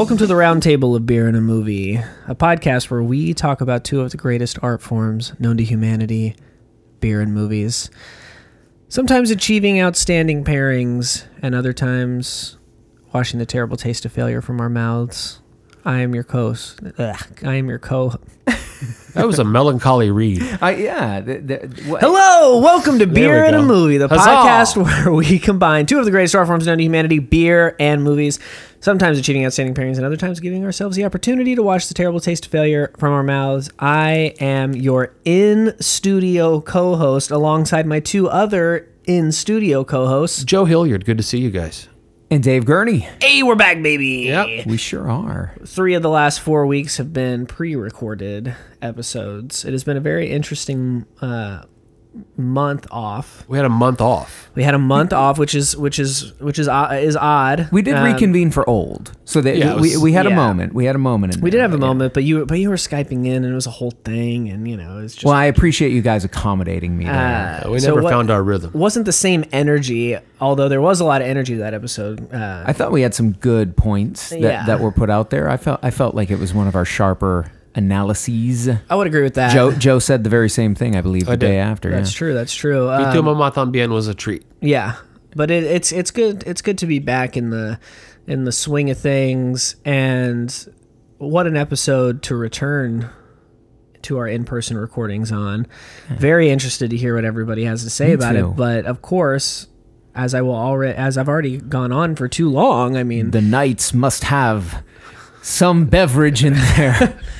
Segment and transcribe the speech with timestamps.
[0.00, 1.96] Welcome to the Roundtable of Beer and a Movie,
[2.26, 6.36] a podcast where we talk about two of the greatest art forms known to humanity
[7.00, 7.90] beer and movies.
[8.88, 12.56] Sometimes achieving outstanding pairings, and other times
[13.12, 15.42] washing the terrible taste of failure from our mouths.
[15.84, 16.24] I am your.
[16.32, 16.74] Ugh,
[17.44, 18.14] I am your co.
[19.14, 20.42] That was a melancholy read.
[20.60, 21.20] I yeah.
[21.20, 23.62] The, the, what, Hello, welcome to Beer we and a.
[23.62, 24.20] Movie, the Huzzah!
[24.20, 28.02] podcast where we combine two of the greatest art forms known to humanity: beer and
[28.02, 28.38] movies.
[28.80, 32.20] Sometimes achieving outstanding pairings, and other times giving ourselves the opportunity to watch the terrible
[32.20, 33.68] taste of failure from our mouths.
[33.78, 40.44] I am your in-studio co-host, alongside my two other in-studio co-hosts.
[40.44, 41.89] Joe Hilliard, good to see you guys.
[42.32, 43.08] And Dave Gurney.
[43.20, 44.26] Hey, we're back, baby.
[44.26, 44.66] Yep.
[44.66, 45.52] We sure are.
[45.66, 49.64] Three of the last four weeks have been pre-recorded episodes.
[49.64, 51.64] It has been a very interesting uh,
[52.36, 53.44] month off.
[53.48, 54.50] We had a month off.
[54.54, 57.68] We had a month off, which is which is which is uh, is odd.
[57.70, 60.30] We did Um, reconvene for old, so that Yeah, it we, was- we had a
[60.34, 60.74] moment.
[60.74, 61.36] We had a moment.
[61.36, 61.86] In We did there, have a yeah.
[61.86, 64.66] moment, but you but you were skyping in, and it was a whole thing, and
[64.66, 67.04] you know, it's just Well, I appreciate you guys accommodating me.
[67.04, 67.14] There.
[67.64, 68.72] uh, we so never what- found our rhythm.
[68.74, 72.32] Wasn't the same energy, although there was a lot of energy that episode.
[72.34, 74.66] Uh, I thought we had some good points that, Yeah.
[74.66, 75.48] that were put out there.
[75.48, 77.52] I felt I felt like it was one of our sharper
[77.84, 78.68] analyses.
[78.88, 79.52] I would agree with that.
[79.52, 80.94] Joe Joe said the very same thing.
[80.96, 81.46] I believe the did.
[81.46, 81.90] day after.
[81.90, 82.18] that's yeah.
[82.18, 82.34] true.
[82.34, 82.86] That's true.
[82.88, 84.44] Me Um, too, Mama Tambien was a treat.
[84.60, 84.96] Yeah,
[85.34, 86.44] but it, it's it's good.
[86.46, 87.78] It's good to be back in the
[88.26, 90.54] in the swing of things, and
[91.18, 93.10] what an episode to return
[94.02, 95.66] to our in-person recordings on.
[96.08, 98.50] Very interested to hear what everybody has to say Me about too.
[98.50, 99.66] it, but of course,
[100.14, 102.96] as I will already as I've already gone on for too long.
[102.96, 104.82] I mean, The knights must have
[105.42, 107.18] some beverage in there.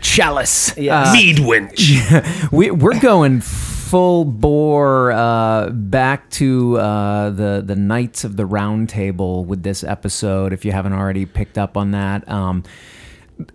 [0.00, 0.76] Chalice.
[0.76, 1.08] Yes.
[1.08, 1.92] Uh, Mead winch.
[2.52, 8.88] we, we're going full bore uh, back to uh, the the Knights of the Round
[8.88, 10.52] Table with this episode.
[10.52, 12.64] If you haven't already picked up on that, um,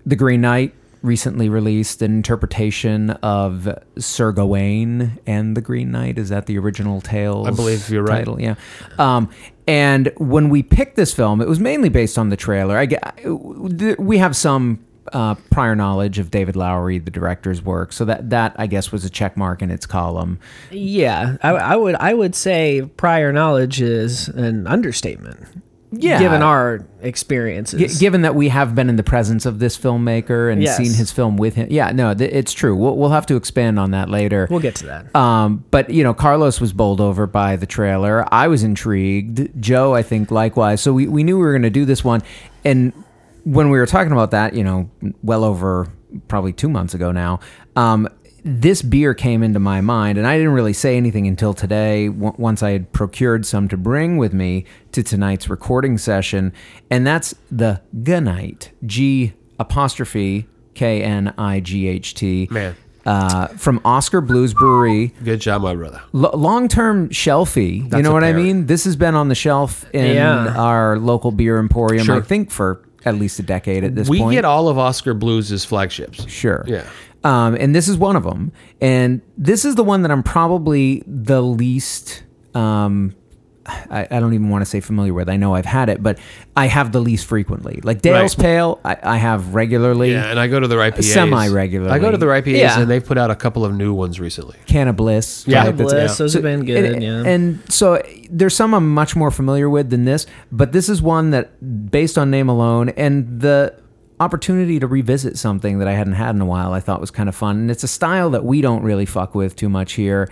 [0.06, 6.18] the Green Knight recently released an interpretation of Sir Gawain and the Green Knight.
[6.18, 7.44] Is that the original tale?
[7.48, 8.20] I believe you're right.
[8.20, 8.56] Title, yeah.
[8.98, 9.30] Um,
[9.68, 12.78] and when we picked this film, it was mainly based on the trailer.
[12.78, 13.20] I get,
[14.00, 18.56] we have some uh, prior knowledge of David Lowery, the director's work, so that that
[18.58, 20.40] I guess was a check mark in its column.
[20.72, 25.40] yeah, I, I would I would say prior knowledge is an understatement.
[25.94, 27.94] Yeah, given our experiences.
[27.96, 30.78] G- given that we have been in the presence of this filmmaker and Yes.
[30.78, 32.74] seen his film with him, yeah, no, th- it's true.
[32.78, 34.48] We'll, we'll have to expand on that later.
[34.50, 35.14] we'll get to that.
[35.14, 38.26] Um, but you know, Carlos was bowled over by the trailer.
[38.34, 39.62] I was intrigued.
[39.62, 40.80] Joe, I think, likewise.
[40.80, 42.24] So we, we knew we were going to do this one,
[42.64, 42.94] and
[43.44, 44.90] when we were talking about that, you know,
[45.24, 45.88] well over
[46.28, 47.40] probably two months ago now,
[47.76, 48.08] um,
[48.44, 52.08] this beer came into my mind, and I didn't really say anything until today.
[52.08, 56.52] W- once I had procured some to bring with me to tonight's recording session,
[56.90, 62.76] and that's the G'Knight, G apostrophe K N I G H T Man.
[63.06, 65.14] uh, from Oskar Blues Brewery.
[65.24, 66.02] Good job, my brother.
[66.16, 67.96] L- long-term shelfie.
[67.96, 68.66] you know what I mean?
[68.66, 70.56] This has been on the shelf in Yeah.
[70.58, 72.16] our local beer emporium, Sure.
[72.18, 74.30] I think, for at least a decade at this we point.
[74.30, 76.30] We get all of Oskar Blues' flagships.
[76.30, 76.64] Sure.
[76.68, 76.88] Yeah.
[77.24, 78.52] Um, and this is one of them.
[78.80, 82.24] And this is the one that I'm probably the least.
[82.54, 83.16] Um,
[83.66, 85.30] I, I don't even want to say familiar with.
[85.30, 86.18] I know I've had it, but
[86.56, 87.80] I have the least frequently.
[87.84, 88.44] Like Dale's Right.
[88.44, 90.12] Pale, I, I have regularly.
[90.12, 91.00] Yeah, and I go to their IPAs.
[91.00, 91.92] Uh, semi-regularly.
[91.94, 92.80] I go to their IPAs, Yeah.
[92.80, 94.58] and they've put out a couple of new ones recently.
[94.66, 95.46] Can-O-Bliss.
[95.48, 95.78] Yeah, right?
[95.78, 96.86] that's- Bliss, those have been good.
[96.86, 97.24] and, yeah.
[97.24, 101.02] and so eh, there's some I'm much more familiar with than this, but this is
[101.02, 103.76] one that, based on name alone, and the
[104.20, 107.28] opportunity to revisit something that I hadn't had in a while, I thought was kind
[107.30, 107.58] of fun.
[107.58, 110.30] And it's a style that we don't really fuck with too much here.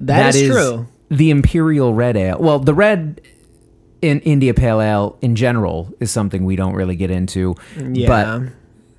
[0.00, 0.86] That is true.
[1.10, 2.38] The Imperial Red Ale.
[2.38, 3.20] Well, the red
[4.00, 7.54] in India Pale Ale in general is something we don't really get into.
[7.76, 8.08] Yeah.
[8.08, 8.52] But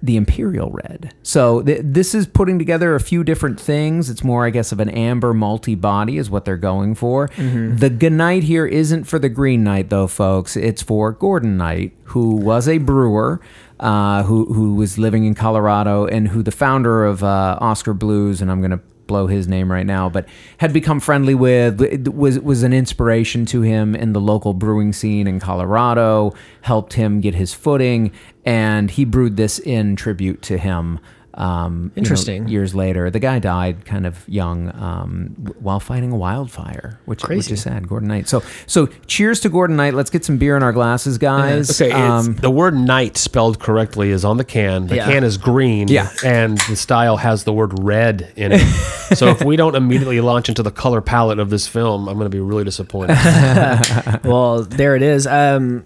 [0.03, 1.13] the Imperial Red.
[1.23, 4.09] So th- this is putting together a few different things.
[4.09, 7.29] It's more, I guess, of an amber malty body is what they're going for.
[7.37, 10.57] The G'Knight here isn't for the Green Knight, though, folks.
[10.57, 13.41] It's for Gordon Knight, who was a brewer.
[13.79, 18.39] Uh, who who was living in Colorado and who the founder of uh, Oskar Blues
[18.39, 18.79] and I'm gonna
[19.11, 20.25] blow his name right now, but
[20.59, 25.27] had become friendly with was was an inspiration to him in the local brewing scene
[25.27, 28.13] in Colorado, helped him get his footing,
[28.45, 30.97] and he brewed this in tribute to him.
[31.33, 32.47] Um, you know, Interesting.
[32.49, 35.29] years later, the guy died kind of young um,
[35.59, 37.87] while fighting a wildfire, which, which is sad.
[37.87, 38.27] Gordon Knight.
[38.27, 39.93] So so cheers to Gordon Knight.
[39.93, 41.79] Let's get some beer in our glasses, guys.
[41.81, 44.87] Okay, it's, Um, the word Knight spelled correctly is on the can.
[44.87, 45.05] The Yeah.
[45.09, 46.09] can is green, Yeah.
[46.25, 48.59] and the style has the word "red" in it.
[49.15, 52.25] so if we don't immediately launch into the color palette of this film, I'm going
[52.25, 53.15] to be really disappointed.
[54.25, 55.27] well, there it is.
[55.27, 55.85] Um,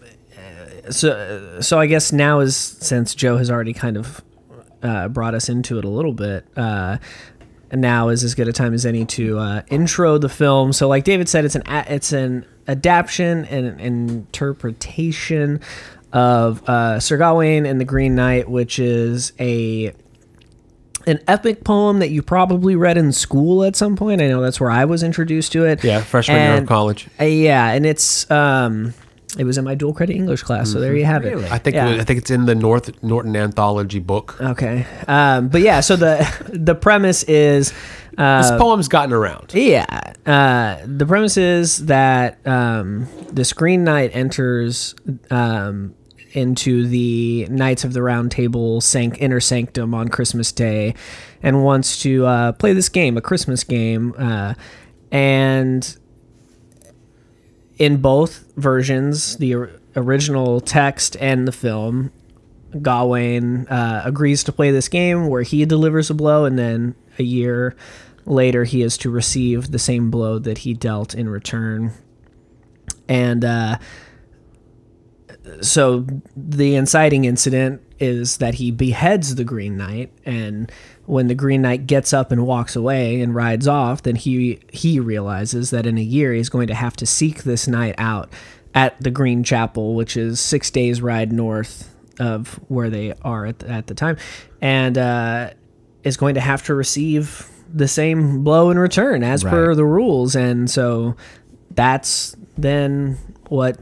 [0.89, 4.21] so so I guess now is since Joe has already kind of
[4.86, 6.46] uh, brought us into it a little bit.
[6.56, 6.98] Uh,
[7.74, 10.72] now is as good a time as any to uh, intro the film.
[10.72, 15.60] So, like David said, it's an a- it's an adaptation and an interpretation
[16.14, 19.94] of uh, Sir Gawain and the Green Knight, which is a
[21.08, 24.22] an epic poem that you probably read in school at some point.
[24.22, 25.84] I know that's where I was introduced to it.
[25.84, 27.08] Yeah, freshman year of college.
[27.20, 28.94] uh, yeah, and it's um,
[29.38, 31.44] it was in my dual credit English class, so there you have Really?
[31.46, 31.52] it.
[31.52, 31.90] I think Yeah.
[32.00, 34.38] I think it's in the North Norton anthology book.
[34.42, 39.54] Okay, um, but yeah, so the the premise is, This uh, poem's gotten around.
[39.54, 39.86] yeah,
[40.26, 44.96] uh, the premise is that um, this Green Knight enters
[45.30, 45.94] um,
[46.34, 50.94] into the Knights of the Round Table sanct- inner sanctum on Christmas Day,
[51.44, 54.54] and wants to uh, play this game, a Christmas game, uh,
[55.12, 55.98] and
[57.77, 62.12] in both versions, the original text and the film,
[62.81, 67.24] Gawain uh, agrees to play this game where he delivers a blow, and then a
[67.24, 67.75] year
[68.25, 71.92] later, he is to receive the same blow that he dealt in return.
[73.07, 73.77] And uh,
[75.62, 76.06] so
[76.36, 80.72] the inciting incident is that he beheads the Green Knight, and
[81.06, 85.00] when the Green Knight gets up and walks away and rides off, then he he
[85.00, 88.30] realizes that in a year he's going to have to seek this knight out
[88.74, 93.60] at the Green Chapel, which is six days ride north of where they are at
[93.60, 94.18] the, at the time,
[94.62, 95.50] and uh,
[96.04, 100.36] is going to have to receive the same blow in return as per the rules,
[100.36, 101.16] and so
[101.72, 103.18] that's then
[103.50, 103.78] what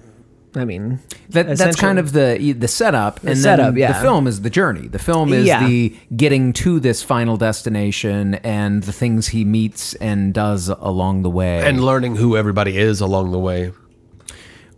[0.55, 0.99] I mean.
[1.29, 3.93] That, that's kind of the the setup, and setup, then yeah.
[3.93, 4.87] the film is the journey.
[4.87, 5.67] The film is Yeah.
[5.67, 11.29] the getting to this final destination and the things he meets and does along the
[11.29, 11.67] way.
[11.67, 13.71] And learning who everybody is along the way.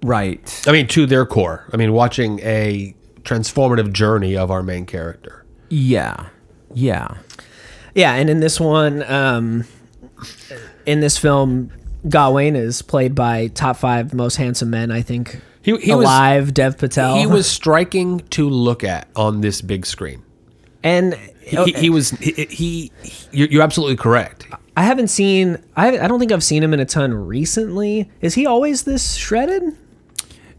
[0.03, 1.65] right, I mean, to their core.
[1.73, 5.45] I mean, watching a transformative journey of our main character.
[5.69, 6.27] yeah,
[6.73, 7.15] yeah,
[7.95, 9.65] Yeah, and in this one, um,
[10.85, 11.71] in this film,
[12.07, 15.41] Gawain is played by top five most handsome men, I think.
[15.65, 17.17] He- he was- alive, Dev Patel.
[17.17, 20.21] He was striking to look at on this big screen.
[20.83, 22.11] and He, he was.
[22.11, 22.91] He, he,
[23.31, 24.45] you're, you're absolutely correct.
[24.77, 25.57] I haven't seen.
[25.75, 28.09] I I don't think I've seen him in a ton recently.
[28.21, 29.63] Is he always this shredded?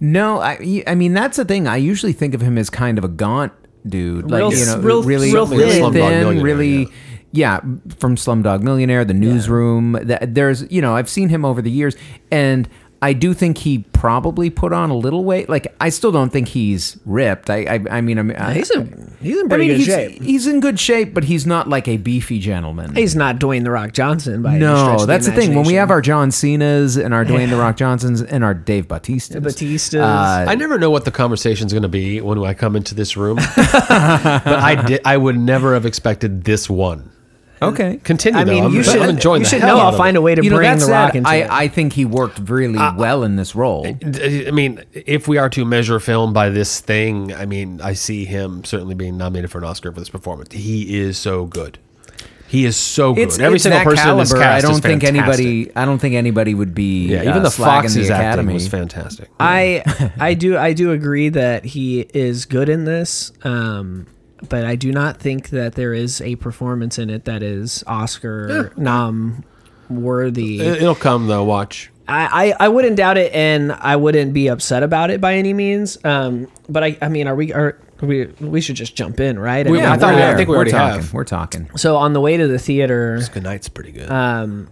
[0.00, 1.67] No, I, I mean that's the thing.
[1.67, 3.53] I usually think of him as kind of a gaunt
[3.87, 5.82] dude, like Real- you know, real- really, real really thin.
[5.82, 6.79] Slumdog thin, Millionaire, really.
[6.82, 6.87] yeah.
[7.32, 7.61] Yeah,
[7.99, 9.93] from Slumdog Millionaire, The Newsroom.
[10.05, 11.94] That there's, you know, I've seen him over the years,
[12.31, 12.67] and
[13.02, 15.48] I do think he probably put on a little weight.
[15.48, 17.50] Like, I still don't think he's ripped.
[17.50, 19.87] I, I, I mean, I mean, I, He's in he's in I mean, good he's,
[19.87, 20.22] shape.
[20.22, 22.94] he's in good shape, but he's not like a beefy gentleman.
[22.94, 25.54] He's not Dwayne the Rock Johnson by any stretch no, of that's the, thing.
[25.54, 28.88] When we have our John Cena's and our Dwayne the Rock Johnsons and our Dave
[28.88, 30.00] Bautista's, Batistas.
[30.00, 33.16] uh, I never know what the conversation's going to be when I come into this
[33.16, 35.00] room, but I did.
[35.04, 37.10] I would never have expected this one.
[37.62, 38.41] Okay, Continue.
[38.41, 38.53] I though.
[38.53, 40.50] mean, I'm, you should I'm enjoying you should know I'll find a way to you
[40.50, 41.50] know, bring the Rock into I, it.
[41.50, 43.87] I think he worked really well in this role.
[43.87, 48.25] I mean, if we are to measure film by this thing, I mean, I see
[48.25, 50.53] him certainly being nominated for an Oscar for this performance.
[50.53, 51.79] He is so good.
[52.48, 53.27] He is so good.
[53.27, 54.44] It's, Every it's single person in this caliber.
[54.44, 55.75] cast I don't think anybody.
[55.75, 57.08] I don't think anybody would be.
[57.08, 58.55] Yeah, even uh, the slagging Fox's the Academy.
[58.55, 59.29] was fantastic.
[59.41, 64.06] I I do I do agree that he is good in this, um,
[64.48, 68.72] but I do not think that there is a performance in it that is Oscar
[68.76, 69.44] nom
[69.88, 70.60] worthy.
[70.60, 71.44] It- It'll come though.
[71.44, 71.90] Watch.
[72.08, 75.52] I, I, I wouldn't doubt it, and I wouldn't be upset about it by any
[75.52, 75.98] means.
[76.05, 79.66] Um, but I I mean, are we are we we should just jump in, right?
[79.66, 81.00] I We- mean, I thought we're I think we we're already talking.
[81.02, 81.12] have.
[81.12, 81.69] We're talking.
[81.76, 81.96] so.
[81.96, 84.08] On the way to the theater, Good night's pretty good.
[84.10, 84.69] um,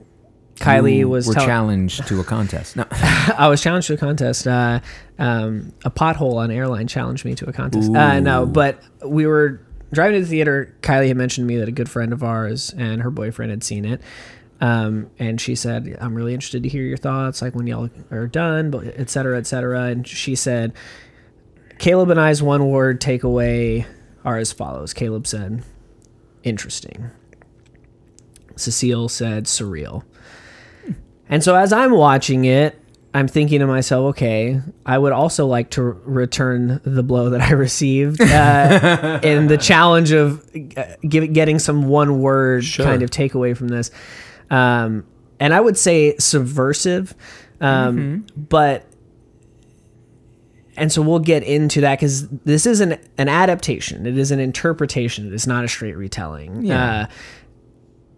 [0.56, 2.76] Kylie You was were tell- challenged to a contest.
[2.76, 2.84] No.
[2.90, 4.46] I was challenged to a contest.
[4.46, 4.80] Uh,
[5.18, 7.90] um, a pothole on airline challenged me to a contest.
[7.94, 9.60] Uh, no, but we were
[9.92, 10.74] driving to the theater.
[10.82, 13.64] Kylie had mentioned to me that a good friend of ours and her boyfriend had
[13.64, 14.00] seen it.
[14.60, 18.26] Um, and she said, I'm really interested to hear your thoughts, like when y'all are
[18.28, 19.82] done, but et cetera, et cetera.
[19.86, 20.72] And she said,
[21.78, 23.84] Caleb and I's one word takeaway
[24.24, 24.94] are as follows.
[24.94, 25.64] Caleb said,
[26.44, 27.10] interesting.
[28.56, 30.04] Cecile said, surreal.
[31.34, 32.80] And so as I'm watching it,
[33.12, 37.50] I'm thinking to myself, okay, I would also like to return the blow that I
[37.54, 42.86] received uh, in the challenge of uh, give, getting some one word Sure.
[42.86, 43.90] kind of takeaway from this.
[44.48, 45.04] Um,
[45.40, 47.16] and I would say subversive,
[47.60, 48.86] um, but
[50.76, 54.06] and so we'll get into that because this is an, an adaptation.
[54.06, 55.26] It is an interpretation.
[55.26, 56.64] It is not a straight retelling.
[56.64, 57.00] Yeah.
[57.00, 57.06] Uh,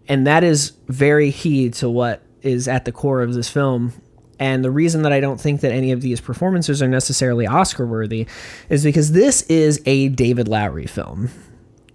[0.07, 3.93] and that is very key to what is at the core of this film
[4.39, 7.85] And the reason that I don't think that any of these performances are necessarily Oscar
[7.85, 8.27] worthy
[8.69, 11.29] is because this is a David Lowery film.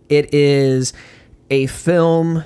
[0.09, 0.93] It is
[1.51, 2.45] a film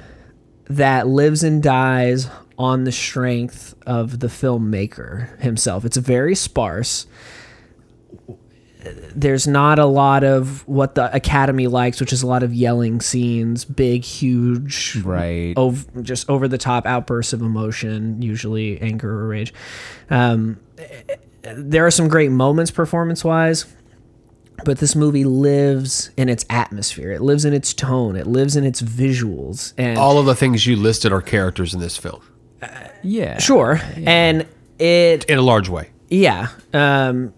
[0.69, 5.85] that lives and dies on the strength of the filmmaker himself.
[5.85, 7.07] It's very sparse.
[9.15, 13.01] There's not a lot of what the Academy likes, which is a lot of yelling
[13.01, 15.55] scenes, big, huge, Right.
[15.57, 19.53] ov- just over the top outbursts of emotion, usually anger or rage.
[20.11, 20.59] Um,
[21.43, 23.67] there are some great moments performance wise,
[24.65, 27.13] but this movie lives in its atmosphere.
[27.13, 28.17] It lives in its tone.
[28.17, 29.73] It lives in its visuals.
[29.79, 32.21] And All of the things you listed are characters in this film
[33.03, 33.39] Yeah.
[33.39, 33.81] Sure.
[33.97, 34.47] And
[34.79, 35.91] it, in a large way.
[36.09, 36.49] yeah.
[36.75, 37.33] Um,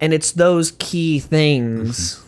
[0.00, 2.22] and it's those key things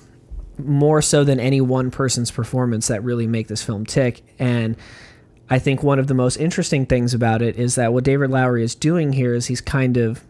[0.59, 4.23] more so than any one person's performance that really make this film tick.
[4.39, 4.77] And
[5.51, 8.65] I think one of the most interesting things about it is that what David Lowery
[8.65, 10.23] is doing here is he's kind of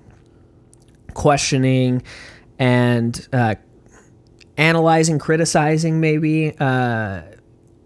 [1.14, 2.02] questioning
[2.58, 3.54] and uh,
[4.56, 7.22] analyzing, criticizing maybe uh,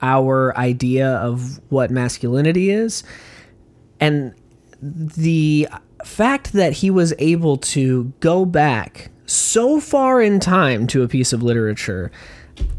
[0.00, 3.04] our idea of what masculinity is.
[4.00, 4.34] And
[4.82, 5.68] the
[6.04, 11.32] fact that he was able to go back so far in time to a piece
[11.32, 12.10] of literature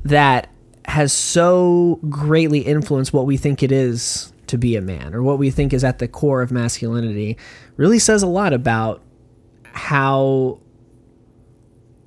[0.03, 0.49] that
[0.85, 5.39] has so greatly influenced what we think it is to be a man or what
[5.39, 7.37] we think is at the core of masculinity
[7.77, 9.01] really says a lot about
[9.71, 10.59] how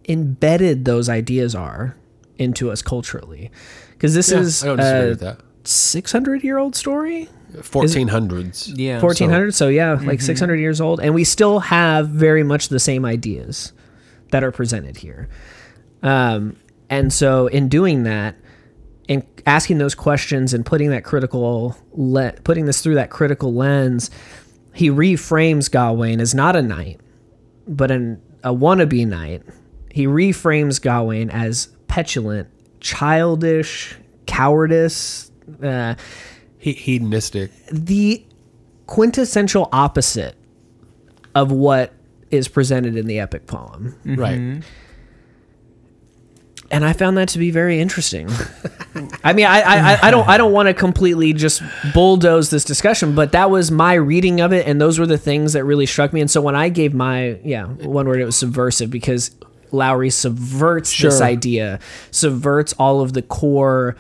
[0.09, 1.97] embedded those ideas are
[2.39, 3.51] into us culturally.
[3.91, 8.73] Because this Yeah, is I don't disagree a 600 year old story 1400s.
[8.77, 9.01] Yeah.
[9.01, 10.07] 1400 so, yeah Mm-hmm.
[10.09, 13.73] like 600 years old and we still have very much the same ideas
[14.31, 15.29] that are presented here
[16.03, 16.57] um,
[16.91, 18.37] and so in doing that
[19.09, 24.11] in asking those questions and putting that critical le- putting this through that critical lens
[24.75, 27.01] he reframes gawain as not a knight
[27.69, 29.43] but an, a wannabe knight
[29.93, 32.49] he reframes gawain as petulant
[32.81, 35.31] childish cowardice
[35.63, 35.95] uh,
[36.73, 37.51] He, hedonistic.
[37.71, 38.25] the
[38.87, 40.37] quintessential opposite
[41.35, 41.93] of what
[42.31, 43.95] is presented in the epic poem.
[44.05, 44.15] Mm-hmm.
[44.21, 44.63] Right.
[46.69, 48.29] And I found that to be very interesting.
[49.25, 51.63] I mean, I, I, I- don't I don't want to completely just
[51.95, 55.53] bulldoze this discussion, but that was my reading of it, and those were the things
[55.53, 56.21] that really struck me.
[56.21, 59.31] And so when I gave my yeah one word, it was subversive because
[59.71, 61.23] Lowery subverts this Sure.
[61.27, 61.79] idea,
[62.11, 63.95] subverts all of the core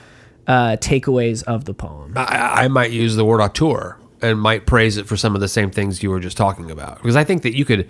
[0.46, 2.12] uh, takeaways of the poem.
[2.16, 5.48] I, I might use the word auteur and might praise it for some of the
[5.48, 6.96] same things you were just talking about.
[6.98, 7.88] Because I think that you could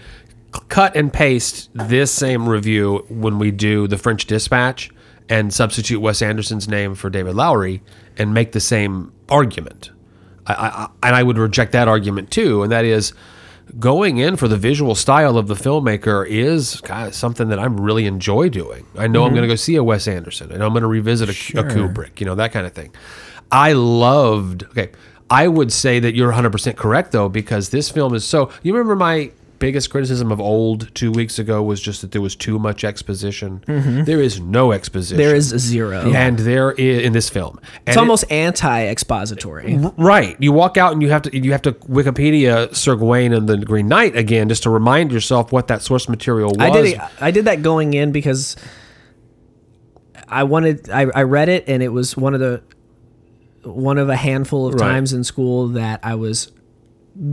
[0.68, 4.90] cut and paste this same review when we do the French Dispatch
[5.28, 7.82] and substitute Wes Anderson's name for David Lowery
[8.16, 9.90] and make the same argument.
[10.46, 13.12] I, I, and I would reject that argument too, and that is
[13.78, 18.06] going in for the visual style of the filmmaker is of something that I really
[18.06, 18.86] enjoy doing.
[18.96, 19.36] I know I'm mm-hmm.
[19.36, 20.52] going to go see a Wes Anderson.
[20.52, 22.94] I know I'm going to revisit a, a Kubrick, you know, that kind of thing.
[23.50, 24.90] I loved, okay,
[25.30, 28.96] I would say that you're 100% correct though, because this film is so, you remember
[28.96, 32.84] my biggest criticism of old two weeks ago was just that there was too much
[32.84, 33.60] exposition.
[33.66, 34.04] Mm-hmm.
[34.04, 35.16] There is no exposition.
[35.16, 36.12] There is zero.
[36.12, 37.58] And there is in this film.
[37.86, 39.76] It's it- almost anti-expository.
[39.96, 40.36] Right.
[40.40, 43.56] You walk out and you have to you have to Wikipedia Sir Gawain and the
[43.58, 46.58] Green Knight again just to remind yourself what that source material was.
[46.58, 47.00] I did.
[47.20, 48.56] I did that going in because
[50.28, 50.90] I wanted.
[50.90, 52.62] I, I read it and it was one of the
[53.62, 54.80] one of a handful of Right.
[54.88, 56.52] times in school that I was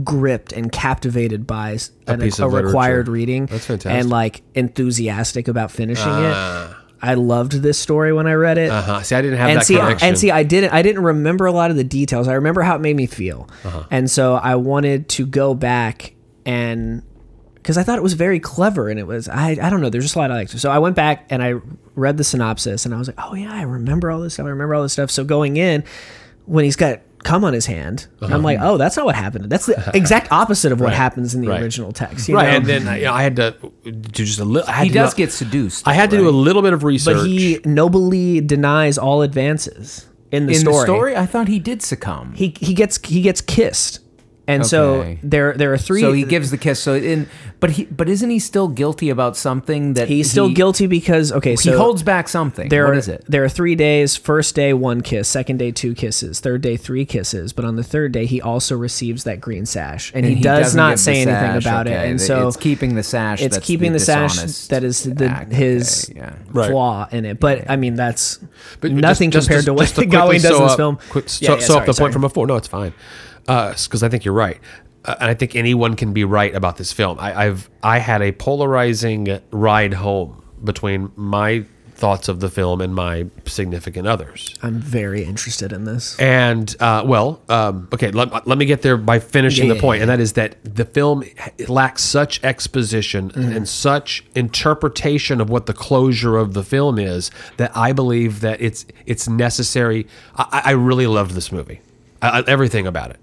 [0.02, 3.46] gripped and captivated by A an- piece a of required reading.
[3.46, 3.92] That's fantastic.
[3.92, 4.00] Ah.
[4.00, 6.74] And like enthusiastic about finishing it.
[7.02, 8.70] I loved this story when I read it.
[8.70, 9.02] Uh-huh.
[9.02, 10.08] See, I didn't have and that see, connection.
[10.08, 12.28] and see, I didn't, I didn't remember a lot of the details.
[12.28, 13.84] I remember how it made me feel, Uh-huh.
[13.90, 16.14] and so I wanted to go back
[16.46, 17.02] and
[17.56, 20.04] because I thought it was very clever, and it was, I, I don't know, there's
[20.04, 20.58] just a lot I liked.
[20.58, 21.54] So I went back and I
[21.94, 24.44] read the synopsis, and I was like, oh yeah, I remember all this stuff.
[24.46, 25.10] I remember all this stuff.
[25.10, 25.82] So going in,
[26.46, 29.50] when he's got cum on his hand, I'm like, oh, that's not what happened.
[29.50, 31.54] That's the exact opposite of what happens in the Uh-huh.
[31.56, 31.62] Right.
[31.64, 32.28] original text.
[32.28, 32.56] You right, know?
[32.58, 34.72] and then you know, I had to do just a little.
[34.72, 35.88] He does do a- get seduced.
[35.88, 37.16] I had to though, do a little bit of research.
[37.16, 40.76] but he nobly denies all advances in the in story.
[40.76, 41.16] the story.
[41.16, 42.34] I thought he did succumb.
[42.34, 44.00] he he gets he gets kissed,
[44.46, 46.00] and so there there are three.
[46.00, 46.78] so he gives the kiss.
[46.80, 47.28] So in,
[47.60, 51.32] but he, but isn't he still guilty about something that he's still he- guilty because
[51.32, 52.68] okay, He holds back something.
[52.68, 53.24] There what are is it?
[53.26, 54.16] there are three days.
[54.16, 57.52] First day one kiss, second day two kisses, third day three kisses.
[57.54, 60.98] But on the third day, he also receives that green sash, and, he, does doesn't
[60.98, 61.92] say the anything sash, about it.
[61.92, 63.40] And so it's keeping the sash.
[63.40, 64.36] it's that's keeping the, sash
[64.68, 66.34] that is the act, his okay, yeah.
[66.50, 66.70] Right.
[66.70, 67.40] flaw in it.
[67.40, 68.38] But I mean that's
[68.80, 70.98] But nothing just- compared just- to what just Gawain does in this up- film.
[71.08, 72.04] Quick, Yeah, sew, yeah, sorry, up the sorry.
[72.04, 72.46] point from before.
[72.46, 72.92] No, it's fine.
[73.46, 74.58] Because I think you're right.
[75.04, 77.18] uh, and I think anyone can be right about this film.
[77.20, 81.64] I, I've I had a polarizing ride home between my
[81.96, 84.52] thoughts of the film and my significant others.
[84.62, 86.18] I'm very interested in this.
[86.18, 89.98] And uh, well, um, okay, let, let me get there by finishing Yeah, the point,
[89.98, 90.02] yeah.
[90.02, 91.22] and that is that the film
[91.68, 93.56] lacks such exposition Mm-hmm.
[93.56, 98.60] and such interpretation of what the closure of the film is that I believe that
[98.60, 100.06] it's it's necessary.
[100.36, 101.80] I, I really loved this movie,
[102.20, 103.18] I, I- everything about it,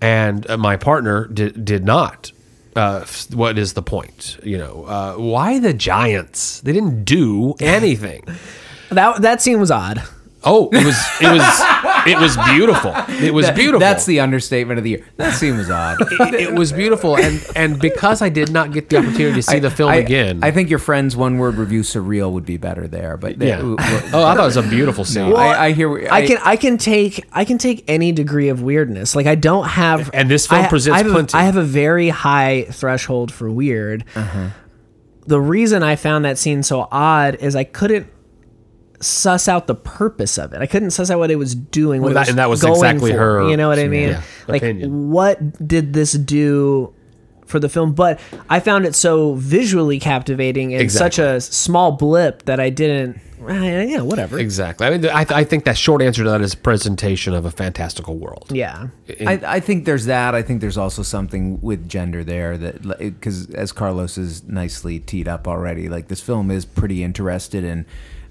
[0.00, 2.32] and my partner did did not.
[2.76, 4.36] Uh, what is the point?
[4.42, 6.60] You know, uh, why the Giants?
[6.60, 8.24] They didn't do anything.
[8.90, 10.02] That that scene was odd.
[10.46, 12.92] Oh, it was it was it was beautiful.
[13.24, 13.80] It was That- beautiful.
[13.80, 15.06] That's the understatement of the year.
[15.16, 15.96] That scene was odd.
[16.00, 19.58] it, it was beautiful, and and because I did not get the opportunity to see
[19.58, 22.86] the film I, again, I think your friend's one word review surreal would be better
[22.86, 23.16] there.
[23.16, 23.60] But yeah.
[23.62, 23.86] oh, I
[24.34, 25.30] thought it was a beautiful scene.
[25.30, 26.08] no, I, I hear.
[26.10, 29.16] I can I can take I can take any degree of weirdness.
[29.16, 31.38] Like I don't have And this film I, presents I have a- plenty.
[31.38, 34.04] I have a very high threshold for weird.
[34.14, 34.50] Uh-huh.
[35.26, 38.08] The reason I found that scene so odd is I couldn't
[39.04, 40.60] suss out the purpose of it.
[40.60, 42.00] I couldn't suss out what it was doing.
[42.02, 43.88] What Well, it that- and that was going exactly for, her- You know what I
[43.88, 44.08] mean?
[44.10, 45.10] yeah, like opinion.
[45.10, 46.92] what did this do?
[47.46, 48.18] For the film, but
[48.48, 53.20] I found it so visually captivating and such a small blip that I didn't.
[53.46, 54.38] eh, Yeah, whatever.
[54.38, 54.86] exactly.
[54.86, 58.16] I mean, I, I think that short answer to that is presentation of a fantastical
[58.16, 58.46] world.
[58.50, 58.86] Yeah,
[59.26, 60.34] I, I think there's that.
[60.34, 65.28] I think there's also something with gender there that, because as Carlos is nicely teed
[65.28, 67.84] up already, like this film is pretty interested in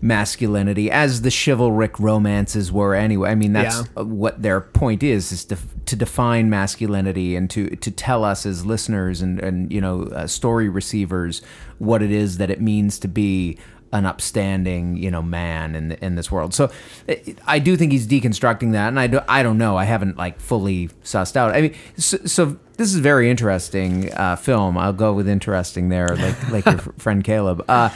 [0.03, 3.29] masculinity, as the chivalric romances were anyway.
[3.31, 4.01] I mean, that's Yeah.
[4.01, 8.45] uh, what their point is: is to, to define masculinity and to to tell us
[8.45, 11.41] as listeners and and you know uh, story receivers
[11.79, 13.57] what it is that it means to be
[13.93, 16.53] an upstanding, you know, man in in this world.
[16.53, 16.69] So
[17.07, 19.77] I- I do think he's deconstructing that, and I do, I don't know.
[19.77, 21.55] I haven't like fully sussed out.
[21.55, 24.77] I mean, so, so this is a very interesting uh, film.
[24.79, 27.63] I'll go with interesting there, like like your friend Caleb.
[27.70, 27.89] Uh,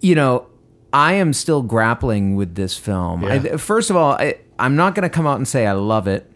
[0.00, 0.46] you know,
[0.92, 3.24] I am still grappling with this film.
[3.24, 6.06] I, first of all, I, I'm not going to come out and say I love
[6.08, 6.30] it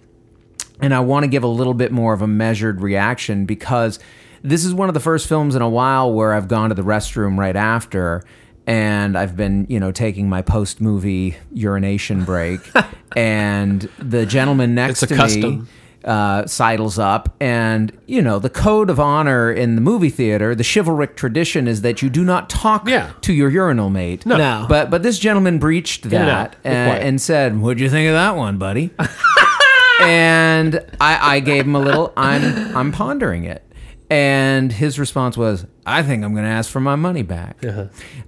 [0.81, 3.99] and I want to give a little bit more of a measured reaction because
[4.43, 6.83] this is one of the first films in a while where I've gone to the
[6.83, 8.25] restroom right after
[8.67, 12.61] and I've been, you know, taking my post movie urination break
[13.17, 15.69] and the gentleman next It's a to me custom.
[16.05, 20.65] Uh, sidles up, and you know the code of honor in the movie theater, the
[20.65, 23.11] chivalric tradition is that you do not talk Yeah.
[23.23, 24.25] to your urinal mate.
[24.25, 24.37] No.
[24.37, 24.67] No.
[24.69, 27.07] but but this gentleman breached that Be and, quiet.
[27.07, 28.91] and said, "What'd you think of that one, buddy?"
[30.01, 32.13] and I, I gave him a little.
[32.17, 33.63] I'm I'm pondering it,
[34.09, 37.63] and his response was, "I think I'm going to ask for my money back."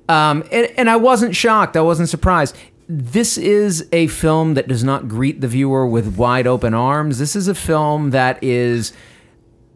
[0.08, 1.76] Um, and, and I wasn't shocked.
[1.76, 2.56] I wasn't surprised.
[2.94, 7.18] This is a film that does not greet the viewer with wide open arms.
[7.18, 8.92] This is a film that is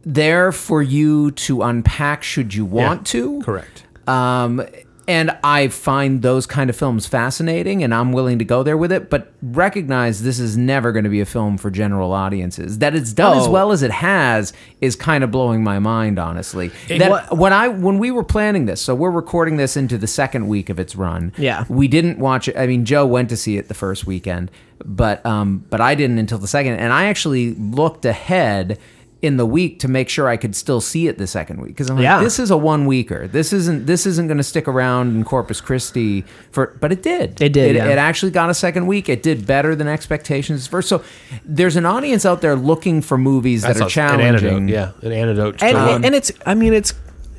[0.05, 3.41] there for you to unpack should you want to.
[3.41, 3.85] correct.
[4.07, 4.63] Um,
[5.09, 8.91] and I find those kind of films fascinating, and I'm willing to go there with
[8.93, 9.09] it.
[9.11, 12.79] But recognize this is never going to be a film for general audiences.
[12.79, 13.51] That it's done as Oh.
[13.51, 16.71] well as it has is kind of blowing my mind, honestly.
[16.89, 20.07] that what- when I when we were planning this, so we're recording this into the
[20.07, 21.33] second week of its run.
[21.39, 21.65] Yeah.
[21.69, 22.57] we didn't watch it.
[22.57, 24.51] I mean, Joe went to see it the first weekend,
[24.85, 26.75] but um, but I didn't until the second.
[26.75, 28.79] And I actually looked ahead
[29.23, 31.89] in the week to make sure I could still see it the second week because
[31.89, 32.21] I'm like, Yeah.
[32.23, 33.27] this is a one weeker.
[33.27, 37.41] This isn't this isn't going to stick around in Corpus Christi for, but it did.
[37.41, 37.89] It did, It, yeah.
[37.89, 39.09] it actually got a second week.
[39.09, 40.89] It did better than expectations first.
[40.89, 41.03] So
[41.45, 44.27] there's an audience out there looking for movies that are An challenging.
[44.27, 44.69] antidote.
[44.69, 45.55] Yeah, an antidote.
[45.55, 46.93] and, to- and, um, and it's I mean it's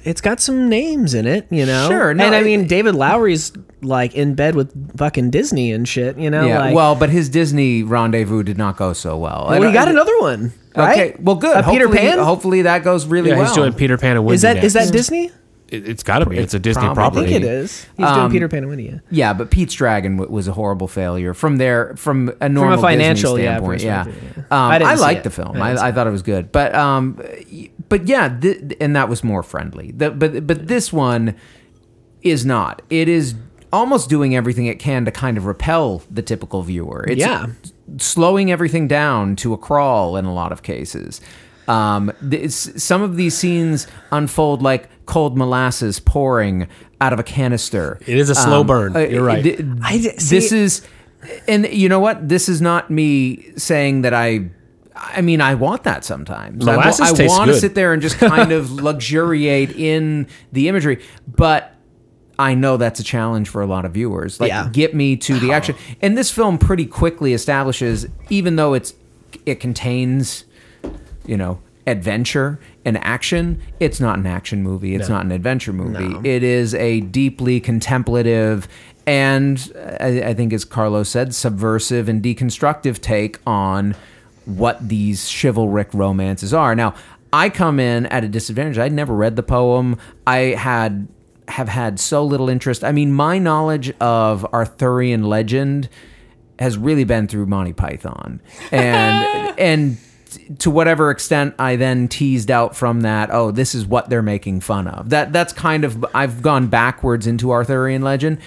[0.08, 1.88] it's got some names in it, you know.
[1.90, 5.88] Sure, no, and I it- mean David Lowery's like in bed with fucking Disney and
[5.88, 6.46] shit, you know.
[6.48, 9.48] Yeah, like, well, but his Disney rendezvous did not go so well.
[9.50, 10.92] well, we got another one, right?
[11.12, 11.58] Okay, well, good.
[11.58, 12.20] A Peter Pan.
[12.20, 13.46] Hopefully that goes really yeah, well.
[13.46, 14.92] he's doing Peter Pan and Wendy is that is that next.
[14.92, 15.32] Disney?
[15.70, 16.38] It, it's got to be.
[16.38, 17.86] It's a Disney probably- I think it is.
[17.98, 18.86] He's doing Peter Pan and Winnie.
[18.90, 19.00] Yeah.
[19.12, 23.32] Yeah, but Pete's Dragon w- was a horrible failure from there from a normal financial,
[23.36, 23.82] Disney yeah, standpoint.
[23.84, 24.72] Yeah, Um.
[24.72, 25.24] I didn't I liked it.
[25.26, 25.62] the film.
[25.62, 29.10] I I, I thought it was good, but um, y- but yeah, th- and that
[29.10, 29.92] was more friendly.
[29.92, 31.36] The, but but this one
[32.22, 32.82] is not.
[32.90, 33.36] It is
[33.74, 37.06] almost doing everything it can to kind of repel the typical viewer.
[37.08, 37.48] It's Yeah.
[37.98, 41.22] slowing everything down to a crawl in a lot of cases.
[41.68, 46.68] Um, th- some of these scenes unfold like cold molasses pouring
[47.02, 48.00] out of a canister.
[48.08, 48.96] It is a slow Um, burn.
[48.96, 49.44] uh, You're right.
[49.44, 50.82] th- I d- this is,
[51.48, 52.28] and you know what?
[52.30, 54.50] This is not me saying that I.
[55.00, 56.68] I mean, I want that sometimes.
[56.68, 57.62] I wa- Molasses I, tastes want to good.
[57.62, 61.74] sit there and just kind of luxuriate in the imagery, but
[62.40, 64.40] I know that's a challenge for a lot of viewers.
[64.40, 64.70] Like, Yeah.
[64.72, 65.76] get me to the action.
[66.02, 68.94] And this film pretty quickly establishes, even though it's
[69.46, 70.46] it contains,
[71.26, 74.96] you know, adventure and action, it's not an action movie.
[74.96, 76.28] It's not an adventure movie.
[76.30, 78.68] It is a deeply contemplative
[79.06, 83.96] and uh, I, I think, as Carlos said, subversive and deconstructive take on
[84.48, 86.74] what these chivalric romances are.
[86.74, 86.96] Now,
[87.34, 88.78] I come in at a disadvantage.
[88.78, 89.98] I'd never read the poem.
[90.26, 91.08] I had
[91.50, 92.84] have had so little interest.
[92.84, 95.88] I mean, my knowledge of Arthurian legend
[96.60, 99.98] has really been through Monty Python, and and
[100.60, 104.62] to whatever extent I then teased out from that, oh, this is what they're making
[104.62, 105.10] fun of.
[105.10, 108.40] That that's kind of I've gone backwards into Arthurian legend.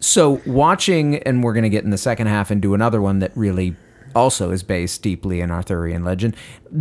[0.00, 3.20] So watching, and we're going to get in the second half and do another one
[3.20, 3.76] that really
[4.14, 6.36] also is based deeply in Arthurian legend.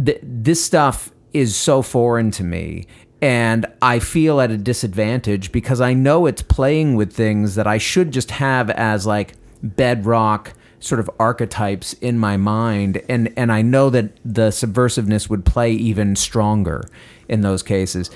[0.05, 2.87] Th- this stuff is so foreign to me.
[3.21, 7.77] And I feel at a disadvantage because I know it's playing with things that I
[7.77, 13.03] should just have as like bedrock sort of archetypes in my mind.
[13.07, 16.83] And, and I know that the subversiveness would play even stronger
[17.27, 18.09] in those cases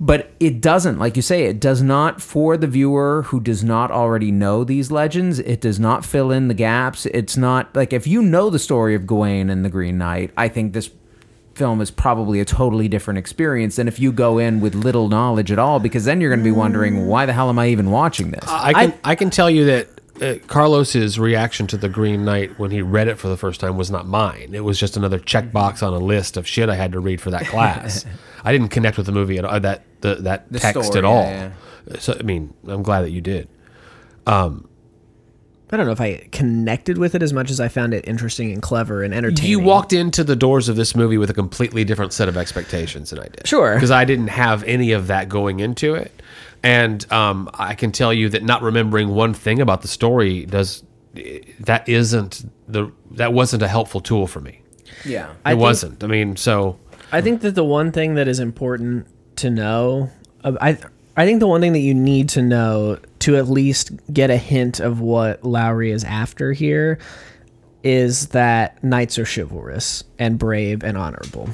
[0.00, 3.90] but it doesn't like you say it does not for the viewer who does not
[3.90, 5.38] already know these legends.
[5.40, 7.06] It does not fill in the gaps.
[7.06, 10.48] It's not like if you know the story of gawain and the green knight i
[10.48, 10.90] think this
[11.54, 15.50] film is probably a totally different experience than if you go in with little knowledge
[15.50, 17.90] at all because then you're going to be wondering why the hell am i even
[17.90, 18.44] watching this?
[18.46, 19.88] I can I, can tell you that
[20.22, 23.76] uh, Carlos's reaction to the Green Knight when he read it for the first time
[23.76, 24.50] was not mine.
[24.54, 27.30] It was just another checkbox on a list of shit I had to read for
[27.30, 28.04] that class.
[28.44, 31.04] I didn't connect with the movie at all, that the, that The text story, at
[31.04, 31.22] all.
[31.22, 31.50] yeah,
[31.98, 33.48] So I mean, I'm glad that you did.
[35.70, 38.50] I don't know if I connected with it as much as I found it interesting
[38.52, 39.50] and clever and entertaining.
[39.50, 43.10] You walked into the doors of this movie with a completely different set of expectations
[43.10, 43.46] than I did.
[43.46, 43.74] Sure.
[43.74, 46.22] Because I didn't have any of that going into it.
[46.62, 50.82] And um, I can tell you that not remembering one thing about the story does
[51.60, 54.60] that isn't the that wasn't a helpful tool for me.
[55.04, 56.04] yeah It I think- wasn't.
[56.04, 56.78] I mean, so
[57.12, 60.10] I think that the one thing that is important to know,
[60.44, 60.78] uh, I
[61.16, 64.36] I think the one thing that you need to know to at least get a
[64.36, 66.98] hint of what Lowery is after here
[67.82, 71.48] is that knights are chivalrous and brave and honorable.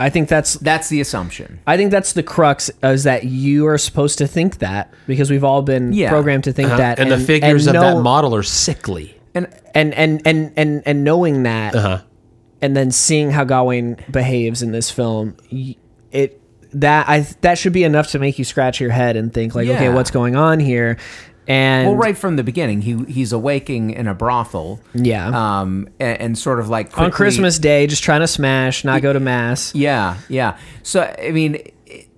[0.00, 3.78] I think that's that's the assumption I think that's the crux is that you are
[3.78, 6.08] supposed to think that because we've all been Yeah.
[6.10, 7.02] programmed to think that Uh-huh.
[7.02, 9.14] and, the figures and of know- that model are sickly.
[9.34, 11.98] and and and and and and knowing that Uh-huh.
[12.62, 15.76] and then seeing how Gawain behaves in this film y-
[16.12, 16.40] it
[16.74, 19.68] that I that should be enough to make you scratch your head and think like
[19.68, 19.94] okay Yeah.
[19.94, 20.96] what's going on here
[21.48, 25.28] and well right from the beginning he he's awaking in a brothel Yeah.
[25.60, 29.12] um and, and sort of like on Christmas Day just trying to smash not go
[29.12, 30.56] to mass Yeah, yeah.
[30.82, 31.58] So I mean,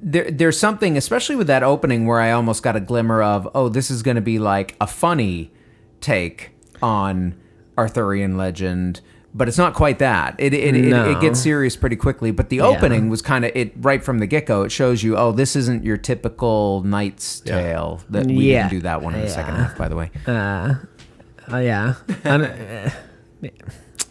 [0.03, 3.69] there there's something, especially with that opening, where I almost got a glimmer of, oh,
[3.69, 5.53] this is going to be like a funny
[6.01, 6.51] take
[6.83, 7.35] on
[7.79, 9.01] Arthurian legend.
[9.33, 10.35] But it's not quite that.
[10.39, 11.09] It it, it, No.
[11.11, 12.33] it gets serious pretty quickly.
[12.33, 14.63] But the opening was kind of it right from the get go.
[14.63, 18.01] It shows you, oh, this isn't your typical knight's tale.
[18.11, 18.63] That we Yeah.
[18.63, 20.11] didn't do that one in the second half, by the way.
[20.27, 20.75] Uh,
[21.49, 21.95] oh yeah.
[22.25, 22.91] I'm, uh,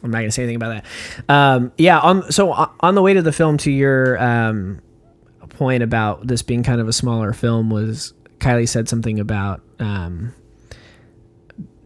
[0.01, 0.83] I'm not gonna say anything about
[1.27, 1.33] that.
[1.33, 1.99] Um, yeah.
[1.99, 4.79] On so on on the way to the film, to your um,
[5.49, 10.33] point about this being kind of a smaller film, was Kylie said something about um,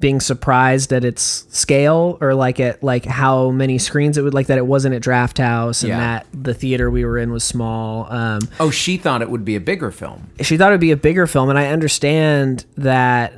[0.04, 4.48] being surprised at its scale or like at like how many screens it would like
[4.48, 5.98] that it wasn't at Draft House and Yeah.
[6.00, 8.12] that the theater we were in was small.
[8.12, 10.30] Um, Oh, she thought it would be a bigger film.
[10.42, 13.32] she thought it'd be a bigger film and i understand that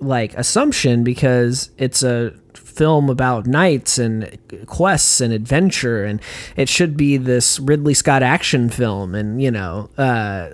[0.00, 6.20] like assumption because it's a film about knights and quests and adventure and
[6.56, 10.48] it should be this ridley scott action film and you know uh,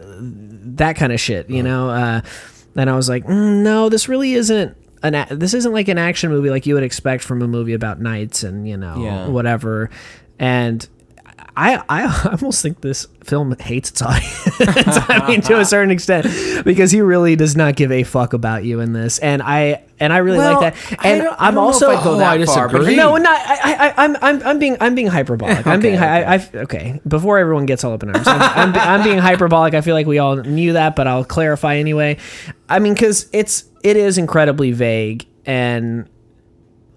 [0.78, 2.20] that kind of shit you know uh,
[2.74, 5.98] and i was like mm, no this really isn't an a- this isn't like an
[5.98, 9.28] action movie like you would expect from a movie about knights and you know Yeah.
[9.28, 9.90] whatever
[10.38, 10.86] and
[11.58, 14.46] I, I almost think this film hates its audience.
[14.60, 16.26] I mean, to a certain extent,
[16.66, 20.12] because he really does not give a fuck about you in this, and I and
[20.12, 20.98] I really Well, like that.
[21.02, 22.82] I And I I'm don't know if also I'd go Oh, that I far, but
[22.94, 25.66] no, not I, I, I'm, I'm, I'm being, I'm being hyperbolic.
[25.66, 27.00] I'm being, Okay, I, I, okay.
[27.08, 29.72] Before everyone gets all up in arms, I'm, I'm, I'm being hyperbolic.
[29.72, 32.18] I feel like we all knew that, but I'll clarify anyway.
[32.68, 36.08] I mean, because it's, it is incredibly vague and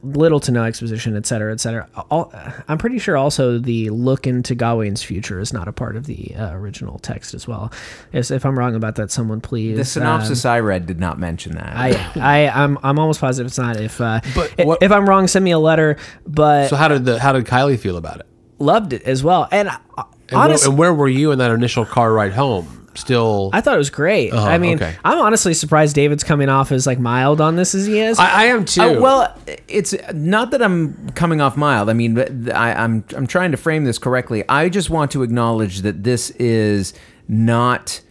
[0.01, 1.87] little to no exposition, et cetera, et cetera.
[2.09, 2.31] All,
[2.69, 6.33] I'm pretty sure also the look into Gawain's future is not a part of the
[6.35, 7.71] uh, original text as well.
[8.13, 9.75] If, if I'm wrong about that, someone please.
[9.75, 11.73] The um, synopsis I read did not mention that.
[11.75, 13.75] I, I, I'm, I'm almost positive it's not.
[13.77, 15.97] If, uh, But i- what- if I'm wrong, send me a letter.
[16.25, 18.25] But So how did the how did Kylie feel about it?
[18.57, 19.47] loved it as well.
[19.51, 22.78] And uh, And, where, honestly, and where were you in that initial car ride home?
[22.95, 23.49] Still.
[23.53, 24.33] I thought it was great.
[24.33, 24.95] Uh-huh, I mean, okay.
[25.03, 28.19] I'm honestly surprised David's coming off as like mild on this as he is.
[28.19, 28.81] I, I am too.
[28.81, 31.89] Uh, well, it's not that I'm coming off mild.
[31.89, 34.43] I mean, I, I'm I'm trying to frame this correctly.
[34.49, 36.93] I just want to acknowledge that this is
[37.27, 38.01] not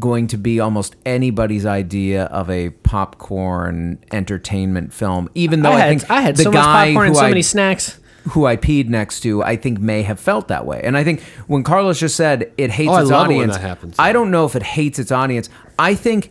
[0.00, 5.28] going to be almost anybody's idea of a popcorn entertainment film.
[5.34, 7.28] Even though I I, had, think I had the so much popcorn and so I-
[7.28, 7.98] many snacks.
[8.30, 10.80] Who I peed next to, I think may have felt that way.
[10.84, 13.36] And I think when Carlos just said it hates Oh, I its love it when
[13.38, 13.96] audience, that happens.
[13.98, 15.48] I don't know if it hates its audience.
[15.78, 16.30] I think,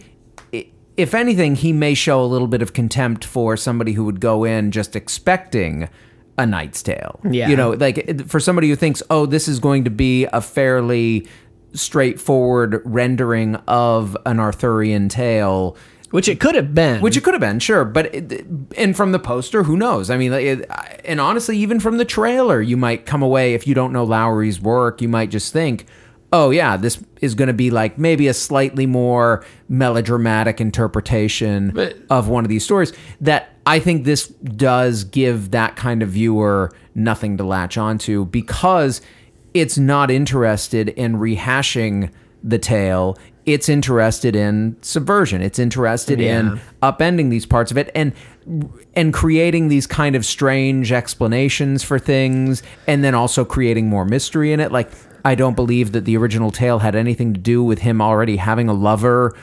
[0.53, 4.19] i- if anything, he may show a little bit of contempt for somebody who would
[4.19, 5.89] go in just expecting
[6.37, 7.19] a Knight's Tale.
[7.29, 7.49] Yeah.
[7.49, 10.41] you know, like it- for somebody who thinks, oh, this is going to be a
[10.41, 11.27] fairly
[11.73, 15.75] straightforward rendering of an Arthurian tale
[16.11, 17.01] Which it could have been.
[17.01, 18.45] which it could have been, sure, but it,
[18.77, 20.09] and from the poster, who knows?
[20.09, 20.69] I mean, it,
[21.05, 24.59] and honestly, even from the trailer, you might come away if you don't know Lowery's
[24.61, 25.85] work, you might just think,
[26.33, 31.97] "Oh yeah, this is going to be like maybe a slightly more melodramatic interpretation But-
[32.09, 36.71] of one of these stories." That I think this does give that kind of viewer
[36.93, 39.01] nothing to latch onto because
[39.53, 42.09] it's not interested in rehashing
[42.43, 43.17] the tale.
[43.45, 45.41] It's interested in subversion.
[45.41, 46.39] It's interested Yeah.
[46.39, 48.13] in upending these parts of it and
[48.95, 54.51] and creating these kind of strange explanations for things and then also creating more mystery
[54.53, 54.71] in it.
[54.71, 54.89] Like
[55.23, 58.67] I don't believe that the original tale had anything to do with him already having
[58.69, 59.35] a lover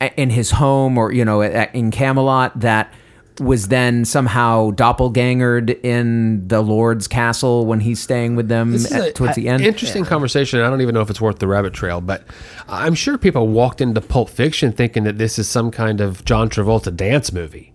[0.00, 2.92] a- in his home or you know in Camelot that
[3.40, 9.12] was then somehow doppelgangered in the Lord's castle when he's staying with them at, a-
[9.12, 9.64] towards the end.
[9.64, 10.60] Interesting conversation.
[10.60, 12.24] I don't even know if it's worth the rabbit trail, but
[12.68, 16.48] I'm sure people walked into Pulp Fiction thinking that this is some kind of John
[16.50, 17.72] Travolta dance movie.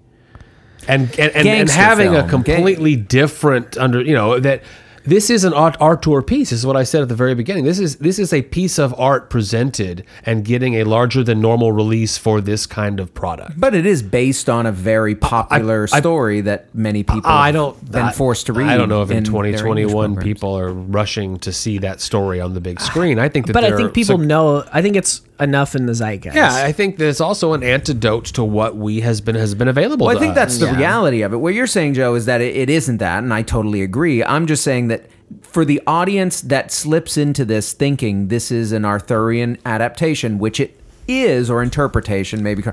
[0.88, 2.30] And and, and, and having a film.
[2.30, 4.62] completely different under you know that
[5.06, 6.50] this is an art art tour piece.
[6.50, 7.64] This is what I said at the very beginning.
[7.64, 11.72] This is this is a piece of art presented and getting a larger than normal
[11.72, 13.60] release for this kind of product.
[13.60, 17.56] But it is based on a very popular I- story that many people I have
[17.56, 18.68] don't been I- forced to read.
[18.68, 22.42] I don't know if in, their English 2021 people are rushing to see that story
[22.42, 23.20] on the big screen.
[23.20, 24.64] I think that but I think people some- know.
[24.72, 26.36] I think it's enough in the zeitgeist.
[26.36, 30.08] Yeah, I think there's also an antidote to what we has been has been available.
[30.08, 30.36] Well, I think us.
[30.36, 30.78] that's the Yeah.
[30.78, 31.38] reality of it.
[31.38, 34.24] What you're saying, Joe, is that it, it isn't that, and I totally agree.
[34.24, 34.95] I'm just saying that
[35.42, 40.80] for the audience that slips into this thinking this is an Arthurian adaptation, which it
[41.08, 42.64] is, or interpretation, maybe,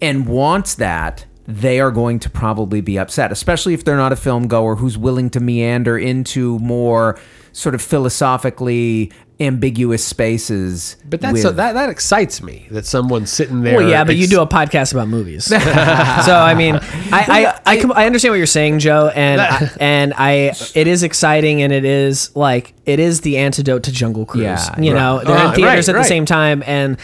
[0.00, 4.16] and wants that, they are going to probably be upset, especially if they're not a
[4.16, 7.18] film goer who's willing to meander into more
[7.52, 10.96] sort of philosophically ambiguous spaces.
[11.08, 13.76] But that's with- so, that that excites me that someone's sitting there.
[13.78, 16.80] Well, yeah, but you do a podcast about movies, so I mean, I
[17.12, 21.02] I, I, com- I understand what you're saying, Joe, and I, and I it is
[21.02, 24.42] exciting, and it is like it is the antidote to Jungle Cruise.
[24.44, 25.00] Yeah, you right.
[25.00, 26.96] know, they're Uh, in theaters right, at the same time, and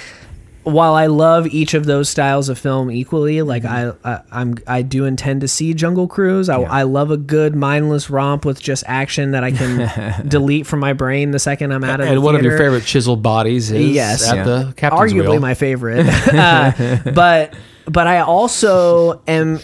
[0.73, 4.83] while I love each of those styles of film equally, like I, I I'm I
[4.83, 6.49] do intend to see Jungle Cruise.
[6.49, 10.81] I, I love a good mindless romp with just action that I can delete from
[10.81, 13.71] my brain the second I'm out of the And one of your favorite chiseled bodies
[13.71, 14.29] is Yes.
[14.29, 14.45] at Yeah.
[14.45, 15.41] the captain's arguably wheel.
[15.41, 16.07] my favorite.
[16.35, 17.55] uh, but
[17.87, 19.61] but I also am,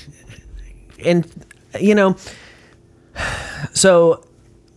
[1.04, 1.26] and
[1.80, 2.16] you know,
[3.72, 4.24] so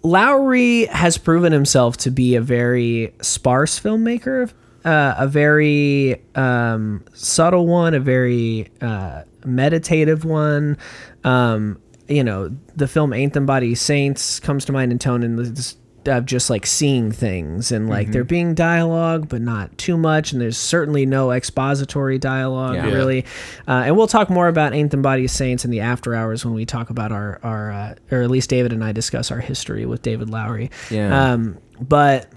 [0.03, 4.51] Lowery has proven himself to be a very sparse filmmaker,
[4.87, 10.77] uh, a very um, subtle one, a very uh, meditative one.
[11.23, 15.37] Um, you know, the film "Ain't Them Body Saints" comes to mind in tone and
[15.37, 20.31] this of just like seeing things and like there being dialogue, but not too much.
[20.31, 22.85] And there's certainly no expository dialogue Yeah.
[22.93, 23.25] really.
[23.67, 26.53] Uh, and we'll talk more about Ain't Them Body Saints in the after hours when
[26.53, 29.85] we talk about our our uh, or at least David and I discuss our history
[29.85, 30.71] with David Lowery.
[30.89, 31.33] Yeah.
[31.33, 32.31] Um, but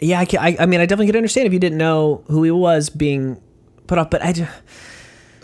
[0.00, 2.42] yeah, I, ca- I, I mean, I definitely could understand if you didn't know who
[2.42, 3.40] he was being
[3.86, 4.50] put up, but I just.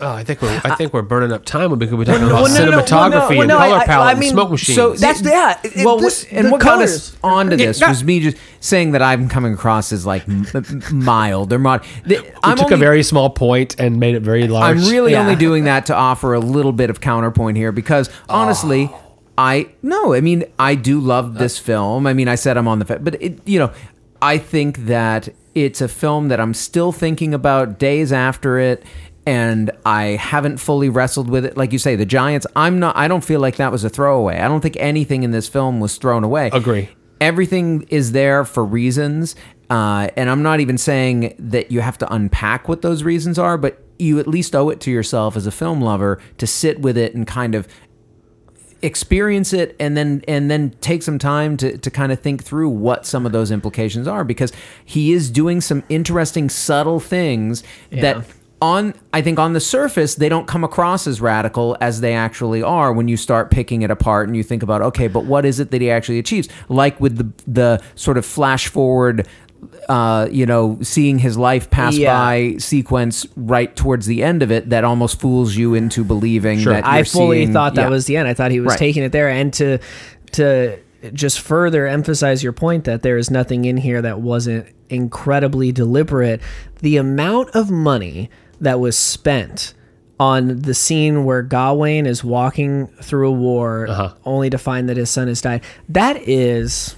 [0.03, 2.51] Oh, I think we're I think we're burning up time because we're talking about well,
[2.51, 4.23] no, no, no, cinematography well, no, well, and no, color I- I- palette I and
[4.25, 4.75] smoke machines.
[4.75, 7.89] So That's- yeah, it- well, this- and the what got us onto this no.
[7.89, 11.83] was me just saying that I'm coming across as like m- m- mild or mod.
[12.03, 14.75] The- we I'm took only, a very small point and made it very large.
[14.79, 15.21] I'm really Yeah.
[15.21, 18.89] only doing that to offer a little bit of counterpoint here because honestly,
[19.37, 22.07] I no, I mean I do love this film.
[22.07, 23.69] I mean I said I'm on the but it, you know,
[24.21, 28.85] I think that it's a film that I'm still thinking about days after it
[29.25, 31.57] and I haven't fully wrestled with it.
[31.57, 34.39] Like you say, the Giants, I'm not I don't feel like that was a throwaway.
[34.39, 36.49] I don't think anything in this film was thrown away.
[36.53, 36.89] Agree.
[37.19, 39.35] Everything is there for reasons.
[39.69, 43.57] Uh, and I'm not even saying that you have to unpack what those reasons are,
[43.57, 46.97] but you at least owe it to yourself as a film lover to sit with
[46.97, 47.67] it and kind of
[48.83, 52.69] experience it and then and then take some time to to kind of think through
[52.69, 54.51] what some of those implications are because
[54.83, 58.01] he is doing some interesting subtle things Yeah.
[58.01, 58.25] that
[58.61, 62.61] on I think on the surface they don't come across as radical as they actually
[62.61, 65.59] are when you start picking it apart and you think about okay but what is
[65.59, 69.27] it that he actually achieves like with the the sort of flash forward
[69.89, 72.13] uh, you know, seeing his life pass Yeah.
[72.13, 76.73] by sequence right towards the end of it that almost fools you into believing Sure.
[76.73, 77.89] that I you're fully seeing- thought that yeah.
[77.89, 78.27] was the end.
[78.27, 78.79] I thought he was Right.
[78.79, 79.77] taking it there, and to
[80.33, 80.77] to
[81.13, 86.39] just further emphasize your point that there is nothing in here that wasn't incredibly deliberate.
[86.81, 88.29] The amount of money
[88.61, 89.73] that was spent
[90.19, 94.09] on the scene where Gawain is walking through a war Uh-huh.
[94.25, 95.61] only to find that his son has died.
[95.89, 96.95] That is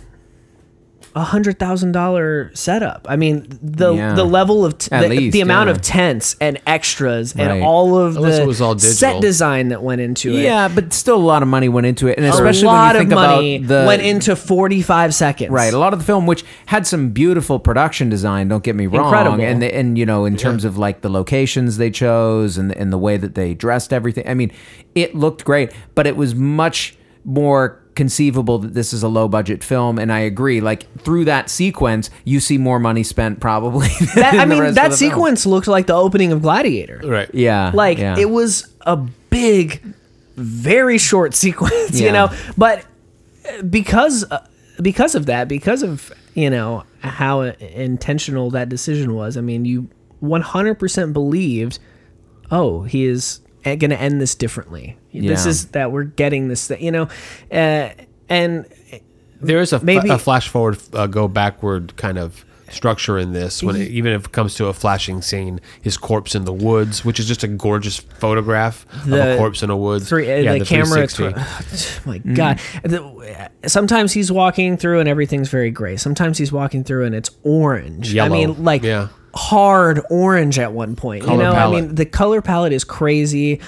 [1.15, 3.05] a hundred thousand dollar setup.
[3.07, 4.13] I mean, the Yeah.
[4.15, 5.71] the level of t- the, least, the amount yeah.
[5.75, 7.47] of tents and extras Right.
[7.49, 10.41] and all of Unless the it was all set design that went into it.
[10.41, 13.03] Yeah, but still a lot of money went into it, and especially a lot when
[13.03, 15.51] you think of money about the went into forty five seconds.
[15.51, 18.47] Right, a lot of the film, which had some beautiful production design.
[18.47, 19.41] Don't get me wrong, Incredible.
[19.43, 22.91] and the, and you know, in terms of like the locations they chose and and
[22.91, 24.27] the way that they dressed everything.
[24.27, 24.51] I mean,
[24.95, 29.63] it looked great, but it was much more conceivable that this is a low budget
[29.63, 29.99] film.
[29.99, 30.61] And I agree.
[30.61, 33.87] Like through that sequence, you see more money spent probably.
[34.15, 35.11] That, I mean, that the film.
[35.11, 37.01] sequence looked like the opening of Gladiator.
[37.03, 37.29] Right.
[37.33, 38.17] Yeah, Like yeah.
[38.17, 39.81] it was a big,
[40.35, 42.29] very short sequence, you know.
[42.57, 42.85] But
[43.47, 44.45] uh, because uh,
[44.81, 49.89] because of that, because of you know how intentional that decision was, I mean, you
[50.19, 51.79] one hundred percent believed,
[52.51, 54.97] oh, he is going to end this differently.
[55.13, 57.07] This is that we're getting this, thing, you know,
[57.51, 57.89] uh,
[58.29, 58.65] and
[59.41, 63.33] There is a, f- Maybe- a flash forward, uh, go backward kind of structure in
[63.33, 63.61] this.
[63.61, 67.05] When it, even if it comes to a flashing scene, his corpse in the woods,
[67.05, 70.09] which is just a gorgeous photograph of a corpse in a woods.
[70.09, 71.05] three, uh, yeah, the, camera.
[71.07, 72.01] 360.
[72.09, 75.97] my God, The- sometimes he's walking through and everything's very gray.
[75.97, 78.11] Sometimes he's walking through and it's orange.
[78.13, 78.35] Yellow.
[78.35, 79.09] I mean, like Yeah.
[79.35, 81.23] Hard orange at one point.
[81.23, 81.77] Color you know, palette.
[81.77, 83.59] I mean, the color palette is crazy.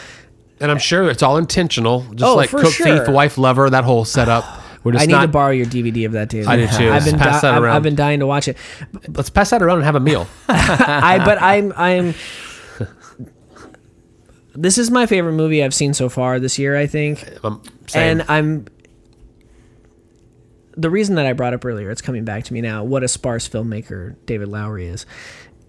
[0.59, 2.99] and I'm sure it's all intentional, just Oh, like cook, sure.
[2.99, 4.43] thief, wife, lover, that whole setup.
[4.83, 5.21] We're just I need not.
[5.23, 6.47] to borrow your DVD of that, David.
[6.47, 6.91] I do too.
[6.91, 7.63] I've been, di- I've.
[7.63, 8.55] I've been dying to watch it.
[9.07, 10.27] let's pass that around and have a meal.
[10.47, 12.13] I but I'm I'm.
[14.53, 16.77] This is my favorite movie I've seen so far this year.
[16.77, 17.27] I think.
[17.43, 17.63] Um,
[17.95, 18.67] and I'm
[20.77, 23.07] the reason that I brought up earlier, it's coming back to me now, what a
[23.07, 25.05] sparse filmmaker David Lowery is.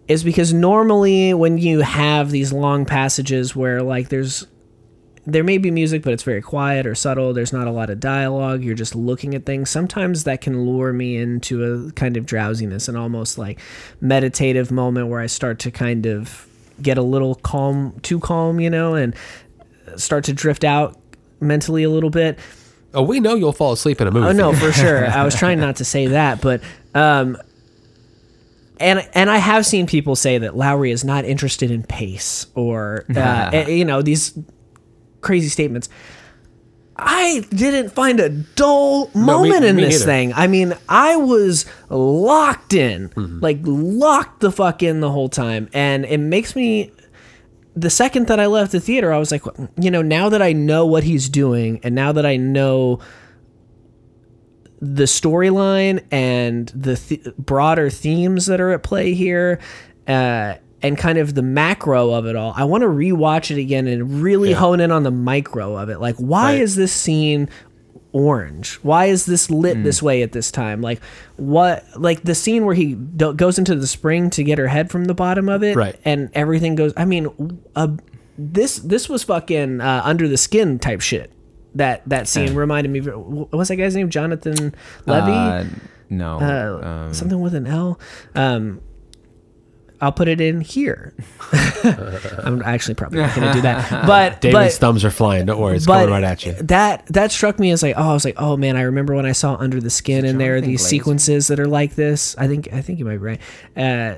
[0.09, 4.47] Is because normally when you have these long passages where like there's
[5.29, 7.99] there may be music but it's very quiet or subtle, there's not a lot of
[7.99, 9.69] dialogue, you're just looking at things.
[9.69, 13.59] Sometimes that can lure me into a kind of drowsiness and almost like
[14.01, 16.47] meditative moment where I start to kind of
[16.81, 19.16] get a little calm, too calm, you know, and
[19.97, 20.97] start to drift out
[21.40, 22.38] mentally a little bit.
[22.95, 24.29] oh, we know you'll fall asleep in a movie.
[24.29, 25.07] Oh no, for sure.
[25.09, 26.62] I was trying not to say that, but
[26.95, 27.37] um
[28.78, 33.04] and and I have seen people say that Lowery is not interested in pace or
[33.14, 34.38] uh, eh, you know these
[35.20, 35.88] crazy statements.
[36.98, 40.04] I didn't find a dull me- moment in me this neither.
[40.06, 40.32] thing.
[40.32, 43.40] I mean, I was locked in, Mm-hmm.
[43.40, 46.92] like locked the fuck in the whole time, and it makes me.
[47.78, 49.42] The second that I left the theater, I was like,
[49.78, 53.00] you know, now that I know what he's doing, and now that I know
[54.80, 59.58] the storyline and the th- broader themes that are at play here,
[60.06, 62.52] uh, and kind of the macro of it all.
[62.56, 64.56] I want to rewatch it again and really Yeah.
[64.56, 66.00] hone in on the micro of it.
[66.00, 66.60] Like, why Right.
[66.60, 67.48] is this scene
[68.12, 68.74] orange?
[68.82, 70.80] Why is this lit this way at this time?
[70.82, 71.00] Like,
[71.36, 71.84] what?
[71.96, 75.04] Like the scene where he do- goes into the spring to get her head from
[75.06, 75.96] the bottom of it, Right.
[76.04, 76.92] And everything goes.
[76.96, 77.28] I mean,
[77.74, 77.88] uh,
[78.38, 81.30] this this was fucking uh, under the skin type shit.
[81.76, 82.98] That that scene reminded me.
[83.00, 84.10] of- What's that guy's name?
[84.10, 84.74] Jonathan
[85.06, 85.32] Levy.
[85.32, 85.64] Uh,
[86.08, 87.98] no, Uh, um, something with an L.
[88.34, 88.80] Um,
[90.00, 91.14] I'll put it in here.
[92.44, 95.46] I'm actually probably not going to do that, but David's but, thumbs are flying.
[95.46, 96.52] Don't worry, it's coming right at you.
[96.52, 99.24] That that struck me as like, oh, I was like, oh man, I remember when
[99.27, 102.37] I saw Under the Skin, and there are these sequences that are like this.
[102.37, 103.40] I think I think you might be right.
[103.77, 104.14] Uh,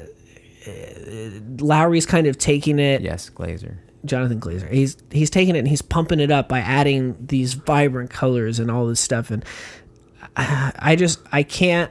[1.58, 3.00] Lowery's kind of taking it.
[3.00, 3.76] yes, Glazer.
[4.04, 4.70] Jonathan Glazer.
[4.70, 8.70] He's he's taking it and he's pumping it up by adding these vibrant colors and
[8.70, 9.30] all this stuff.
[9.30, 9.44] And
[10.36, 11.90] I, I just I can't.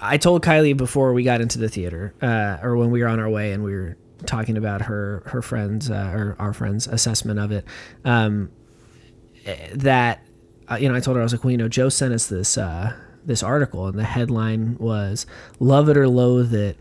[0.00, 3.18] I told Kylie before we got into the theater, uh, or when we were on
[3.18, 3.96] our way and we were
[4.26, 7.64] talking about her her friends uh, or our friends' assessment of it,
[8.04, 8.50] um,
[9.74, 10.22] that
[10.70, 12.26] uh, you know I told her I was like, well, you know, Joe sent us
[12.26, 15.26] this uh, this article and the headline was
[15.58, 16.76] "Love it or loathe it."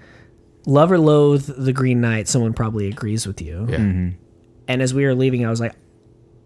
[0.67, 2.27] Love or loathe the Green Knight.
[2.27, 3.65] Someone probably agrees with you.
[3.69, 3.77] Yeah.
[3.77, 4.09] Mm-hmm.
[4.67, 5.73] And as we were leaving, I was like,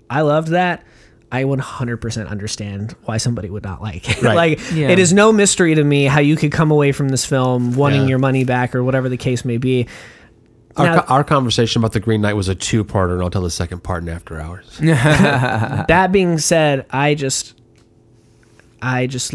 [0.10, 0.86] I loved that.
[1.32, 4.22] I 100% understand why somebody would not like it.
[4.22, 4.36] Right.
[4.60, 4.90] like, Yeah.
[4.90, 8.02] it is no mystery to me how you could come away from this film wanting
[8.04, 8.08] Yeah.
[8.10, 9.88] your money back or whatever the case may be.
[10.78, 13.42] Our, Now- co- our conversation about the Green Knight was a two-parter, and I'll tell
[13.42, 14.78] the second part in after hours.
[14.82, 17.60] that being said, I just,
[18.82, 19.34] I just,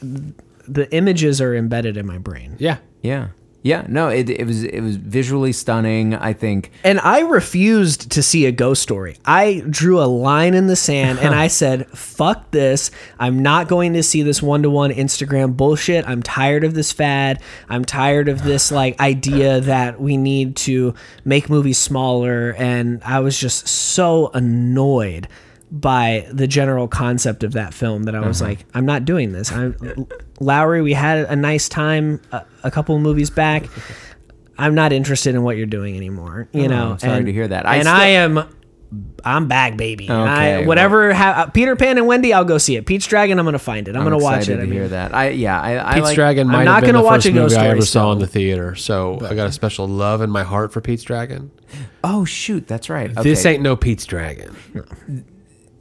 [0.00, 2.56] the images are embedded in my brain.
[2.58, 3.28] Yeah, Yeah.
[3.62, 3.84] Yeah.
[3.88, 6.14] No, it, it was it was visually stunning.
[6.14, 6.70] I think.
[6.84, 9.16] And I refused to see a ghost story.
[9.24, 12.90] I drew a line in the sand and I said, fuck this.
[13.18, 16.08] I'm not going to see this one to one Instagram bullshit.
[16.08, 17.42] I'm tired of this fad.
[17.68, 20.94] I'm tired of this like idea that we need to
[21.24, 22.54] make movies smaller.
[22.56, 25.28] And I was just so annoyed
[25.72, 29.52] by the general concept of that film that I was like, I'm not doing this.
[29.52, 29.76] I'm
[30.40, 33.64] Lowery, we had a nice time a, a couple of movies back.
[34.58, 36.48] I'm not interested in what you're doing anymore.
[36.52, 37.66] You Oh, know, I'm sorry and, to hear that.
[37.66, 38.44] I and still- I am,
[39.24, 40.08] I'm back, baby.
[40.10, 42.84] I, Okay, whatever, ha- uh, Peter Pan and Wendy, I'll go see it.
[42.84, 43.94] Pete's Dragon, I'm gonna find it.
[43.94, 44.54] I'm, gonna watch it.
[44.54, 45.14] I To mean, hear that.
[45.14, 45.60] I yeah.
[45.60, 47.52] I, I Pete's like, Dragon I'm not have been gonna the watch first a ghost
[47.52, 50.30] movie I story ever saw in the theater, so I got a special love in
[50.30, 51.52] my heart for Pete's Dragon.
[52.02, 53.14] Oh shoot, that's right.
[53.22, 54.56] This ain't no Pete's Dragon.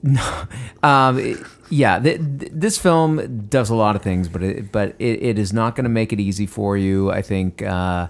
[0.01, 0.43] No,
[0.83, 5.23] um, yeah, th- th- this film does a lot of things, but it, but it,
[5.23, 7.11] it is not going to make it easy for you.
[7.11, 8.07] I think, uh,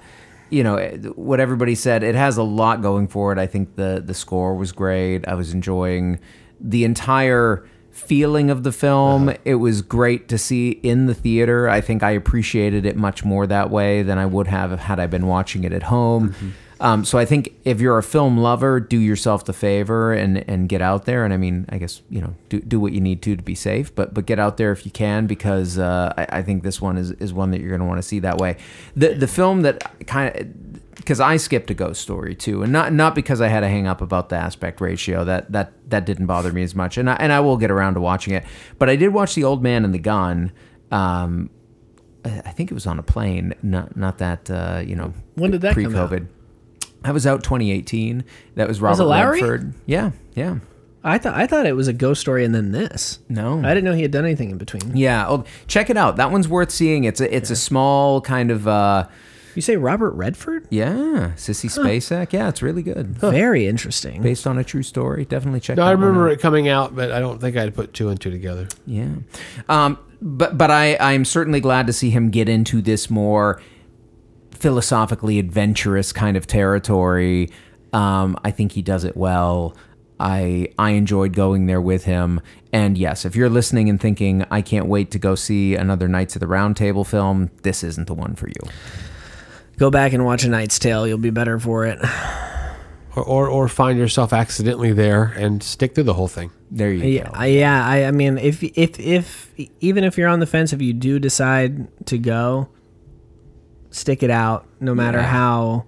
[0.50, 2.04] you know, eh, what everybody said.
[2.04, 3.38] It has a lot going for it.
[3.38, 5.28] I think the the score was great.
[5.28, 6.20] I was enjoying
[6.60, 9.34] the entire feeling of the film.
[9.44, 11.68] It was great to see in the theater.
[11.70, 15.08] I think I appreciated it much more that way than I would have had I
[15.08, 16.34] been watching it at home.
[16.82, 20.70] Um, so I think if you're a film lover, do yourself the favor and, and
[20.70, 21.26] get out there.
[21.26, 23.56] And I mean, I guess you know, do, do what you need to to be
[23.56, 26.82] safe, but but get out there if you can because uh, I, I think this
[26.82, 28.58] one is, is one that you're going to want to see that way.
[28.96, 32.94] The the film that kind of because I skipped a ghost story too, and not
[32.94, 36.28] not because I had a hang up about the aspect ratio that that that didn't
[36.28, 38.46] bother me as much, and I, and I will get around to watching it.
[38.78, 40.52] But I did watch the Old Man and the Gun.
[40.92, 41.50] Um,
[42.24, 45.14] I think it was on a plane, not not that uh, you know.
[45.36, 46.22] When did that come out?
[47.02, 47.08] pre-COVID.
[47.08, 48.24] That was out 2018.
[48.56, 49.42] That was Robert it Lowery?
[49.42, 49.74] Redford.
[49.86, 50.60] Yeah, yeah.
[51.04, 53.20] I thought I thought it was a ghost story and then this.
[53.30, 53.60] No.
[53.60, 54.98] I didn't know he had done anything in between.
[54.98, 56.18] Yeah, oh, check it out.
[56.18, 57.06] That one's worth seeing.
[57.06, 59.08] It's a it's a small kind of uh,
[59.56, 60.68] You say Robert Redford?
[60.70, 62.34] yeah, Sissy Spacek.
[62.34, 63.08] Yeah, it's really good.
[63.18, 64.22] Very interesting.
[64.22, 65.24] Based on a true story.
[65.24, 65.78] Definitely check.
[65.78, 66.34] No, that I one remember out.
[66.34, 68.68] it coming out, but I don't think I'd put two and two together.
[68.86, 69.08] Yeah.
[69.70, 73.62] Um, but but I I'm certainly glad to see him get into this more
[74.60, 77.50] philosophically adventurous kind of territory.
[77.94, 79.76] Um, I think he does it well.
[80.20, 82.42] I I enjoyed going there with him.
[82.74, 86.36] And yes, if you're listening and thinking I can't wait to go see another Knights
[86.36, 88.62] of the Round Table film, this isn't the one for you.
[89.78, 91.08] Go back and watch A Knight's Tale.
[91.08, 92.00] You'll be better for it.
[93.16, 96.52] Or, or, or find yourself accidentally there and stick through the whole thing.
[96.70, 97.32] There you Yeah, go.
[97.34, 97.88] I, yeah.
[97.88, 101.18] I, I mean, if if if even if you're on the fence, if you do
[101.18, 102.70] decide to go,
[103.92, 105.26] stick it out, no matter Yeah.
[105.28, 105.86] how.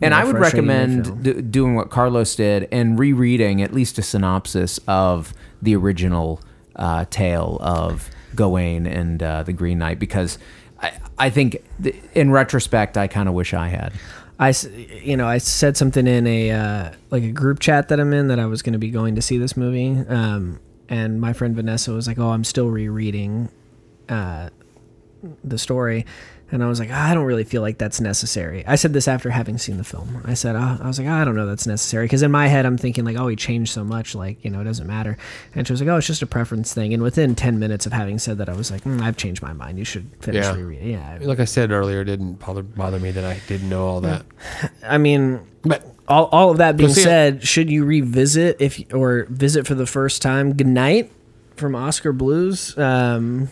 [0.00, 4.02] And know, I would recommend do, doing what Carlos did and rereading at least a
[4.02, 6.40] synopsis of the original
[6.74, 10.38] uh, tale of Gawain and uh, the Green Knight because
[10.80, 13.92] I, I think th- in retrospect I kind of wish I had.
[14.40, 14.52] I,
[15.04, 18.26] you know, I said something in a uh, like a group chat that I'm in
[18.26, 20.58] that I was going to be going to see this movie, um,
[20.88, 23.50] and my friend Vanessa was like, "Oh, I'm still rereading
[24.08, 24.48] uh,
[25.44, 26.06] the story,"
[26.52, 29.30] and I was like, "I don't really feel like that's necessary." I said this after
[29.30, 30.22] having seen the film.
[30.24, 32.64] I said, uh, "I was like, I don't know, that's necessary," because in my head
[32.66, 35.16] I'm thinking like, "Oh, he changed so much, like you know, it doesn't matter,"
[35.54, 37.92] and she was like, "Oh, it's just a preference thing," and within ten minutes of
[37.92, 39.78] having said that, I was like, mm, "I've changed my mind.
[39.78, 40.54] You should finish Yeah.
[40.54, 43.86] rereading." Yeah, Like I said earlier, it didn't bother, bother me that I didn't know
[43.86, 44.24] all that.
[44.86, 47.04] I mean, But all, all of that being see it.
[47.04, 50.52] said, should you revisit if or visit for the first time?
[50.54, 51.08] G'Knight
[51.56, 52.76] from Oskar Blues.
[52.76, 53.48] Um,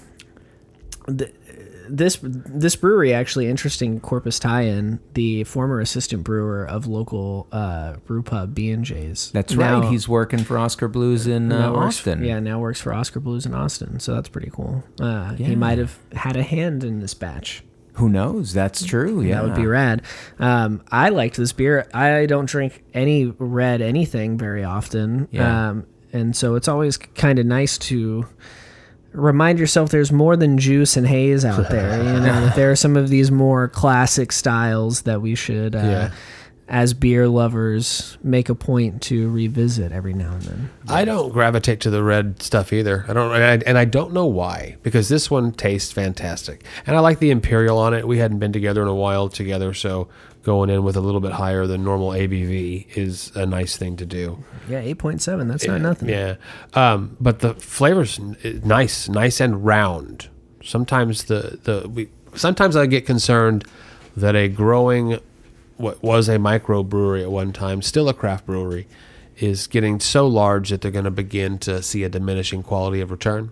[1.90, 5.00] this this brewery actually interesting Corpus tie-in.
[5.14, 9.30] The former assistant brewer of local uh, brew pub B and J's.
[9.32, 9.84] That's right.
[9.84, 12.24] He's working for Oskar Blues in uh, now Austin.
[12.24, 14.00] Yeah, now works for Oskar Blues in Austin.
[14.00, 14.84] So that's pretty cool.
[15.00, 15.46] Uh, Yeah.
[15.48, 17.62] He might have had a hand in this batch.
[17.94, 18.52] Who knows?
[18.54, 19.20] That's true.
[19.20, 20.02] Yeah, That would be rad.
[20.38, 21.86] Um, I liked this beer.
[21.92, 25.28] I don't drink any red anything very often.
[25.30, 25.70] Yeah.
[25.70, 28.26] Um, and so it's always kind of nice to
[29.12, 31.98] remind yourself there's more than juice and haze out there.
[31.98, 35.78] You know, that there are some of these more classic styles that we should uh,
[35.78, 36.10] Yeah.
[36.68, 40.70] as beer lovers make a point to revisit every now and then.
[40.88, 43.04] I don't gravitate to the red stuff either.
[43.08, 44.76] I don't, and I, and I don't know why.
[44.84, 48.06] Because this one tastes fantastic, and I like the imperial on it.
[48.06, 50.08] We hadn't been together in a while together, so
[50.42, 54.06] going in with a little bit higher than normal ABV is a nice thing to
[54.06, 54.42] do.
[54.68, 55.48] Yeah, eight point seven.
[55.48, 56.08] That's not nothing.
[56.08, 56.36] Yeah,
[56.74, 60.28] um, but the flavors nice, nice and round.
[60.62, 63.64] Sometimes the the we sometimes I get concerned
[64.16, 65.18] that a growing
[65.76, 68.86] what was a microbrewery at one time, still a craft brewery,
[69.38, 73.10] is getting so large that they're going to begin to see a diminishing quality of
[73.10, 73.50] return.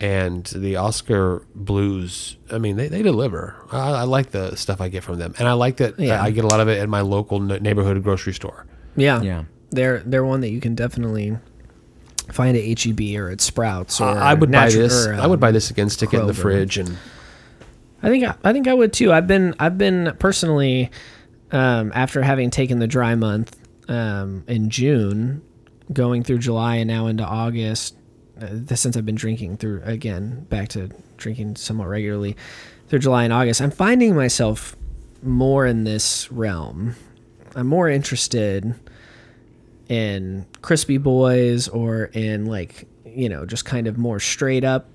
[0.00, 3.54] And the Oskar Blues, I mean, they, they deliver.
[3.70, 6.20] I, I like the stuff I get from them, and I like that Yeah.
[6.22, 8.66] I get a lot of it at my local n- neighborhood grocery store.
[8.96, 9.44] Yeah, Yeah.
[9.70, 11.36] They're they're one that you can definitely
[12.32, 14.00] find at HEB or at Sprouts.
[14.00, 15.06] Or I would buy this.
[15.06, 16.96] or, I would um, buy this again, stick it in the fridge, and
[18.02, 19.12] I think I think I would too.
[19.12, 20.90] I've been I've been personally
[21.50, 23.56] um, after having taken the dry month
[23.88, 25.42] um, in June,
[25.92, 27.96] going through July and now into August.
[28.40, 32.36] Uh, since I've been drinking through again back to drinking somewhat regularly
[32.88, 34.76] through July and August, I'm finding myself
[35.22, 36.96] more in this realm.
[37.54, 38.74] I'm more interested
[39.88, 44.88] in crispy boys or in like you know just kind of more straight up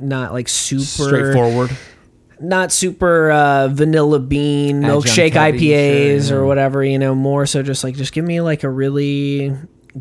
[0.00, 1.76] not like super straightforward.
[2.40, 6.82] not super uh, vanilla bean milkshake IPAs sure, or whatever.
[6.82, 9.54] You know, more so just like just give me like a really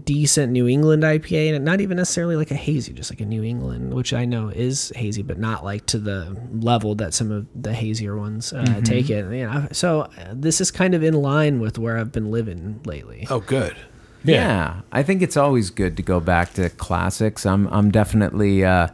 [0.03, 3.43] decent New England IPA, and not even necessarily like a hazy, just like a New
[3.43, 7.47] England, which I know is hazy, but not like to the level that some of
[7.59, 8.81] the hazier ones uh, Mm-hmm.
[8.83, 9.25] take it.
[9.33, 12.81] You know, so uh, this is kind of in line with where I've been living
[12.85, 13.25] lately.
[13.29, 13.75] Oh, good.
[14.23, 14.81] Yeah.
[14.91, 17.45] I think it's always good to go back to classics.
[17.45, 18.87] I'm I'm definitely uh,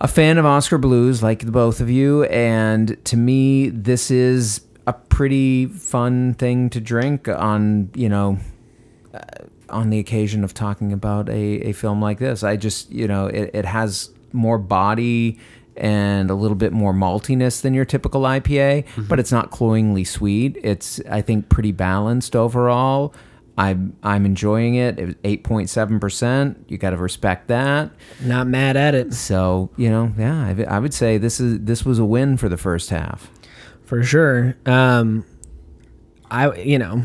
[0.00, 4.62] a fan of Oskar Blues, like the both of you, and to me, this is
[4.86, 8.38] a pretty fun thing to drink on you know
[9.72, 12.42] on the occasion of talking about a, a film like this.
[12.42, 15.38] I just you know it, it has more body
[15.76, 20.58] and a little bit more maltiness than your typical IPA, but it's not cloyingly sweet.
[20.62, 23.14] It's I think pretty balanced overall.
[23.58, 24.98] I'm I'm enjoying it.
[24.98, 26.64] It was eight point seven percent.
[26.68, 27.90] You got to respect that.
[28.22, 31.84] Not mad at it So you know, yeah, I, I would say this is this
[31.84, 33.30] was a win for the first half.
[33.84, 34.56] for sure.
[34.66, 35.24] Um,
[36.30, 37.02] I you know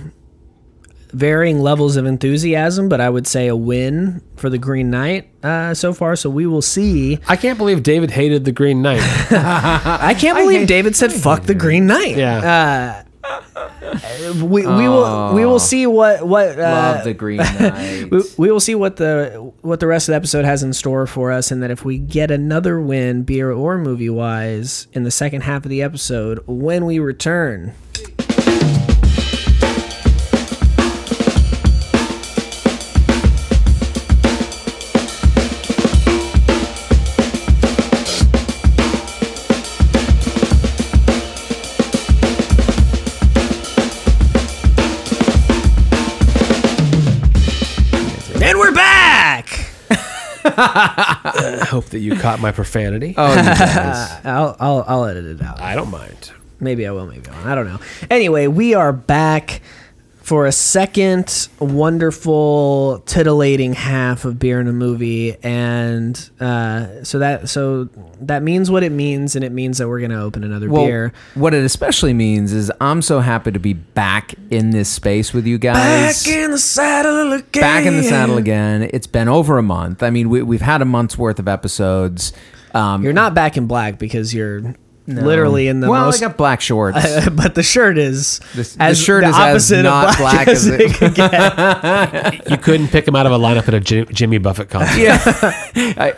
[1.18, 5.74] varying levels of enthusiasm, but I would say a win for the Green Knight uh,
[5.74, 6.16] so far.
[6.16, 7.20] So we will see.
[7.28, 9.02] I can't believe David hated the Green Knight.
[9.32, 13.04] I can't believe David said "fuck the Green Knight." Yeah.
[13.04, 13.04] Uh,
[14.36, 18.10] we, we will we will see what what uh, Love the Green Knight.
[18.12, 21.08] we, we will see what the what the rest of the episode has in store
[21.08, 25.12] for us, and that if we get another win, beer or movie wise, in the
[25.12, 27.74] second half of the episode when we return.
[50.58, 53.14] I hope that you caught my profanity.
[53.18, 54.12] oh, you guys.
[54.12, 55.62] Uh, I'll, I'll I'll edit it out.
[55.62, 56.32] I don't mind.
[56.60, 57.46] Maybe I will, maybe I won't.
[57.46, 57.80] I don't know.
[58.10, 59.62] Anyway, we are back
[60.28, 67.48] for a second wonderful titillating half of beer in a movie and uh, so that
[67.48, 67.86] so
[68.20, 71.14] that means what it means and it means that we're gonna open another Well, beer
[71.36, 75.48] what it especially means is I'm so happy to be back in this space with
[75.48, 76.26] you guys.
[76.26, 78.90] Back in the saddle again Back in the saddle again.
[78.92, 80.04] It's been over a month.
[80.04, 82.34] I mean, we, we've had a month's worth of episodes.
[82.74, 84.76] Um, you're not back in black because you're
[85.08, 87.00] literally in the well, most I got black shorts.
[87.32, 90.36] but the shirt is The- the as shirt the is as opposite not of black,
[90.36, 92.48] black as as it it- could get.
[92.52, 95.00] You couldn't pick him out of a lineup at a Jim, Jimmy Buffett concert.
[95.00, 95.20] yeah,
[95.76, 96.14] I,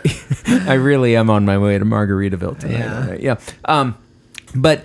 [0.68, 2.78] I really am on my way to Margaritaville tonight.
[2.78, 3.00] Yeah.
[3.02, 3.36] All right, yeah.
[3.64, 3.96] Um,
[4.54, 4.84] but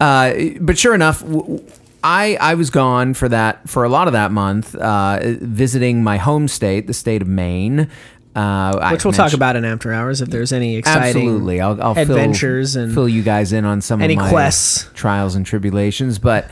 [0.00, 1.64] uh, but sure enough, w- w-
[2.02, 6.16] I I was gone for that for a lot of that month, uh, visiting my
[6.18, 7.88] home state, the state of Maine.
[8.34, 11.96] Uh, Which we'll talk about in after hours if there's any exciting Absolutely, I'll, I'll
[11.98, 14.88] adventures fill, and fill you guys in on some any of my quests.
[14.94, 16.18] trials and tribulations.
[16.18, 16.50] But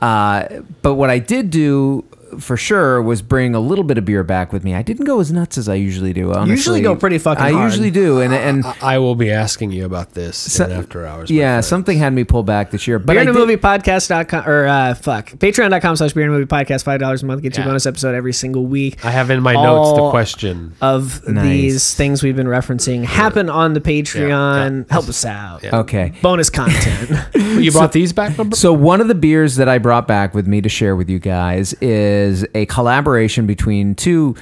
[0.00, 2.04] uh, but what I did do
[2.38, 4.74] for sure was bring a little bit of beer back with me.
[4.74, 6.32] I didn't go as nuts as I usually do.
[6.32, 6.50] Honestly.
[6.50, 7.70] usually go pretty fucking I hard.
[7.70, 11.30] usually do, and and I will be asking you about this in after hours.
[11.30, 12.98] yeah, something had me pull back this year.
[12.98, 16.34] But Beer I and a did- movie podcast.com or uh, fuck patreon.com slash beer and
[16.34, 19.04] a movie podcast five dollars a month get you a bonus episode every single week
[19.04, 20.74] I have in my notes the question.
[20.80, 21.44] of Nice.
[21.44, 24.92] these things we've been referencing happen on the patreon yeah.
[24.92, 26.12] help us out Okay.
[26.22, 28.56] bonus content You brought these back, number?
[28.56, 31.18] So one of the beers that I brought back with me to share with you
[31.18, 32.23] guys is
[32.54, 34.34] a collaboration between two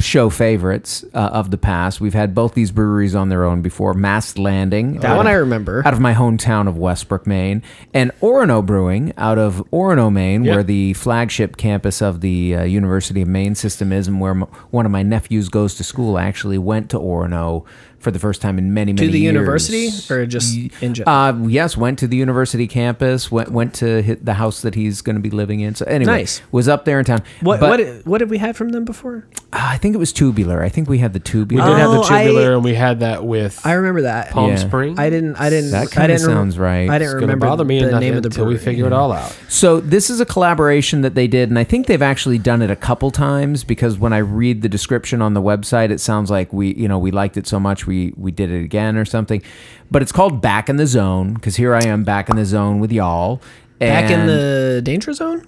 [0.00, 2.00] show favorites uh, of the past.
[2.00, 3.92] We've had both these breweries on their own before.
[3.94, 8.10] Mast Landing, that one of- i remember out of my hometown of Westbrook, Maine, and
[8.20, 10.54] Orono Brewing out of Orono, Maine, Yeah.
[10.54, 14.46] where the flagship campus of the uh, University of Maine system is, and where m-
[14.70, 16.16] one of my nephews goes to school.
[16.16, 17.64] I actually went to Orono
[18.02, 19.32] for the first time in many, many to the years.
[19.32, 23.30] university or just in general Uh, yes, went to the university campus.
[23.30, 25.74] Went went to hit the house that he's going to be living in.
[25.74, 26.42] So anyway, Nice.
[26.50, 27.22] was up there in town.
[27.40, 30.12] what But, what what did we have from them before uh, I think it was
[30.12, 30.62] tubular.
[30.62, 31.64] I think we had the tubular.
[31.64, 31.76] we tubular.
[31.76, 34.50] did have the Oh, I- tubular, and we had that with i remember that Palm
[34.50, 34.56] Yeah.
[34.56, 34.98] Springs.
[34.98, 36.88] i didn't i didn't That kinda didn't rem- sounds right.
[36.90, 38.64] i didn't Gonna remember bother me the name of the until we brewery.
[38.64, 39.32] figure it all out.
[39.48, 42.70] So this is a collaboration that they did, and I think they've actually done it
[42.70, 46.52] a couple times because when I read the description on the website, it sounds like
[46.52, 49.04] we, you know, we liked it so much we we we did it again or
[49.04, 49.42] something.
[49.90, 52.80] But it's called Back in the Zone because here I am back in the zone
[52.80, 53.40] with y'all.
[53.78, 55.46] back in the danger zone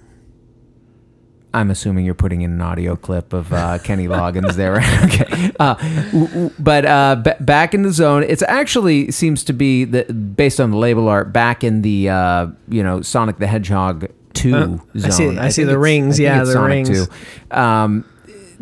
[1.53, 4.75] I'm assuming you're putting in an audio clip of uh, Kenny Loggins there.
[5.05, 5.51] okay.
[5.57, 5.75] Uh,
[6.11, 10.03] w- w- but uh, b- back in the zone, it's actually seems to be the,
[10.13, 14.53] based on the label art back in the uh, you know Sonic the Hedgehog two
[14.53, 15.11] Uh, I zone.
[15.11, 17.07] see- I see the rings, I yeah, the Sonic rings.
[17.07, 17.57] 2.
[17.57, 18.03] Um,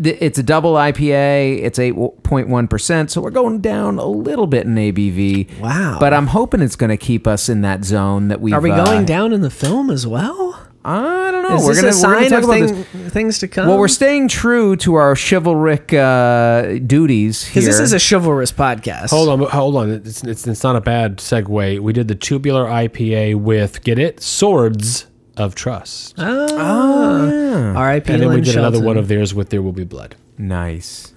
[0.02, 1.62] it's a double IPA.
[1.64, 5.60] It's eight point one percent, so we're going down a little bit in ABV.
[5.60, 5.98] Wow.
[6.00, 8.70] But I'm hoping it's going to keep us in that zone that we are we
[8.70, 11.56] going down in the film as well I don't know.
[11.56, 13.14] is we're this gonna a we're gonna sign talk of about thing, this.
[13.14, 17.62] things to come Well, we're staying true to our chivalric uh, duties here.
[17.62, 19.92] because this is a chivalrous podcast Hold on, hold on.
[19.92, 21.80] It's, it's it's not a bad segue.
[21.80, 25.06] We did the tubular IPA with get it swords
[25.38, 28.14] of trust, oh, R.I.P.
[28.14, 30.16] and then we Lynn did another one of theirs with there will be blood.
[30.38, 31.10] nice.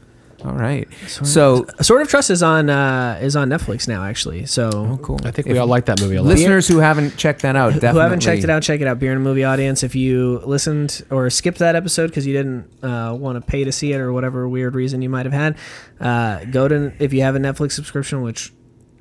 [0.44, 0.86] All right.
[1.08, 4.44] So Sword of Trust is on uh, is on Netflix now, actually.
[4.46, 5.18] So oh, cool.
[5.24, 6.28] I think If we all like that movie a lot.
[6.28, 7.92] listeners who haven't checked that out, definitely.
[7.92, 8.98] who haven't checked it out, check it out.
[9.00, 9.82] Beer and Movie audience.
[9.82, 13.72] If you listened or skipped that episode because you didn't uh, want to pay to
[13.72, 15.56] see it or whatever weird reason you might have had,
[16.00, 18.52] uh, go to if you have a Netflix subscription, which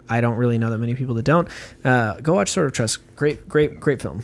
[0.10, 1.48] I don't really know that many people that don't.
[1.84, 3.00] Uh, go watch Sword of Trust.
[3.18, 4.24] Great, great, great film.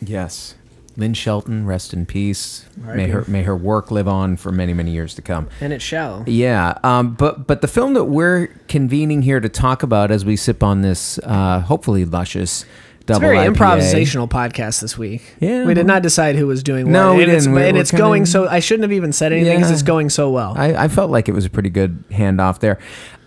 [0.00, 0.54] Yes.
[0.98, 2.64] Lynn Shelton, rest in peace.
[2.78, 5.48] May her may her work live on for many many years to come.
[5.60, 6.24] And it shall.
[6.26, 10.36] Yeah, um, but but the film that we're convening here to talk about as we
[10.36, 12.64] sip on this uh, hopefully luscious
[12.96, 13.54] It's double a very IPA.
[13.56, 15.22] improvisational podcast this week.
[15.38, 15.66] Yeah.
[15.66, 16.92] we did not decide who was doing what.
[16.92, 17.56] No, we and It's, didn't.
[17.56, 18.48] We- and it's going so.
[18.48, 19.74] I shouldn't have even said anything because Yeah.
[19.74, 20.54] it's going so well.
[20.56, 22.78] I, I felt like it was a pretty good handoff there.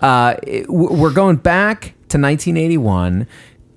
[0.02, 3.28] Uh, it- we're going back to 1981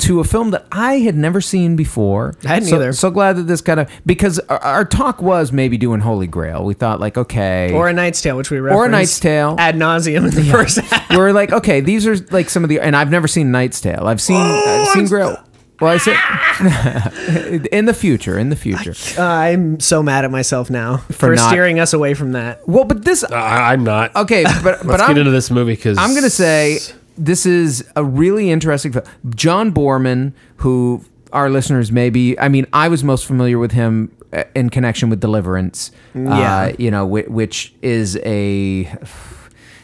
[0.03, 2.34] to a film that I had never seen before.
[2.44, 2.92] I hadn't so, either.
[2.92, 6.64] So glad that this kind of because our, our talk was maybe doing Holy Grail.
[6.64, 9.57] We thought like okay, or a Knight's Tale, which we referenced Or A Knight's Tale.
[9.59, 11.11] ad nauseum in the first half.
[11.11, 13.80] we were like okay, these are like some of the and I've never seen Knight's
[13.80, 14.07] Tale.
[14.07, 15.42] I've seen I've seen Grail.
[15.80, 18.94] Well, I said in the future, in the future.
[19.20, 22.66] Uh, I'm so mad at myself now for, not- steering us away from that.
[22.68, 24.14] Well, but this I, I'm not.
[24.14, 26.78] okay, but but Let's I'm, get into this movie because I'm going to say
[27.24, 29.04] this is a really interesting film.
[29.34, 34.44] John Boorman, who our listeners maybe, I mean, I was most familiar with him uh,
[34.54, 35.92] in connection with Deliverance.
[36.14, 36.30] Yeah.
[36.30, 38.92] Uh, you know, which, which is a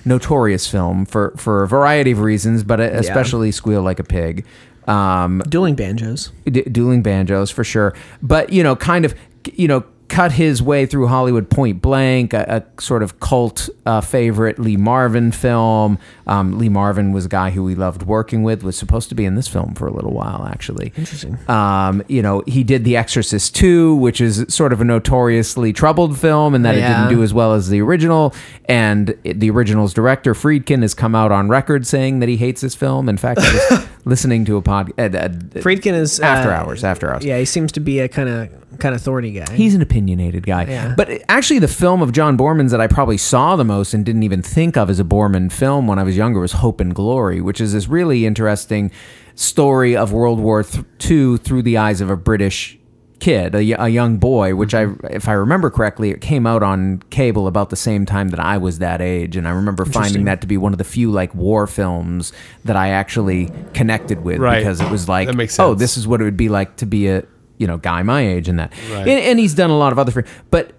[0.04, 4.44] notorious film for, for a variety of reasons, but especially Squeal Like a Pig.
[4.88, 6.32] Um, Dueling banjos.
[6.44, 9.14] D- dueling banjos for sure but you know kind of
[9.52, 14.00] you know cut his way through hollywood point blank a, a sort of cult uh,
[14.00, 15.98] favorite lee marvin film.
[16.26, 19.24] Um, lee marvin was a guy who we loved working with was supposed to be
[19.24, 20.92] in this film for a little while actually.
[20.96, 21.38] Interesting.
[21.48, 26.18] um, you know he did the exorcist 2 which is sort of a notoriously troubled
[26.18, 28.34] film and that it didn't do as well as the original.
[28.66, 32.60] And it- the original's director friedkin has come out on record saying that he hates
[32.60, 33.08] this film.
[33.08, 35.28] In fact i was listening to a pod uh, uh,
[35.60, 38.78] Friedkin is uh, after hours after hours Yeah, he seems to be a kind of
[38.78, 39.52] kind of thorny guy.
[39.54, 40.64] He's an opinionated guy.
[40.64, 40.94] Yeah.
[40.96, 44.22] But actually, the film of John Boorman's that I probably saw the most and didn't
[44.22, 47.40] even think of as a Boorman film when I was younger was Hope and Glory,
[47.40, 48.90] which is this really interesting
[49.34, 50.64] story of World War
[51.08, 52.78] II through the eyes of a British
[53.20, 57.02] kid, a, a young boy, which I, if I remember correctly, it came out on
[57.10, 59.36] cable about the same time that I was that age.
[59.36, 62.32] And I remember finding that to be one of the few like war films
[62.64, 64.58] that I actually connected with Right.
[64.58, 67.24] because it was like, oh, this is what it would be like to be a,
[67.58, 68.72] you know, guy my age and that.
[68.90, 69.08] Right.
[69.08, 70.24] And, and he's done a lot of other.
[70.50, 70.72] But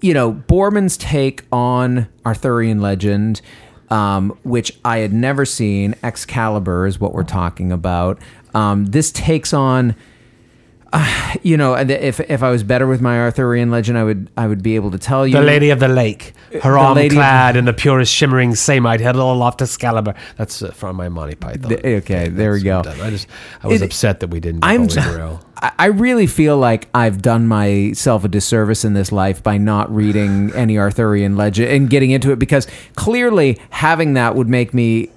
[0.00, 3.40] you know, Boorman's take on Arthurian legend,
[3.90, 5.94] um, which I had never seen.
[6.02, 8.18] Excalibur is what we're talking about.
[8.54, 9.94] Um, this takes on
[11.42, 14.46] you know, and if if I was better with my Arthurian legend, I would I
[14.46, 15.34] would be able to tell you.
[15.34, 16.32] The Lady of the Lake,
[16.62, 20.14] her The arm clad in the purest shimmering samite, head all aloft Excalibur.
[20.36, 21.70] That's uh, from my Monty Python.
[21.70, 22.80] The- okay, there we go.
[22.80, 23.26] I just
[23.62, 24.64] I was It- upset that we didn't.
[24.64, 24.88] I'm.
[25.58, 29.92] I I really feel like I've done myself a disservice in this life by not
[29.94, 35.10] reading any Arthurian legend and getting into it because clearly having that would make me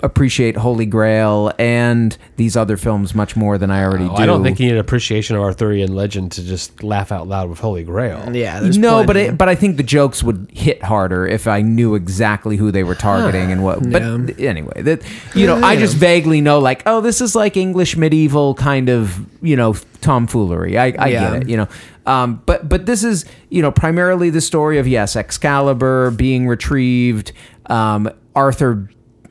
[0.00, 4.22] appreciate Holy Grail and these other films much more than I already Oh, do.
[4.22, 7.58] I don't think you need appreciation of Arthurian legend to just laugh out loud with
[7.58, 8.28] Holy Grail.
[8.34, 11.62] Yeah, there's no, but it, but I think the jokes would hit harder if I
[11.62, 13.82] knew exactly who they were targeting and what.
[13.90, 14.48] But Yeah.
[14.48, 15.02] anyway, that
[15.34, 19.18] you know, I just vaguely know like, oh, this is like English medieval kind of
[19.42, 20.78] you know tomfoolery.
[20.78, 21.30] I, I Yeah.
[21.32, 21.68] get it, you know.
[22.06, 27.32] Um, but but this is you know primarily the story of yes, Excalibur being retrieved,
[27.66, 28.88] um, Arthur.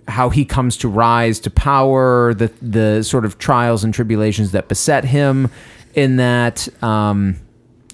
[0.08, 4.68] How he comes to rise to power, the the sort of trials and tribulations that
[4.68, 5.50] beset him,
[5.96, 7.36] in that um,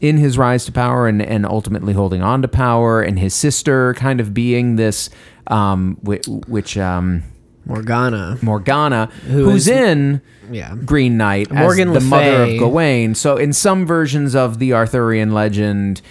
[0.02, 3.94] in his rise to power and, and ultimately holding on to power, and his sister
[3.96, 5.10] kind of being this,
[5.48, 7.24] um, which, which um,
[7.66, 8.38] Morgana.
[8.42, 10.76] Morgana, Who who's is- in Yeah.
[10.86, 13.16] Green Knight as Morgan the Le mother of Gawain.
[13.16, 16.02] So in some versions of the Arthurian legend,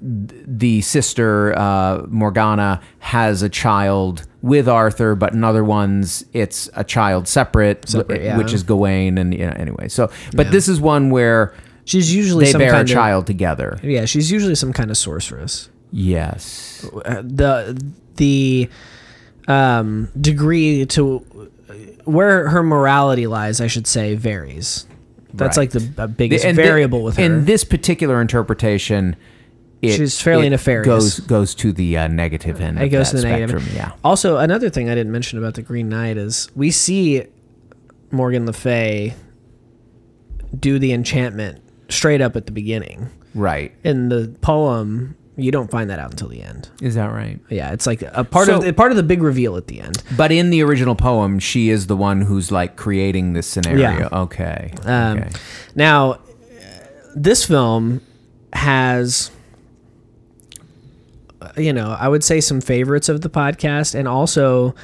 [0.00, 6.84] the sister uh, Morgana has a child with Arthur, but in other ones it's a
[6.84, 8.36] child separate, Separate, yeah.
[8.38, 9.18] which is Gawain.
[9.18, 10.52] And you know, anyway, so but Yeah.
[10.52, 11.54] this is one where
[11.84, 13.78] She's usually they some bear a child together.
[13.82, 15.70] Yeah, she's usually some kind of sorceress.
[15.90, 16.84] Yes.
[17.04, 17.80] Uh, the
[18.16, 18.68] the
[19.46, 21.18] um, degree to
[22.04, 24.86] where her morality lies, I should say, varies.
[25.34, 25.72] That's Right.
[25.74, 27.22] like the uh, biggest thi- variable with her.
[27.22, 29.16] In this particular interpretation,
[29.82, 30.86] it, She's fairly it nefarious.
[30.86, 32.80] Goes goes to the uh, negative end.
[32.80, 33.62] It goes to the negative.
[33.62, 33.92] spectrum, Yeah.
[34.02, 37.24] Also, another thing I didn't mention about the Green Knight is we see
[38.10, 39.14] Morgan Le Fay
[40.58, 43.08] do the enchantment straight up at the beginning.
[43.34, 43.72] Right.
[43.84, 46.68] In the poem, you don't find that out until the end.
[46.82, 47.38] Is that right?
[47.48, 49.80] Yeah, it's like a part So- of the part of the big reveal at the
[49.80, 50.02] end.
[50.16, 53.78] But in the original poem, she is the one who's like creating this scenario.
[53.80, 54.08] Yeah.
[54.12, 54.72] Okay.
[54.84, 55.30] Um, okay.
[55.76, 56.18] Now,
[57.14, 58.00] this film
[58.52, 59.30] has,
[61.60, 64.74] you know, I would say some favorites of the podcast, and also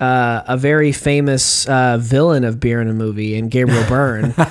[0.00, 4.34] uh, a very famous uh, villain of beer in a movie, and Gabriel Byrne.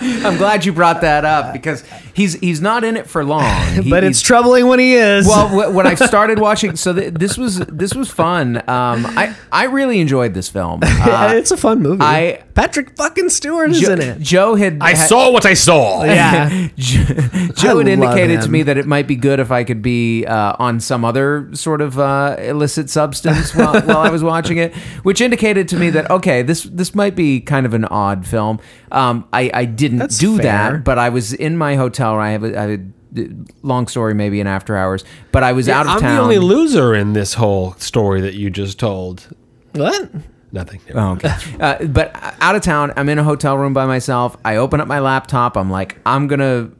[0.00, 1.84] I'm glad you brought that up because
[2.14, 3.44] he's he's not in it for long.
[3.82, 5.26] He- but it's troubling when he is.
[5.26, 6.76] well when I started watching.
[6.76, 8.56] So th- this was this was fun.
[8.68, 10.80] Um, I I really enjoyed this film.
[11.08, 12.02] Uh, it's a fun movie.
[12.02, 14.18] I- Patrick fucking Stewart is Jo- in it.
[14.20, 16.02] Joe had I had- saw what I saw.
[16.04, 16.68] Yeah.
[16.76, 20.26] Joe had love indicated to me that it might be good if I could be
[20.26, 24.74] uh, on some other sort of uh, illicit substance while, while I was watching it,
[25.04, 28.58] which indicated to me that okay, this this might be kind of an odd film.
[28.90, 30.44] Um, I I didn't That's do fair.
[30.44, 32.14] that, but I was in my hotel.
[32.14, 32.80] I have a, I have
[33.16, 33.28] a
[33.62, 36.04] long story maybe in after hours, but I was out of town.
[36.04, 39.26] I'm the only loser in this whole story that you just told.
[39.72, 40.10] What?
[40.50, 40.80] Nothing.
[40.94, 41.34] Oh, okay.
[41.60, 42.10] uh, but
[42.40, 44.36] out of town, I'm in a hotel room by myself.
[44.44, 45.56] I open up my laptop.
[45.56, 46.70] I'm like, I'm gonna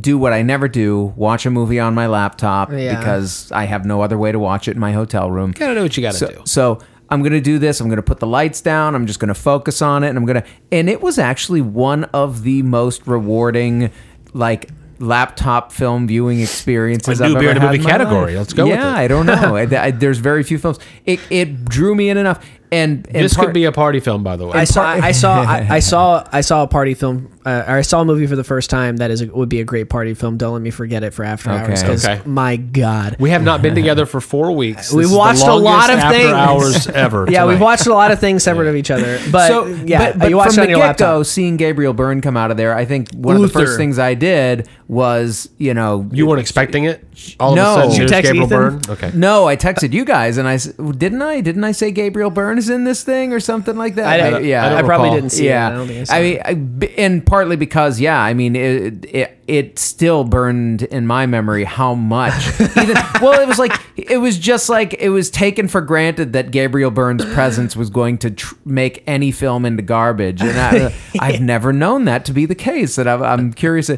[0.00, 2.96] do what I never do: watch a movie on my laptop Yeah.
[2.96, 5.52] because I have no other way to watch it in my hotel room.
[5.52, 6.42] Gotta know what you gotta so, do.
[6.44, 6.78] So
[7.08, 7.80] I'm gonna do this.
[7.80, 8.94] I'm gonna put the lights down.
[8.94, 10.44] I'm just gonna focus on it, and I'm gonna.
[10.72, 13.90] And it was actually one of the most rewarding,
[14.32, 17.84] like laptop film viewing experiences A new I've beer ever in a had movie in
[17.84, 18.32] my category.
[18.32, 18.38] life.
[18.38, 19.04] Let's go with Yeah, it.
[19.04, 19.54] I don't know.
[19.56, 20.78] I, I- there's very few films.
[21.04, 22.44] It it drew me in enough.
[22.72, 24.58] And, and This part- could be a party film, by the way.
[24.58, 27.80] I saw, I saw, I, I saw, I saw a party film, uh, or I
[27.82, 30.12] saw a movie for the first time that is a, would be a great party
[30.14, 30.36] film.
[30.36, 31.62] Don't let me forget it for after Okay.
[31.70, 31.82] hours.
[31.82, 32.20] 'cause Okay.
[32.26, 33.16] My God.
[33.18, 34.92] we have not been together for four weeks.
[34.92, 36.30] We've This is the watched a lot of after things.
[36.32, 37.26] hours ever.
[37.30, 39.18] Yeah, we've watched a lot of things separate of each other.
[39.30, 41.92] But so yeah, but, but you watched from it on the get go, seeing Gabriel
[41.92, 45.48] Byrne come out of there, I think one of the first things I did was,
[45.58, 47.04] you know, You weren't expecting it.
[47.40, 47.62] All No.
[47.62, 48.58] of a sudden, you here's text Gabriel Ethan?
[48.58, 48.80] Byrne.
[48.88, 49.10] Okay.
[49.14, 52.58] No, I texted you guys, and I s- didn't I didn't I say Gabriel Byrne
[52.58, 54.06] is in this thing or something like that?
[54.20, 55.72] I don't- yeah, I don't I probably didn't see yeah, it.
[55.72, 58.56] I don't think I saw I mean, I, b- and partly because yeah, I mean,
[58.56, 62.48] it, it it still burned in my memory how much.
[62.60, 66.50] Even, well, it was like it was just like it was taken for granted that
[66.50, 71.40] Gabriel Byrne's presence was going to tr- make any film into garbage, and I, I've
[71.40, 72.96] never known that to be the case.
[72.96, 73.90] That I'm, I'm curious,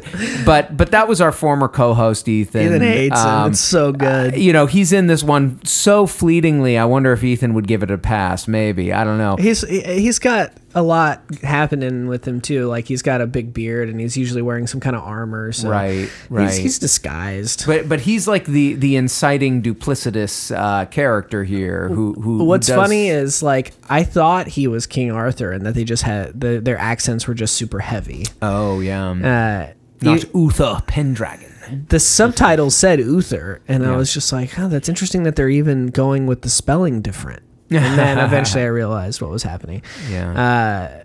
[0.45, 2.65] but but that was our former co-host Ethan.
[2.67, 3.27] Ethan hates him.
[3.27, 4.37] Um, It's so good.
[4.37, 6.77] you know, he's in this one so fleetingly.
[6.77, 8.47] I wonder if Ethan would give it a pass.
[8.47, 9.35] Maybe I don't know.
[9.37, 12.67] He's he's got a lot happening with him too.
[12.67, 15.51] Like he's got a big beard and he's usually wearing some kind of armor armor.
[15.51, 16.47] So Right, right.
[16.49, 17.65] He's, he's disguised.
[17.65, 21.87] But but he's like the the inciting duplicitous uh, character here.
[21.89, 25.73] Who who What's does- funny is like I thought he was King Arthur, and that
[25.75, 28.25] they just had the, their accents were just super heavy.
[28.41, 31.85] oh yeah, Uh, not Uther Pendragon.
[31.89, 35.87] the subtitles said Uther, and I was just like, oh, that's interesting that they're even
[35.87, 37.43] going with the spelling different.
[37.69, 39.83] And then eventually I realized what was happening.
[40.09, 40.31] Yeah.
[40.33, 41.03] Uh,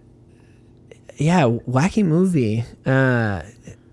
[1.16, 2.64] yeah, wacky movie.
[2.87, 3.43] Uh,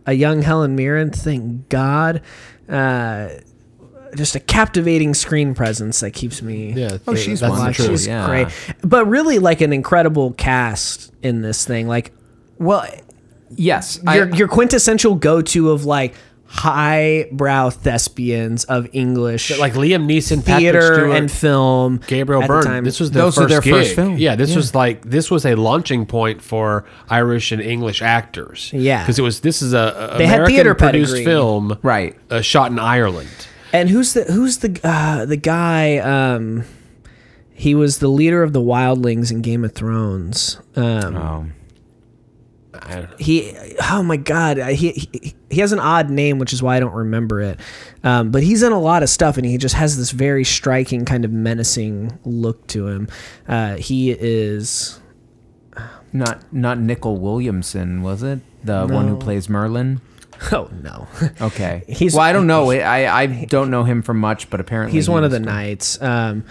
[0.05, 2.21] a young Helen Mirren, thank God.
[2.67, 3.29] Uh,
[4.15, 6.73] just a captivating screen presence that keeps me.
[6.73, 7.85] Yeah, Oh, she's that's the wonderful.
[7.85, 7.99] truth.
[8.01, 8.25] She's yeah.
[8.25, 8.47] great,
[8.81, 11.87] but really like an incredible cast in this thing.
[11.87, 12.11] Like
[12.57, 12.85] well,
[13.55, 16.13] yes, your I, your quintessential go to of like
[16.53, 22.01] highbrow thespians of English Like Liam Neeson, Patrick theater Stewart, and film.
[22.07, 22.83] Gabriel at the Byrne.
[22.83, 23.73] This was their Those are first their gig.
[23.73, 24.17] first film.
[24.17, 24.55] Yeah, this Yeah.
[24.57, 28.69] was like this was a launching point for Irish and English actors.
[28.73, 29.01] Yeah.
[29.03, 31.25] because it was this is a, a They had theater produced pedigree.
[31.31, 32.15] film, Right.
[32.29, 33.29] Uh, shot in Ireland.
[33.73, 35.97] And who's the who's the uh, the guy?
[35.99, 36.65] Um,
[37.53, 40.57] he was the leader of the Wildlings in Game of Thrones.
[40.75, 41.45] Um, oh, I don't know.
[43.19, 43.53] He
[43.91, 46.93] oh my god he, he he has an odd name which is why i don't
[46.93, 47.59] remember it.
[48.03, 51.05] Um, but he's in a lot of stuff and he just has this very striking
[51.05, 53.07] kind of menacing look to him.
[53.47, 54.99] Uh, he is
[56.13, 58.39] not not Nicol Williamson, was it?
[58.63, 60.01] The one who plays Merlin?
[60.51, 61.07] oh no.
[61.39, 62.71] Okay, He's- well, I don't know.
[62.71, 66.01] I I don't know him from much, but apparently he's he one of the knights.
[66.01, 66.45] Um,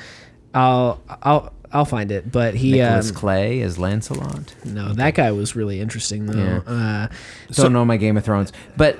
[0.54, 4.54] i'll i'll i'll find it but he Nicholas um, Clay as Lancelot.
[4.64, 6.72] no that guy was really interesting though Yeah.
[7.06, 7.08] uh,
[7.52, 8.98] don't know my Game of Thrones, but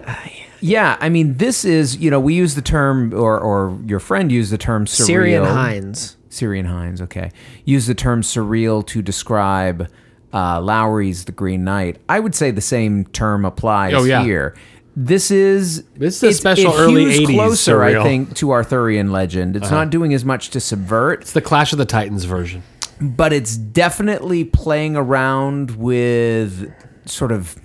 [0.62, 4.30] yeah, I mean, this is you know we use the term or or your friend
[4.30, 5.44] used the term surreal.
[5.46, 7.30] Ciarán Hinds Ciarán Hinds, okay.
[7.64, 9.88] Use the term surreal to describe
[10.34, 11.98] uh, Lowery's The Green Knight.
[12.08, 14.22] I would say the same term applies Oh, yeah.
[14.22, 14.54] here.
[14.96, 19.56] This is This is a special early hews 80s closer, I think, to Arthurian legend.
[19.56, 19.90] It's not uh-huh.
[19.90, 22.62] doing as much to subvert, It's the Clash of the Titans version.
[23.00, 26.72] but it's definitely playing around with
[27.06, 27.56] sort of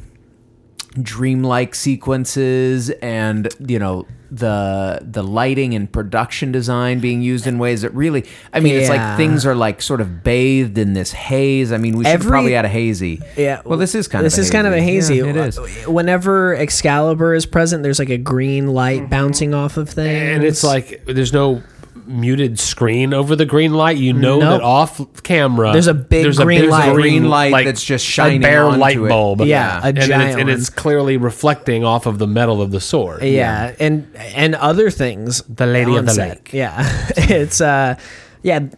[1.01, 7.81] dreamlike sequences and you know the the lighting and production design being used in ways
[7.81, 11.71] that really I mean it's like things are like sort of bathed in this haze.
[11.71, 13.21] I mean we should probably add a hazy.
[13.37, 13.61] Yeah.
[13.65, 15.17] Well this is kind this of a is kind of a hazy.
[15.17, 15.59] Yeah, it is.
[15.87, 19.09] Whenever Excalibur is present, there's like a green light mm-hmm.
[19.09, 21.63] bouncing off of things, And it's like there's no
[22.07, 23.97] muted screen over the green light.
[23.97, 24.49] You know Nope.
[24.49, 26.93] that off camera There's a big green big light.
[26.93, 29.09] Green light that's just shining a bare onto light it.
[29.09, 29.41] bulb.
[29.41, 30.57] Yeah, a and, giant it's, and one.
[30.57, 33.23] it's clearly reflecting off of the metal of the sword.
[33.23, 35.41] yeah, and and other things.
[35.43, 36.29] The Lady of on the set.
[36.29, 36.53] Lake.
[36.53, 36.83] Yeah,
[37.17, 37.95] it's uh,
[38.43, 38.59] yeah.
[38.59, 38.69] Th-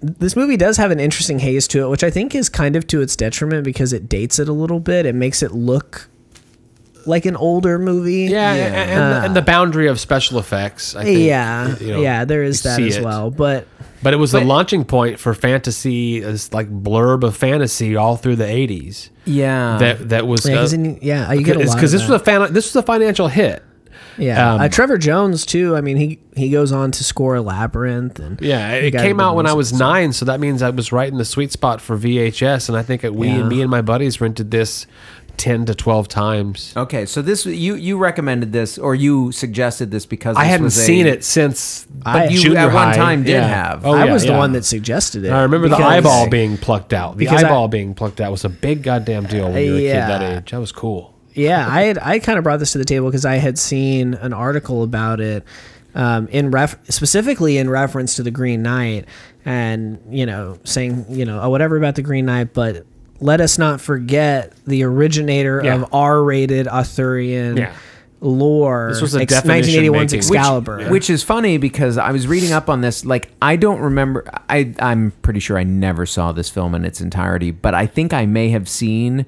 [0.00, 2.86] this movie does have an interesting haze to it, which I think is kind of
[2.88, 5.06] to its detriment because it dates it a little bit.
[5.06, 6.08] It makes it look
[7.06, 8.24] like an older movie.
[8.24, 8.64] Yeah, Yeah.
[8.66, 10.94] And, and, and the boundary of special effects.
[10.96, 12.24] I think, yeah, you know, yeah.
[12.24, 13.04] There is that as it.
[13.04, 13.66] well, but
[14.02, 18.36] But it was the launching point for fantasy, as like blurb of fantasy all through
[18.36, 19.10] the '80s.
[19.24, 19.78] Yeah.
[19.78, 22.10] That that was yeah, uh, 'cause in- yeah, you get a lot because this that.
[22.12, 23.62] was a fan, this was a financial hit.
[24.18, 25.76] Yeah, Um, uh, Trevor Jones too.
[25.76, 29.46] I mean, he he goes on to score Labyrinth, and Yeah, it came out when
[29.46, 32.68] I was nine, so that means I was right in the sweet spot for VHS,
[32.70, 33.40] and I think that we Yeah.
[33.40, 34.86] and me and my buddies rented this
[35.36, 36.72] ten to twelve times.
[36.76, 40.64] Okay, so this you you recommended this or you suggested this because I this hadn't
[40.64, 42.96] was a- seen it since I- you junior at one high.
[42.96, 43.46] time did Yeah.
[43.48, 43.84] have.
[43.86, 44.38] Oh, I yeah, was the yeah.
[44.38, 45.30] one that suggested it.
[45.30, 47.12] I remember the because- eyeball being plucked out.
[47.18, 49.78] The because I- eyeball being plucked out was a big goddamn deal when you were
[49.78, 50.50] a kid that age.
[50.50, 51.14] That was cool.
[51.34, 54.14] Yeah, I had I kind of brought this to the table because I had seen
[54.14, 55.44] an article about it,
[55.94, 59.04] um, in ref specifically in reference to the Green Knight,
[59.44, 62.86] and you know saying you know oh, whatever about the Green Knight, but
[63.20, 65.74] let us not forget the originator Yeah.
[65.76, 67.72] of R-rated Arthurian Yeah.
[68.20, 68.88] lore.
[68.92, 70.14] This was a Ex- definition 1981's.
[70.14, 70.76] Excalibur.
[70.78, 73.04] Which, which is funny because I was reading up on this.
[73.04, 74.24] Like, I don't remember.
[74.48, 78.12] I I'm pretty sure I never saw this film in its entirety, but I think
[78.12, 79.26] I may have seen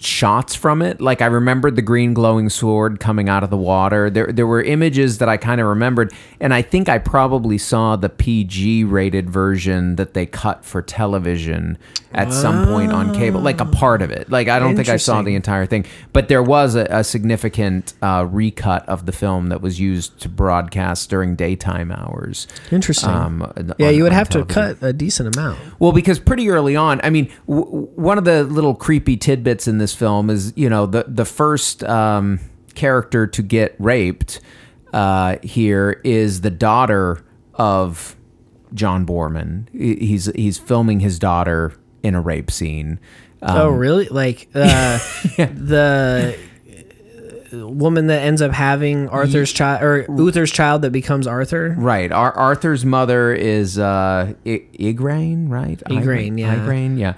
[0.00, 1.00] shots from it.
[1.00, 4.10] Like I remembered the green glowing sword coming out of the water.
[4.10, 7.96] There there were images that I kind of remembered, and I think I probably saw
[7.96, 11.78] the PG rated version that they cut for television
[12.12, 14.30] at some point on cable, like a part of it.
[14.30, 17.92] Like I don't think I saw the entire thing, but there was a, a significant
[18.00, 22.46] uh, recut of the film that was used to broadcast during daytime hours.
[22.70, 23.10] Interesting.
[23.10, 25.58] Um, yeah, on- you would have to cut a decent amount.
[25.78, 29.76] Well, because pretty early on, I mean, w- one of the little creepy tidbits in
[29.78, 32.40] this film is, you know, the the first um,
[32.74, 34.40] character to get raped
[34.92, 37.24] uh, here is the daughter
[37.54, 38.16] of
[38.74, 39.68] John Boorman.
[39.72, 41.72] He's he's filming his daughter
[42.02, 43.00] in a rape scene.
[43.42, 44.08] Um, oh, really?
[44.08, 44.98] Like uh,
[45.36, 46.38] the
[47.52, 51.74] woman that ends up having Arthur's child or Uther's child that becomes Arthur.
[51.78, 52.12] Right.
[52.12, 55.80] Ar- Arthur's mother is uh, I- Igraine, right?
[55.86, 56.56] Igraine, yeah.
[56.56, 57.14] Igraine, yeah.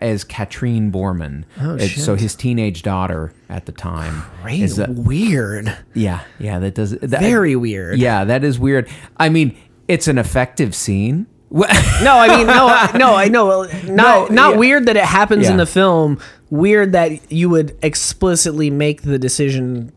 [0.00, 1.44] As Katrine Boorman.
[1.60, 1.98] Oh, shit.
[2.02, 4.22] So his teenage daughter at the time.
[4.42, 4.60] Right.
[4.60, 5.76] is, uh, weird.
[5.94, 6.58] yeah, yeah.
[6.58, 7.98] That does that, Very weird.
[7.98, 8.88] Yeah, that is weird.
[9.16, 9.56] I mean,
[9.88, 11.26] it's an effective scene.
[12.02, 13.62] No, I mean, no, no, I know.
[13.62, 14.58] Not No, not yeah.
[14.58, 16.18] weird that it happens in the film.
[16.50, 19.92] Weird that you would explicitly make the decision.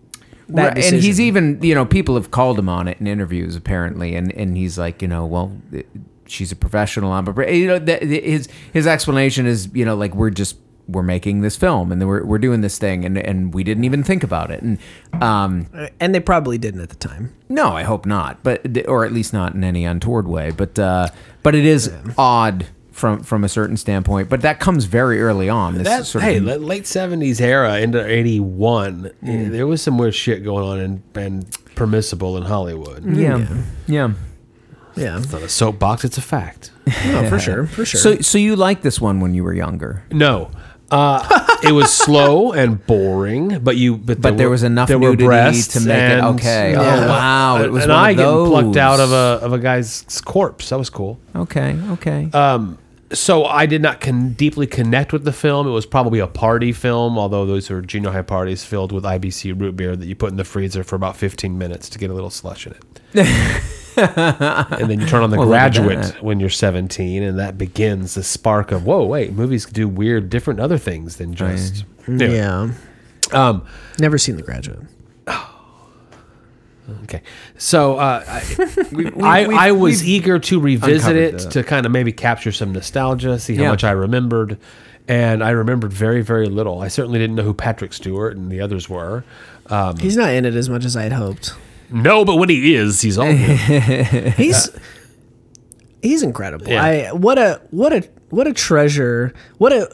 [0.49, 3.55] That Right, and he's even you know people have called him on it in interviews
[3.57, 5.51] apparently and and he's like you know well
[6.27, 10.13] she's a professional I'm a you know that his his explanation is you know like
[10.15, 10.57] we're just
[10.87, 14.03] we're making this film and we're, we're doing this thing and and we didn't even
[14.03, 14.61] think about it.
[14.61, 14.77] And
[15.21, 15.67] um
[15.99, 17.33] and they probably didn't at the time.
[17.49, 21.09] no I hope not but or at least not in any untoward way but uh
[21.43, 25.75] but it is odd from from a certain standpoint but that comes very early on
[25.77, 30.15] this That sort hey, of late seventies era into eighty one, there was some weird
[30.15, 33.05] shit going on and, and permissible in Hollywood.
[33.05, 33.37] yeah.
[33.37, 33.61] Yeah.
[33.87, 34.13] Yeah,
[34.97, 36.71] It's not a soapbox; it's a fact.
[37.05, 37.99] no, for sure, for sure.
[37.99, 40.49] so so you liked this one when you were younger No,
[40.89, 45.09] uh, it was slow and boring, but you but, But there was enough there were
[45.09, 46.75] nudity breasts to make it and- okay.
[46.75, 47.61] Oh, wow.
[47.61, 50.69] It was and one I of getting plucked out of a of a guy's corpse.
[50.69, 51.19] That was cool.
[51.35, 52.29] Okay, okay.
[53.13, 55.65] so I did not con- deeply connect with the film.
[55.67, 59.59] It was probably a party film, although those are junior high parties filled with IBC
[59.59, 62.13] root beer that you put in the freezer for about 15 minutes to get a
[62.13, 62.83] little slush in it.
[64.79, 68.23] and then you turn on the Well, graduate when you're 17, and that begins the
[68.23, 71.83] spark of whoa, wait, movies do weird, different other things than just.
[72.07, 72.69] Anyway, yeah,
[73.33, 73.65] Um,
[73.99, 74.79] never seen The Graduate.
[77.03, 77.21] Okay,
[77.57, 81.51] so uh, I, I, I was eager to revisit it that.
[81.51, 83.69] to kind of maybe capture some nostalgia, see how Yeah.
[83.71, 84.57] much I remembered,
[85.05, 86.79] and I remembered very very little.
[86.81, 89.25] I certainly didn't know who Patrick Stewart and the others were.
[89.65, 91.53] Um, He's not in it as much as I had hoped.
[91.89, 94.33] No, but when he is, he's all good.
[94.35, 94.69] He's
[96.01, 96.67] he's incredible.
[96.67, 96.83] Yeah.
[96.83, 99.33] I what a what a what a treasure.
[99.57, 99.89] What a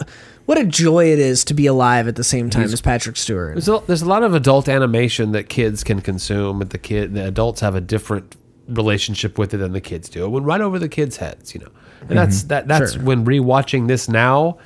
[0.45, 3.55] what a joy it is to be alive at the same time as Patrick Stewart.
[3.55, 7.13] There's a, there's a lot of adult animation that kids can consume, but the kid
[7.13, 8.35] the adults have a different
[8.67, 10.25] relationship with it than the kids do.
[10.25, 11.71] It went right over the kids' heads, you know.
[12.01, 12.47] And that's mm-hmm.
[12.49, 13.03] that that's Sure.
[13.03, 14.57] when rewatching this now,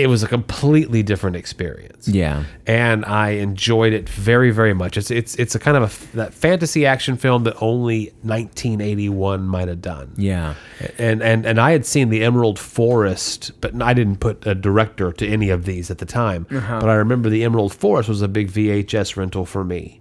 [0.00, 2.08] it was a completely different experience.
[2.08, 2.44] yeah.
[2.66, 4.96] and I enjoyed it very, very much.
[4.96, 5.82] It's it's it's a kind of
[6.12, 10.14] a that fantasy action film that only 1981 might have done.
[10.16, 10.54] Yeah.
[10.98, 15.12] And and and I had seen the Emerald Forest, but I didn't put a director
[15.12, 16.46] to any of these at the time.
[16.80, 20.00] But I remember the Emerald Forest was a big VHS rental for me.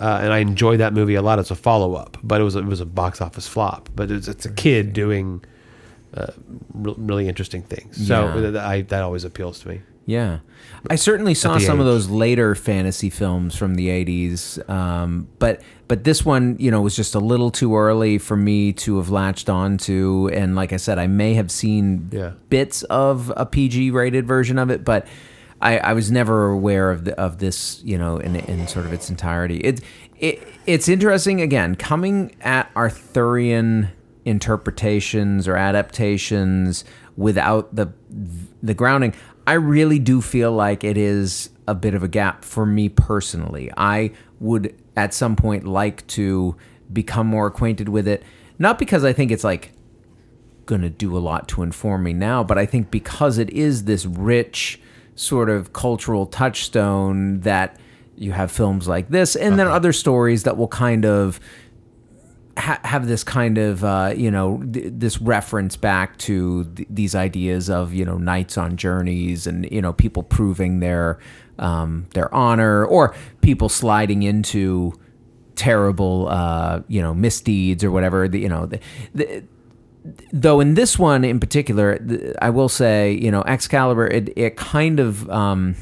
[0.00, 2.56] Uh, and I enjoyed that movie a lot as a follow up, but it was
[2.56, 3.88] it was a box office flop.
[3.94, 5.44] But it's it's a kid doing
[6.14, 6.26] uh,
[6.74, 8.40] re- really interesting things, so Yeah.
[8.40, 9.80] th- I, that always appeals to me.
[10.06, 10.38] Yeah.
[10.88, 14.58] I certainly saw some of those later fantasy films from the 80s.
[14.68, 18.72] Um, but but this one, you know, was just a little too early for me
[18.72, 20.28] to have latched onto.
[20.32, 22.32] And like I said, I may have seen Yeah.
[22.48, 25.06] bits of a PG rated version of it, but
[25.60, 28.92] I, I was never aware of the, of this, you know, in, in sort of
[28.92, 29.58] its entirety.
[29.58, 29.80] It,
[30.18, 33.90] it it's interesting again coming at Arthurian
[34.24, 36.84] interpretations or adaptations
[37.16, 37.92] without the
[38.62, 39.14] the grounding.
[39.46, 43.70] I really do feel like it is a bit of a gap for me personally.
[43.76, 46.56] I would at some point like to
[46.92, 48.22] become more acquainted with it,
[48.58, 49.72] not because I think it's like
[50.66, 53.84] going to do a lot to inform me now, but I think because it is
[53.84, 54.80] this rich
[55.14, 57.78] sort of cultural touchstone that
[58.16, 59.76] you have films like this and then uh-huh.
[59.76, 61.40] other stories that will kind of
[62.56, 67.14] ha- have this kind of uh, you know th- this reference back to th- these
[67.14, 71.18] ideas of you know knights on journeys and you know people proving their
[71.58, 74.92] um, their honor or people sliding into
[75.56, 78.80] terrible uh, you know misdeeds or whatever the, you know the,
[79.14, 79.42] the,
[80.32, 81.98] though in this one in particular,
[82.40, 85.74] I will say, you know, Excalibur, it, it kind of, um,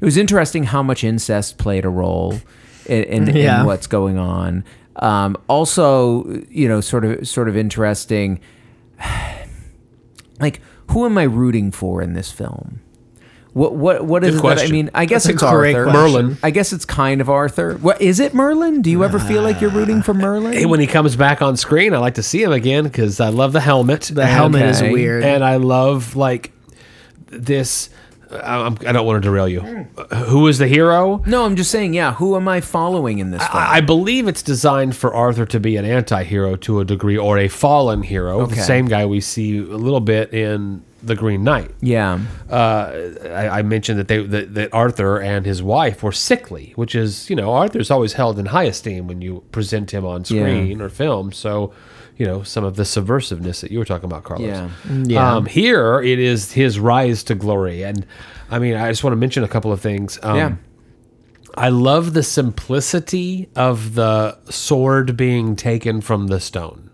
[0.00, 2.38] it was interesting how much incest played a role
[2.86, 3.60] in, in, Yeah.
[3.60, 4.64] in what's going on.
[4.96, 8.40] Um, also, you know, sort of, sort of interesting.
[10.40, 12.80] Like, who am I rooting for in this film?
[13.52, 14.90] What what what is it that I mean?
[14.94, 15.84] I guess That's it's Arthur.
[15.84, 15.92] question.
[15.92, 16.38] Merlin.
[16.42, 17.74] I guess it's kind of Arthur.
[17.78, 18.80] What is it, Merlin?
[18.80, 20.52] Do you ever feel like you're rooting for Merlin?
[20.52, 23.28] Hey, when he comes back on screen, I like to see him again because I
[23.30, 24.10] love the helmet.
[24.14, 25.24] The helmet is weird.
[25.24, 26.52] and I love like
[27.26, 27.90] this.
[28.32, 29.60] I, I'm, I don't want to derail you.
[29.60, 31.22] Who is the hero?
[31.26, 33.56] No, I'm just saying, yeah, who am I following in this film?
[33.56, 37.38] I, I believe it's designed for Arthur to be an anti-hero to a degree or
[37.38, 38.46] a fallen hero.
[38.46, 41.70] The same guy we see a little bit in the Green Knight.
[41.80, 42.20] Yeah.
[42.48, 46.94] Uh, I, I mentioned that they that, that Arthur and his wife were sickly, which
[46.94, 50.80] is you know Arthur's always held in high esteem when you present him on screen
[50.80, 51.32] or film.
[51.32, 51.72] So
[52.20, 54.46] you know some of the subversiveness that you were talking about, Carlos.
[54.46, 54.68] Yeah.
[55.06, 55.34] Yeah.
[55.36, 58.04] Um, here it is his rise to glory, and
[58.50, 60.18] I mean I just want to mention a couple of things.
[60.22, 60.52] Um, Yeah.
[61.56, 66.90] I love the simplicity of the sword being taken from the stone.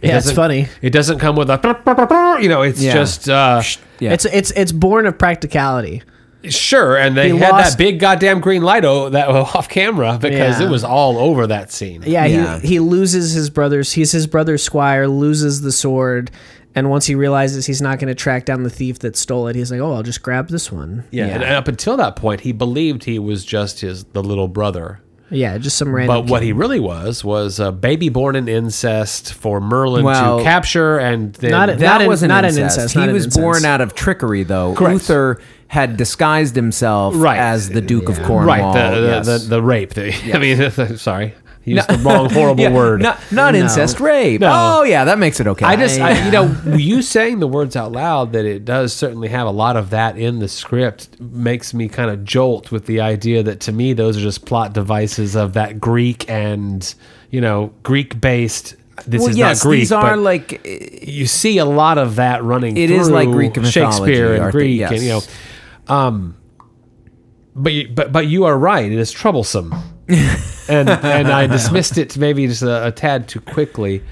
[0.00, 0.68] It Yeah, it's funny.
[0.80, 2.94] It doesn't come with a, you know, it's Yeah.
[2.94, 3.62] just uh,
[3.98, 4.12] Yeah.
[4.12, 6.02] It's it's it's born of practicality.
[6.44, 6.96] Sure.
[6.96, 10.60] And they He had lost- that big goddamn green light o- that off camera because
[10.60, 10.66] Yeah.
[10.66, 12.02] it was all over that scene.
[12.06, 12.58] Yeah, Yeah.
[12.60, 13.92] he he loses his brother's.
[13.92, 15.06] He's his brother's squire.
[15.08, 16.30] Loses the sword,
[16.74, 19.56] and once he realizes he's not going to track down the thief that stole it,
[19.56, 21.34] he's like, "Oh, I'll just grab this one." Yeah, Yeah.
[21.34, 25.00] And, and up until that point, he believed he was just his the little brother.
[25.30, 26.24] Yeah, just some random.
[26.26, 30.44] But what he really was was a baby born in incest for Merlin Well, to
[30.44, 32.76] capture, and then Not- That Not an- wasn't not an incest.
[32.78, 33.40] incest, He not was incest.
[33.40, 34.74] born out of trickery, though.
[34.74, 34.94] Correct.
[34.94, 37.38] Uther had disguised himself Right.
[37.38, 38.26] as the Duke of Yeah.
[38.26, 38.46] Cornwall.
[38.74, 39.26] right the the, yes.
[39.26, 39.94] the, the rape.
[39.94, 43.02] The, I mean, sorry, he used the wrong horrible Yeah, word.
[43.02, 43.60] Not, not No.
[43.60, 44.40] incest, rape.
[44.40, 44.50] No.
[44.52, 45.66] Oh, yeah, that makes it okay.
[45.66, 49.28] I just, I, you know, you saying the words out loud that it does certainly
[49.28, 53.00] have a lot of that in the script makes me kind of jolt with the
[53.00, 56.94] idea that to me those are just plot devices of that Greek and
[57.30, 58.76] you know Greek based.
[59.06, 62.44] This well, is yes, not Greek, these are like you see a lot of that
[62.44, 62.76] running.
[62.76, 64.92] It through is like Greek Shakespeare and Greek, yes.
[64.92, 66.36] and you know, um,
[67.54, 68.90] but you, but but you are right.
[68.90, 69.74] It is troublesome,
[70.68, 74.02] and and I dismissed it maybe just a, a tad too quickly.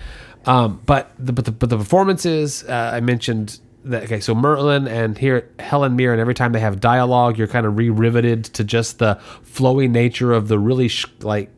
[0.47, 3.61] Um, but the but the, but the performances uh, I mentioned.
[3.85, 6.21] That, okay, so Merlin and here Helen Mirren.
[6.21, 10.49] Every time they have dialogue, you're kind of re-riveted to just the flowy nature of
[10.49, 11.49] the really sh- like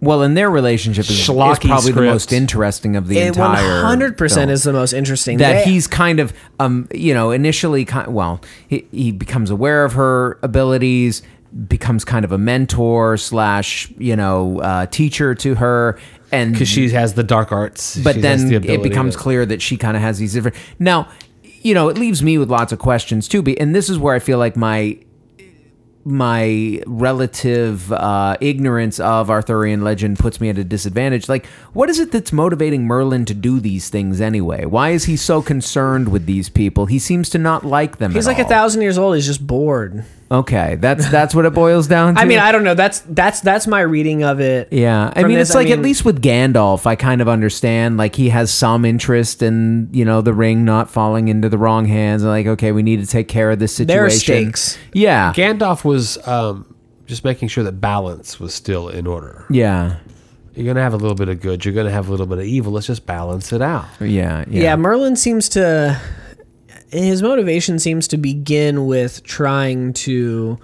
[0.00, 3.62] well, and their relationship is, is Schlocky probably the most interesting of the It entire.
[3.76, 5.38] one hundred percent is the most interesting.
[5.38, 9.84] that They- he's kind of um you know initially kind well he, he becomes aware
[9.84, 11.22] of her abilities
[11.68, 15.98] becomes kind of a mentor slash you know uh, teacher to her
[16.32, 17.96] and because she has the dark arts.
[17.98, 20.56] but She then the it becomes to- clear that she kind of has these different
[20.78, 21.08] now
[21.42, 24.14] you know it leaves me with lots of questions too be- and this is where
[24.14, 24.98] i feel like my
[26.04, 31.28] my relative uh, ignorance of Arthurian legend puts me at a disadvantage.
[31.28, 34.66] Like, what is it that's motivating Merlin to do these things anyway?
[34.66, 36.86] Why is he so concerned with these people?
[36.86, 38.12] He seems to not like them.
[38.12, 39.16] he's at like a thousand years old.
[39.16, 40.04] He's just bored.
[40.30, 42.20] Okay, that's that's what it boils down to.
[42.22, 42.74] I mean, I don't know.
[42.74, 44.72] That's that's that's my reading of it.
[44.72, 47.96] Yeah, I mean, this, it's I like at least with Gandalf, I kind of understand.
[47.96, 51.84] Like he has some interest in you know the ring not falling into the wrong
[51.86, 52.22] hands.
[52.22, 53.94] And like, okay, we need to take care of this situation.
[53.96, 54.78] There are stakes.
[54.92, 56.74] Yeah, Gandalf was um,
[57.06, 59.44] just making sure that balance was still in order.
[59.48, 59.98] yeah,
[60.56, 61.64] You're gonna have a little bit of good.
[61.64, 62.72] You're gonna have a little bit of evil.
[62.72, 63.84] Let's just balance it out.
[64.00, 64.62] yeah, yeah.
[64.62, 64.76] Yeah.
[64.76, 66.00] Merlin seems to
[66.90, 70.58] his motivation seems to begin with trying to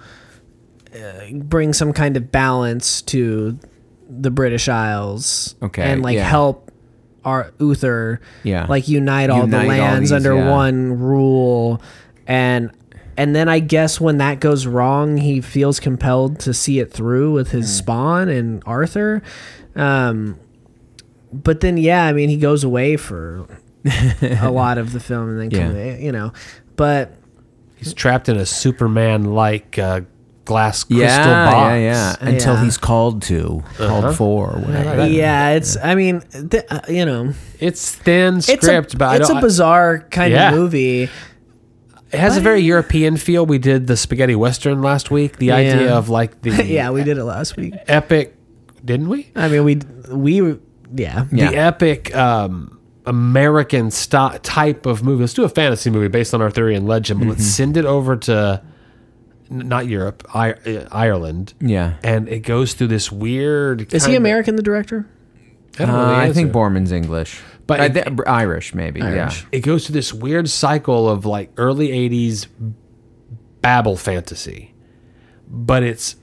[0.93, 3.57] uh, bring some kind of balance to
[4.09, 5.55] the British Isles.
[5.61, 6.29] Okay, and like yeah.
[6.29, 6.71] help
[7.25, 8.21] our Uther.
[8.43, 8.65] Yeah.
[8.67, 10.49] like unite all Unite the all lands these, under yeah.
[10.49, 11.81] one rule,
[12.27, 12.71] and
[13.17, 17.31] and then I guess when that goes wrong, he feels compelled to see it through
[17.31, 19.21] with his spawn and Arthur.
[19.75, 20.39] Um,
[21.31, 23.47] but then, yeah, I mean, he goes away for
[23.85, 25.67] a lot of the film, and then Yeah.
[25.95, 26.31] come, you know,
[26.75, 27.15] but
[27.75, 30.01] He's trapped in a Superman-like uh,
[30.45, 31.71] glass crystal yeah, box.
[31.71, 32.15] yeah, yeah.
[32.21, 32.63] Until Yeah.
[32.63, 33.87] he's called to, Uh-huh.
[33.87, 35.07] called for, or whatever.
[35.07, 35.75] yeah, it's.
[35.83, 39.99] I mean, th- uh, you know, It's thin it's a script, but it's a bizarre
[40.11, 40.49] kind Yeah.
[40.51, 41.03] of movie.
[42.11, 43.45] it has a very European feel.
[43.45, 45.37] We did the spaghetti western last week.
[45.39, 47.73] The idea of like the yeah, we did it last week.
[47.87, 48.35] epic,
[48.85, 49.29] didn't we?
[49.35, 49.79] I mean, we
[50.11, 50.59] we
[50.95, 51.25] yeah.
[51.31, 51.49] Yeah.
[51.49, 55.21] The epic um, American st- type of movie.
[55.23, 57.29] Let's do a fantasy movie based on Arthurian legend, but Mm-hmm.
[57.31, 58.61] let's send it over to
[59.51, 61.53] n- not Europe, I- uh, Ireland.
[61.59, 61.95] Yeah.
[62.03, 63.93] and it goes through this weird.
[63.93, 65.05] Is he kinda- American, the director?
[65.79, 66.01] I don't know.
[66.01, 66.51] Uh, the I think.
[66.51, 69.01] Boorman's English, But but it- Irish maybe.
[69.01, 69.45] Irish.
[69.51, 72.47] it goes through this weird cycle of like early 80s
[73.61, 74.73] babble fantasy
[75.49, 76.15] but it's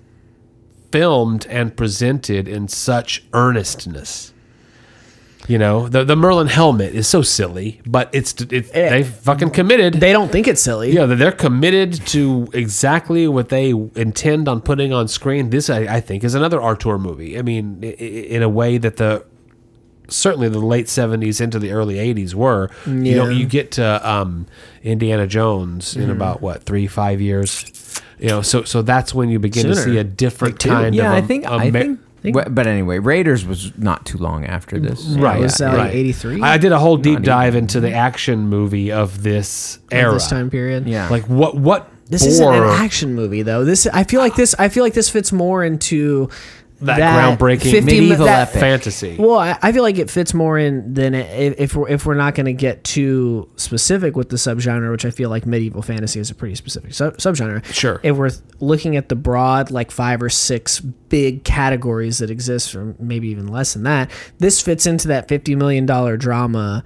[0.93, 4.32] filmed and presented in such earnestness
[5.51, 9.94] you know the the merlin helmet is so silly but it's it, they fucking committed.
[9.94, 10.93] They don't think it's silly.
[10.93, 13.70] yeah they're committed to exactly what they
[14.06, 15.51] intend on putting on screen.
[15.51, 17.39] This i, I think is another auteur movie.
[17.39, 19.24] I mean in a way that the
[20.09, 22.68] certainly the late 70s into the early 80s were.
[22.86, 23.39] You know Yeah.
[23.39, 24.47] you get to um,
[24.82, 27.52] indiana jones in about what three five years.
[28.18, 31.12] You know so so that's when you begin to see a different Like kind Yeah,
[31.16, 35.05] of I think I think- But, but anyway, Raiders was not too long after this.
[35.06, 36.42] Yeah, it was, uh, like 83?
[36.42, 40.12] I did a whole deep Not dive into the action movie of this Of era.
[40.12, 40.86] this time period.
[40.86, 41.09] Yeah.
[41.09, 43.64] Like what what This isn't an bore action movie though.
[43.64, 46.28] This I feel like this I feel like this fits more into
[46.81, 46.98] that,
[47.39, 48.61] groundbreaking 50 medieval that- epic.
[48.61, 49.16] fantasy.
[49.19, 52.15] Well, I, I feel like it fits more in than if, if we're if we're
[52.15, 56.20] not going to get too specific with the subgenre, which I feel like medieval fantasy
[56.20, 57.65] is a pretty specific sub, subgenre.
[57.66, 58.01] Sure.
[58.02, 58.31] If we're
[58.61, 63.47] looking at the broad, like five or six big categories that exist, or maybe even
[63.48, 66.82] less than that, this fits into that fifty million dollar drama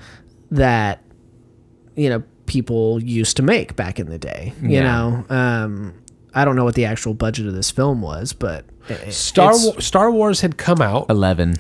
[0.51, 1.03] that
[1.97, 4.53] you know people used to make back in the day.
[4.61, 4.83] You Yeah.
[4.83, 5.95] know, um,
[6.35, 8.66] I don't know what the actual budget of this film was, but it-
[9.11, 11.55] Star it's Wa- Star Wars had come out, Eleven.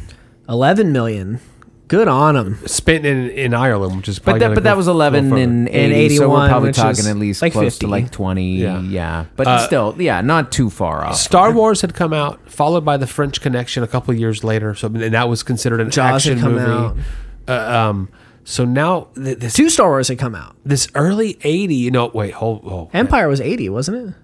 [0.48, 1.40] eleven million.
[1.86, 2.58] Good on them.
[2.66, 4.90] spent in, in Ireland, which is But probably that, gonna but go that was a
[4.92, 5.42] 11 further.
[5.42, 7.84] in, In 80, so we're 81, probably which talking is at least like close 50.
[7.86, 8.56] to like 20.
[8.56, 8.80] Yeah.
[8.80, 9.24] Yeah.
[9.36, 11.16] But Uh, still, yeah, not too far off.
[11.16, 14.74] Star Wars had come out, followed by The French Connection a couple years later.
[14.74, 17.00] So and that was considered an Jaws had action come movie.
[17.46, 18.08] Uh, um,
[18.44, 20.56] so now th- this Two Star Wars had come out.
[20.64, 21.90] this early '80.
[21.90, 22.62] No, wait, hold.
[22.64, 24.14] hold Empire was eighty, wasn't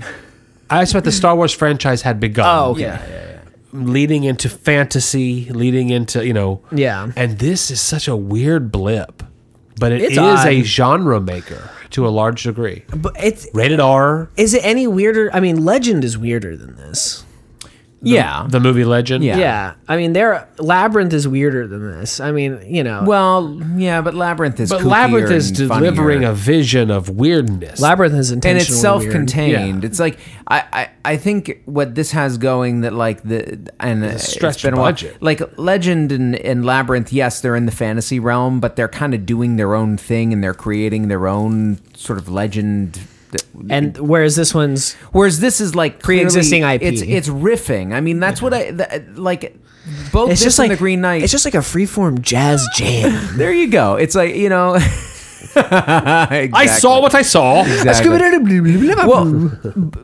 [0.00, 0.04] it?
[0.70, 2.46] I expect the Star Wars franchise had begun.
[2.46, 2.82] Oh, okay.
[2.82, 3.24] Yeah.
[3.72, 7.10] leading into fantasy, leading into you know, Yeah.
[7.16, 9.22] And this is such a weird blip,
[9.78, 10.46] but it It's is odd.
[10.48, 12.84] a genre maker to a large degree.
[12.94, 15.30] But it's Rated R, is it any weirder?
[15.34, 17.24] I mean, Legend is weirder than this.
[18.02, 18.46] Yeah.
[18.48, 19.24] the movie Legend.
[19.24, 19.36] Yeah.
[19.38, 19.74] Yeah.
[19.88, 22.20] I mean, their Labyrinth is weirder than this.
[22.20, 26.30] I mean, you know, well, yeah, but Labyrinth is But Labyrinth is delivering funnier.
[26.30, 27.80] a vision of weirdness.
[27.80, 29.84] Labyrinth is intentionally and it's self-contained.
[29.84, 34.28] It's like I, I I think what this has going that like the and it's
[34.28, 35.20] stretched been a while- budget.
[35.22, 39.26] Like Legend and, and Labyrinth, yes, they're in the fantasy realm, but they're kind of
[39.26, 43.00] doing their own thing and they're creating their own sort of legend.
[43.68, 46.82] And whereas this one's Whereas this is like Pre-existing IP.
[46.82, 47.92] It's it's riffing.
[47.92, 49.56] I mean, that's what I the, like.
[50.12, 51.22] Both it's this just and like the Green Knight.
[51.22, 53.26] It's just like a freeform jazz jam.
[53.38, 53.96] there you go.
[53.96, 54.78] It's like you know.
[55.56, 57.62] I saw what I saw.
[59.06, 59.50] well,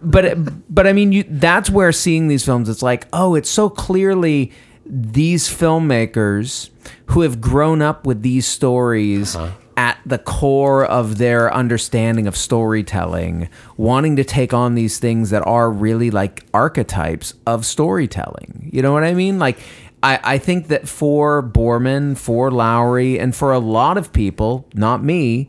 [0.03, 3.69] but but I mean, you, that's where seeing these films, it's like, oh, it's so
[3.69, 4.53] clearly
[4.87, 6.71] these filmmakers
[7.07, 9.55] who have grown up with these stories uh-huh.
[9.77, 15.45] At the core of their understanding of storytelling, wanting to take on these things that
[15.47, 18.71] are really like archetypes of storytelling.
[18.73, 19.39] You know what I mean?
[19.39, 19.59] Like.
[20.03, 25.03] I, I think that for Boorman, for Lowery, and for a lot of people, not
[25.03, 25.49] me,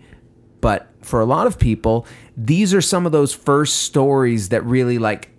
[0.62, 2.08] but for a lot of people,
[2.38, 5.30] these are some of those first stories that really like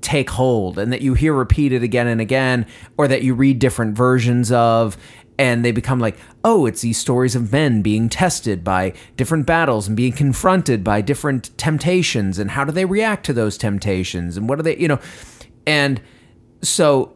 [0.00, 2.66] take hold and that you hear repeated again and again,
[2.96, 4.96] or that you read different versions of.
[5.38, 9.88] And they become like, oh, it's these stories of men being tested by different battles
[9.88, 12.38] and being confronted by different temptations.
[12.38, 14.36] And how do they react to those temptations?
[14.36, 15.00] And what do they, you know?
[15.66, 16.02] And
[16.60, 17.14] so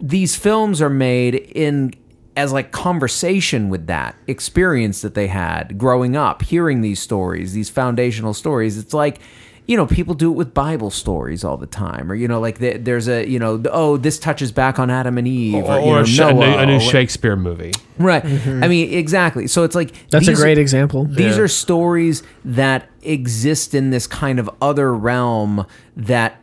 [0.00, 1.92] these films are made in
[2.36, 7.68] as like conversation with that experience that they had growing up hearing these stories these
[7.68, 9.20] foundational stories it's like
[9.68, 12.58] you know people do it with bible stories all the time or you know like
[12.58, 15.78] the, there's a you know oh this touches back on adam and eve or, Or,
[15.80, 17.72] you know, a, sh- a new, Noah, a new or- Shakespeare movie.
[17.98, 18.64] right mm-hmm.
[18.64, 21.04] i mean exactly so it's like That's a great example.
[21.04, 21.42] these Yeah.
[21.42, 25.66] are stories that exist in this kind of other realm
[25.96, 26.40] that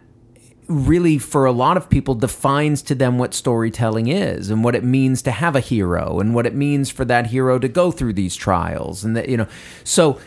[0.68, 4.84] really for a lot of people defines to them what storytelling is and what it
[4.84, 8.14] means to have a hero and what it means for that hero to go through
[8.14, 9.48] these trials and that you know
[9.84, 10.20] so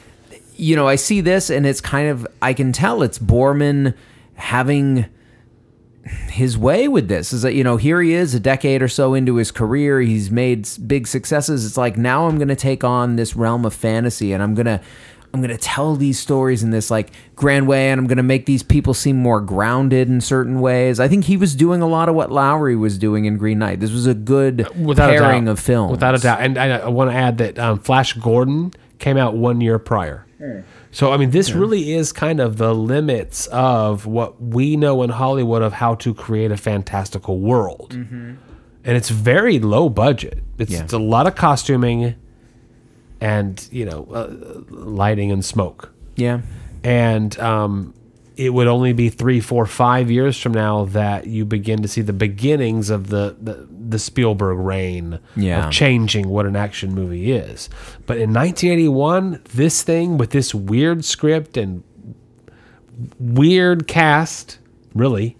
[0.59, 3.95] you know I see this and it's kind of I can tell it's Boorman
[4.35, 5.07] having
[6.31, 9.15] his way with this is that you know here he is a decade or so
[9.15, 13.17] into his career he's made big successes it's like now i'm going to take on
[13.17, 14.81] this realm of fantasy and i'm going to
[15.35, 18.23] i'm going to tell these stories in this like grand way and i'm going to
[18.23, 21.89] make these people seem more grounded in certain ways i think he was doing a
[21.89, 25.43] lot of what lowery was doing in green knight this was a good Without pairing
[25.43, 25.53] a doubt.
[25.53, 26.41] of films Without a doubt.
[26.41, 30.25] And I, I want to add that um, Flash Gordon came out one year prior.
[30.91, 35.11] So, I mean, this really is kind of the limits of what we know in
[35.11, 37.93] Hollywood of how to create a fantastical world.
[37.95, 40.43] And it's very low budget.
[40.59, 40.83] It's, Yeah.
[40.85, 42.15] it's a lot of costuming
[43.21, 45.93] and, you know, uh, lighting and smoke.
[46.17, 46.41] yeah
[46.85, 47.93] and um,
[48.39, 52.01] it would only be three, four, five years from now that you begin to see
[52.03, 55.67] the beginnings of the the, the Spielberg reign Yeah.
[55.67, 57.69] of changing what an action movie is.
[58.07, 61.83] But in 1981, this thing with this weird script and
[63.19, 64.59] weird cast,
[64.95, 65.37] really.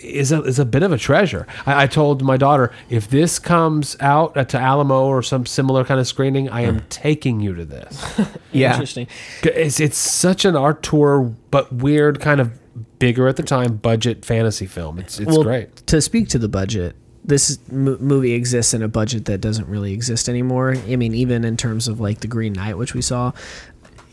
[0.00, 1.46] Is a, is a bit of a treasure.
[1.66, 5.98] I, I told my daughter if this comes out to Alamo or some similar kind
[5.98, 6.86] of screening, I am hmm.
[6.88, 8.20] taking you to this.
[8.52, 9.08] yeah Interesting.
[9.42, 11.20] It's it's such an auteur,
[11.50, 12.58] but weird kind of
[12.98, 14.98] bigger at the time budget fantasy film.
[14.98, 15.74] It's it's well, great.
[15.88, 19.92] To speak to the budget, this m- movie exists in a budget that doesn't really
[19.92, 20.76] exist anymore.
[20.76, 23.32] I mean, even in terms of like the Green Knight, which we saw.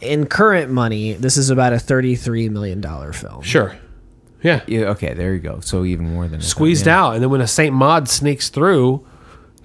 [0.02, 3.42] In current money, this is about a thirty-three million dollar film.
[3.42, 3.76] Sure.
[4.46, 4.62] Yeah.
[4.68, 5.60] Yeah, okay, there you go.
[5.62, 7.02] So even more than I thought, Squeezed yeah.
[7.04, 9.06] out, and then when a Saint Maud sneaks through,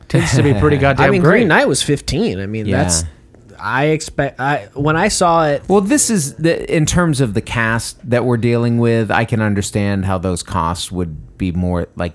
[0.08, 1.38] tends to be pretty goddamn I mean, great.
[1.40, 2.40] Green Knight was fifteen.
[2.40, 2.82] I mean, Yeah.
[2.82, 3.04] that's
[3.62, 4.40] I expect.
[4.40, 8.24] I when I saw it, Well, this is the, in terms of the cast that
[8.24, 9.10] we're dealing with.
[9.10, 12.14] I can understand how those costs would be more like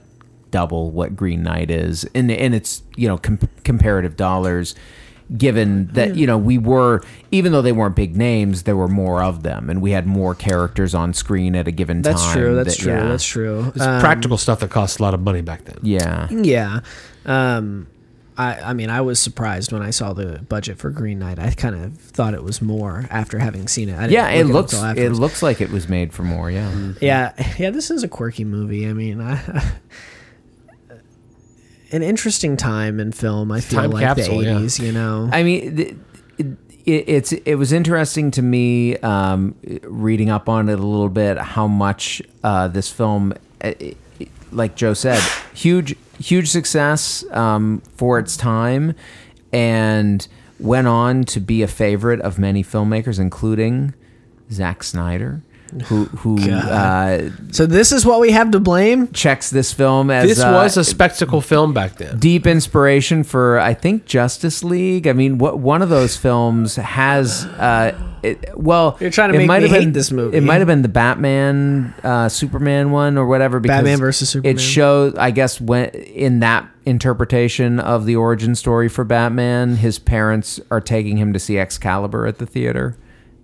[0.49, 4.73] double what Green Knight is, and and it's you know com- comparative dollars.
[5.35, 9.23] Given that you know we were, even though they weren't big names, there were more
[9.23, 12.14] of them, and we had more characters on screen at a given time.
[12.14, 12.34] that's time.
[12.38, 12.56] true.
[12.56, 12.91] That's that- true.
[12.93, 13.07] yeah.
[13.07, 13.72] That's true.
[13.76, 15.80] It's Um, practical stuff that costs a lot of money back then.
[15.81, 16.81] Yeah, Yeah.
[17.26, 17.88] Um,
[18.38, 21.39] I, I mean, I was surprised when I saw the budget for Green Knight.
[21.39, 23.95] I kind of thought it was more after having seen it.
[23.97, 24.27] I didn't yeah.
[24.30, 26.52] It look looks until it looks like it was made for more.
[26.52, 26.69] Yeah.
[27.02, 27.69] Yeah, yeah.
[27.72, 28.88] This is a quirky movie.
[28.88, 29.39] I mean, I,
[31.95, 33.51] an interesting time in film.
[33.51, 34.53] I feel Time like capsule, the yeah.
[34.59, 34.85] '80s.
[34.85, 35.95] You know, I mean, th-
[36.38, 41.38] it, it's it was interesting to me um, reading up on it a little bit
[41.38, 43.97] how much uh, this film, uh, it-
[44.51, 45.22] like Joe said,
[45.53, 48.93] huge huge success um, for its time,
[49.51, 50.27] and
[50.59, 53.93] went on to be a favorite of many filmmakers, including
[54.51, 55.41] Zack Snyder,
[55.85, 59.11] who who uh, so this is what we have to blame.
[59.11, 62.17] checks this film as This uh, was a spectacle film back then.
[62.19, 65.07] deep inspiration for I think Justice League.
[65.07, 69.39] I mean, what one of those films has uh, it, well, You're trying to it
[69.39, 70.37] make might me have hate been, this movie.
[70.37, 73.59] It might have been the Batman, uh, Superman one or whatever.
[73.59, 74.55] Because Batman versus Superman.
[74.55, 79.99] It shows, I guess, when in that interpretation of the origin story for Batman, his
[79.99, 82.97] parents are taking him to see Excalibur at the theater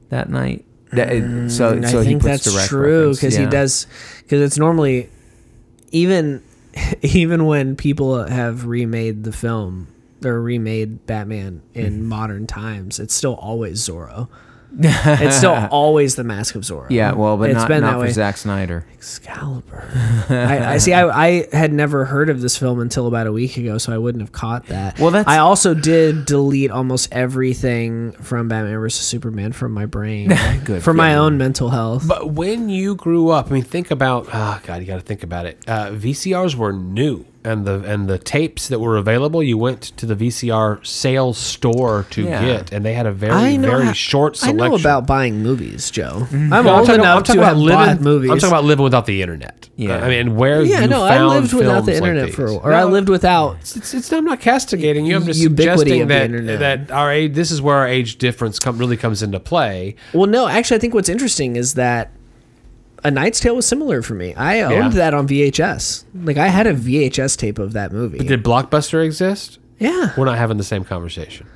[0.09, 0.65] that night.
[0.93, 3.87] That- it- so, Mm, I so he think that's true because he does
[4.23, 5.09] because it's normally
[5.91, 6.41] even
[7.01, 9.87] even when people have remade the film
[10.23, 12.05] or remade Batman in Mm-hmm.
[12.05, 14.27] modern times, it's still always Zorro.
[14.79, 16.87] It's still always the Mask of Zorro.
[16.89, 18.11] Yeah, well, but It's not, been not that for way.
[18.11, 18.85] Zack Snyder.
[18.93, 19.87] Excalibur.
[20.29, 20.93] I, I see.
[20.93, 23.97] I, I had never heard of this film until about a week ago, so I
[23.97, 24.99] wouldn't have caught that.
[24.99, 30.29] Well, that's- I also did delete almost everything from Batman vs Superman from my brain,
[30.63, 32.07] Good for my own mental health.
[32.07, 35.23] But when you grew up, I mean, think about ah, God, you got to think
[35.23, 35.57] about it.
[35.67, 40.05] Uh, VCRs were new, and the and the tapes that were available, you went to
[40.05, 42.45] the VCR sales store to Yeah.
[42.45, 44.57] get, and they had a very very how- short I selection.
[44.57, 46.27] know about buying movies, Joe.
[46.31, 47.77] I'm No, I'm old talking, enough I'm to about have living.
[47.77, 48.29] bought movies.
[48.31, 49.69] I'm talking about living without the internet.
[49.75, 49.95] Yeah.
[49.95, 52.35] Uh, I mean, where yeah, you no, I lived without the like internet these.
[52.35, 53.57] for, or I lived without.
[53.61, 55.15] It's, it's, I'm not castigating you.
[55.15, 57.33] I'm just suggesting that that our age.
[57.33, 59.95] This is where our age difference come, really comes into play.
[60.13, 62.11] Well, no, actually, I think what's interesting is that
[63.03, 64.33] A Knight's Tale was similar for me.
[64.35, 64.89] I owned Yeah.
[64.99, 66.03] that on VHS.
[66.13, 68.19] Like I had a VHS tape of that movie.
[68.19, 69.57] Did Blockbuster exist?
[69.79, 70.13] yeah.
[70.17, 71.47] We're not having the same conversation.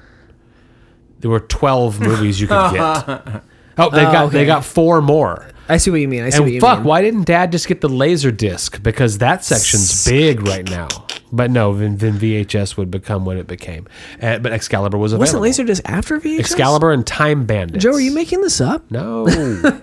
[1.20, 3.44] There were 12 movies you could get.
[3.78, 5.50] Oh, they Oh, got they got four more.
[5.68, 6.24] I see what you mean.
[6.24, 6.84] I see what you fuck, mean.
[6.84, 8.82] Fuck, why didn't Dad just get the laser disc?
[8.82, 10.88] Because that section's big right now.
[11.30, 13.86] But no, then, then VHS would become what it became.
[14.22, 15.42] Uh, but Excalibur was available.
[15.42, 16.40] Wasn't Laserdisc after VHS?
[16.40, 17.84] Excalibur and Time Bandits.
[17.84, 18.90] Joe, are you making this up?
[18.90, 19.26] No.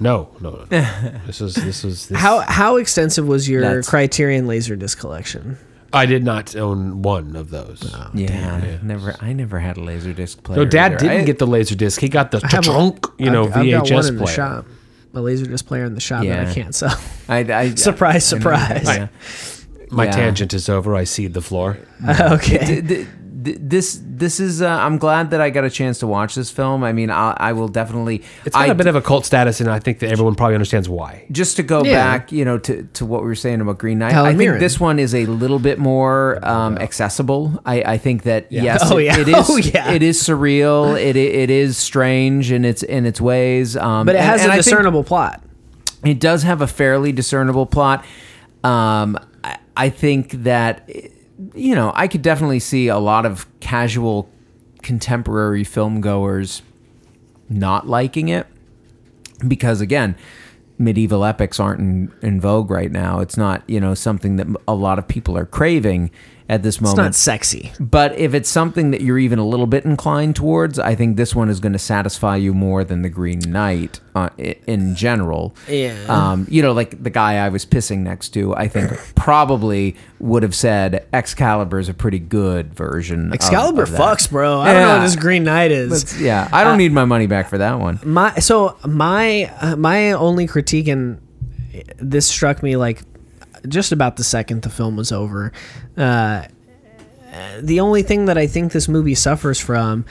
[0.00, 1.20] no, no, no.
[1.26, 2.18] This is this is this.
[2.18, 5.58] How how extensive was your That's- Criterion Laserdisc collection?
[5.90, 7.82] I did not own one of those.
[7.94, 9.16] Oh, yeah, never.
[9.20, 10.58] I never had a laser disc player.
[10.58, 10.98] No, Dad either.
[10.98, 11.98] didn't I- get the laser disc.
[12.00, 14.16] He got the I have a- trunk, you know, I've, I've got VHS one in
[14.16, 14.34] the player.
[14.36, 14.66] shop.
[15.14, 16.50] A Laserdisc player in the shop that Yeah.
[16.50, 16.94] I can't sell.
[17.28, 18.84] I, I, Surprise, I know, surprise.
[18.86, 19.08] yeah.
[19.90, 20.10] My Yeah.
[20.12, 20.94] tangent is over.
[20.94, 21.78] I cede the floor.
[22.08, 22.58] okay.
[22.82, 23.06] Th- th-
[23.44, 24.62] th- this this is.
[24.62, 26.82] Uh, I'm glad that I got a chance to watch this film.
[26.84, 28.22] I mean, I, I will definitely.
[28.44, 30.54] It's got I a bit of a cult status, and I think that everyone probably
[30.54, 31.26] understands why.
[31.30, 31.92] just to go Yeah.
[32.18, 34.58] back, you know, to, to what we were saying about Green Knight, Helen I think
[34.60, 37.60] this one is a little bit more um, accessible.
[37.66, 39.18] I, I think that yes, Oh, it- yeah.
[39.18, 39.34] it is.
[39.50, 39.90] Oh, yeah.
[39.92, 40.98] It is surreal.
[41.00, 43.76] It it is strange in its in its ways.
[43.76, 45.42] Um, but it has and a I think- discernible plot.
[46.04, 48.04] it does have a fairly discernible plot.
[48.64, 50.88] Um, I, I think that
[51.54, 54.28] you know I could definitely see a lot of casual
[54.82, 56.62] contemporary film goers
[57.48, 58.46] not liking it
[59.46, 60.16] because again
[60.78, 63.20] medieval epics aren't in, in vogue right now.
[63.20, 66.10] It's not you know something that a lot of people are craving
[66.48, 66.98] at this moment.
[66.98, 67.72] It's not sexy.
[67.78, 71.34] But if it's something that you're even a little bit inclined towards, I think this
[71.34, 75.54] one is going to satisfy you more than the Green Knight uh, in general.
[75.68, 75.94] Yeah.
[76.08, 80.42] Um, you know, like the guy I was pissing next to, I think probably would
[80.42, 83.32] have said Excalibur is a pretty good version.
[83.32, 84.00] Excalibur of that.
[84.00, 84.58] fucks, bro.
[84.60, 85.90] I don't know what this Green Knight is.
[85.90, 88.00] That's- yeah, I don't need my money back for that one.
[88.04, 91.20] my so my uh, my only critique and
[91.98, 93.02] this struck me like
[93.68, 95.52] just about the second the film was over
[95.96, 96.42] uh
[97.60, 100.04] the only thing that i think this movie suffers from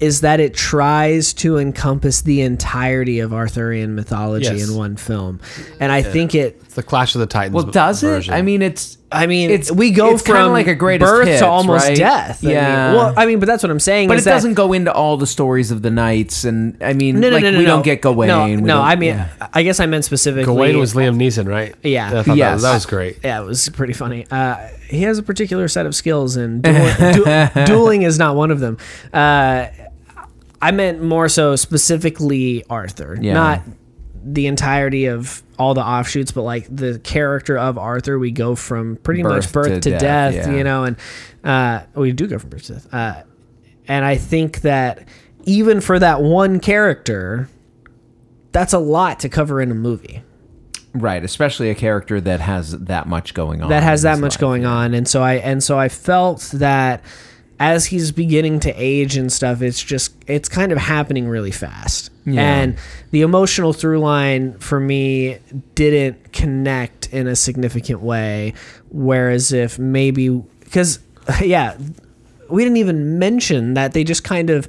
[0.00, 4.68] is that it tries to encompass the entirety of arthurian mythology Yes.
[4.68, 5.40] in one film
[5.78, 7.54] and i think it It's the Clash of the Titans.
[7.54, 8.32] Well, does version.
[8.32, 8.36] it?
[8.36, 8.96] I mean, it's.
[9.12, 11.96] I mean, It's- we go it's from like a greatest birth hits, to almost right?
[11.96, 12.42] death.
[12.42, 12.94] I mean, Yeah.
[12.94, 14.08] well, I mean, but that's what I'm saying.
[14.08, 16.92] But is it that- doesn't go into all the stories of the knights, and I
[16.92, 17.70] mean, No, no, like no, no, we no.
[17.70, 18.28] don't get Gawain.
[18.28, 18.80] No, no.
[18.80, 19.28] I mean, yeah.
[19.52, 20.44] I guess I meant specifically.
[20.54, 21.74] Gawain was Liam Neeson, right?
[21.82, 22.06] Yeah.
[22.08, 22.54] I thought that, Yes.
[22.54, 23.18] was, that was great.
[23.22, 24.26] Yeah, it was pretty funny.
[24.30, 24.56] Uh,
[24.88, 26.74] he has a particular set of skills, and duel-
[27.12, 28.78] du- dueling is not one of them.
[29.12, 29.66] Uh,
[30.60, 33.34] I meant more so specifically Arthur, Yeah.
[33.34, 33.62] not
[34.24, 38.18] the entirety of all the offshoots, but like the character of Arthur.
[38.18, 40.56] We go from pretty much Birth birth to to, death, death, yeah.
[40.56, 40.96] you know, and
[41.44, 42.92] uh, we do go from birth to death.
[42.92, 43.22] Uh,
[43.88, 45.06] and I think that
[45.44, 47.48] even for that one character,
[48.52, 50.22] that's a lot to cover in a movie.
[50.94, 53.70] right, especially a character that has that much going on.
[53.70, 54.40] that has that much life.
[54.40, 57.02] going on and so i and so i felt that
[57.62, 62.10] as he's beginning to age and stuff it's just it's kind of happening really fast
[62.26, 62.76] and
[63.12, 65.38] the emotional through line for me
[65.76, 68.52] didn't connect in a significant way
[68.90, 70.28] whereas if maybe
[70.64, 70.98] because
[71.40, 71.76] yeah
[72.50, 74.68] we didn't even mention that they just kind of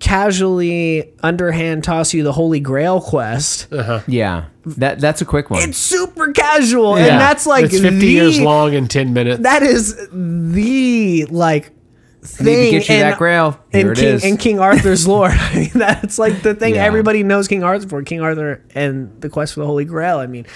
[0.00, 4.00] casually underhand toss you the holy grail quest uh-huh.
[4.06, 5.62] Yeah, that that's a quick one.
[5.62, 7.06] it's super casual Yeah.
[7.06, 9.42] and that's like it's 50 the, years long in 10 minutes.
[9.42, 11.77] that is the like I need to
[12.36, 13.58] thing get you in, that grail.
[13.72, 15.28] Here in King, King Arthur's lore.
[15.32, 16.84] I mean, that's like the thing Yeah.
[16.84, 18.02] everybody knows King Arthur for.
[18.02, 20.18] King Arthur and the quest for the Holy Grail.
[20.18, 20.46] I mean,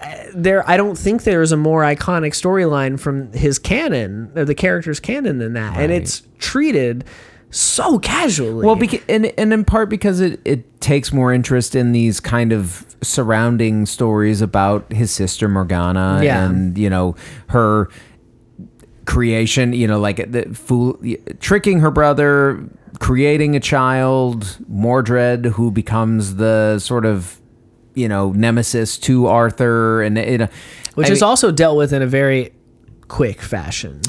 [0.00, 0.68] uh, there.
[0.68, 5.00] I don't think there is a more iconic storyline from his canon, or the character's
[5.00, 7.04] canon, than that, and it's treated
[7.50, 8.64] so casually.
[8.64, 12.52] Well, beca- and and in part because it it takes more interest in these kind
[12.52, 16.44] of surrounding stories about his sister Morgana Yeah.
[16.48, 17.14] and you know
[17.48, 17.88] her
[19.08, 19.72] creation.
[19.72, 21.00] You know, like the fool
[21.40, 22.62] tricking her brother,
[23.00, 27.40] creating a child, Mordred, who becomes the sort of
[27.94, 30.48] you know nemesis to Arthur, and know,
[30.94, 32.52] which I is mean- also dealt with in a very
[33.08, 34.00] quick fashion.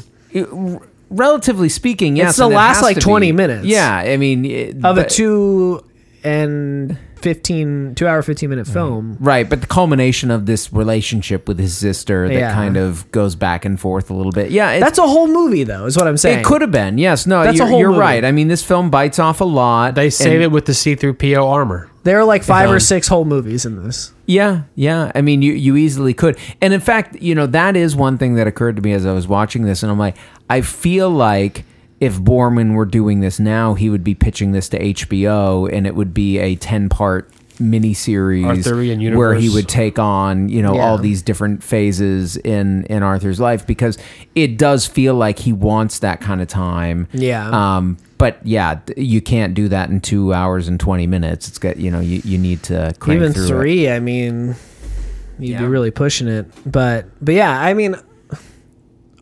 [1.10, 3.32] relatively speaking, yes, the and it last, like, 20 be.
[3.32, 3.66] minutes.
[3.66, 5.82] Yeah, I mean, it- Of a two
[6.22, 9.16] and fifteen, two hour fifteen minute film.
[9.20, 12.52] Right, but the culmination of this relationship with his sister that Yeah.
[12.52, 14.50] kind of goes back and forth a little bit.
[14.50, 16.40] Yeah, it, That's a whole movie, though, is what I'm saying.
[16.40, 16.98] it could have been.
[16.98, 18.00] Yes, no, That's a you're, whole you're movie.
[18.00, 18.24] right.
[18.24, 19.94] I mean, this film bites off a lot.
[19.94, 21.88] they save and- it with the see-through PO armor.
[22.02, 24.12] There are like five or six whole movies in this.
[24.24, 25.12] Yeah, yeah.
[25.14, 26.38] I mean, you you easily could.
[26.62, 29.12] And in fact, you know, that is one thing that occurred to me as I
[29.12, 30.16] was watching this, and I'm like,
[30.48, 31.64] I feel like
[32.00, 35.94] if Boorman were doing this now, he would be pitching this to HBO, and it
[35.94, 40.80] would be a ten part miniseries Arthurian where he would take on you know Yeah.
[40.80, 43.98] all these different phases in in Arthur's life because
[44.34, 47.06] it does feel like he wants that kind of time.
[47.12, 47.50] Yeah.
[47.76, 47.98] Um.
[48.16, 51.48] But yeah, you can't do that in two hours and twenty minutes.
[51.48, 53.48] It's got you know you, you need to crank Even through it.
[53.48, 54.56] three, I mean,
[55.38, 56.46] you'd be really pushing it.
[56.70, 57.94] But but yeah, I mean,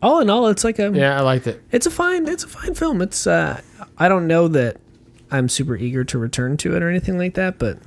[0.01, 1.61] all in all, it's like a Yeah, I liked it.
[1.71, 3.01] it's a fine it's a fine film.
[3.01, 3.61] It's uh,
[3.97, 4.77] I don't know that
[5.31, 7.77] I'm super eager to return to it or anything like that, but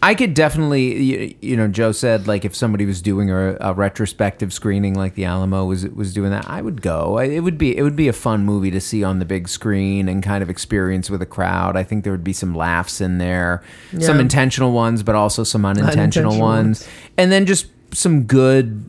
[0.00, 3.74] I could definitely, you, you know, Joe said like if somebody was doing a, a
[3.74, 7.18] retrospective screening like the Alamo was was doing that, I would go.
[7.18, 9.48] I, it would be it would be a fun movie to see on the big
[9.48, 11.76] screen and kind of experience with a crowd.
[11.76, 13.64] I think there would be some laughs in there,
[13.98, 18.88] some intentional ones, but also some unintentional, Unintentional ones, and then just some good,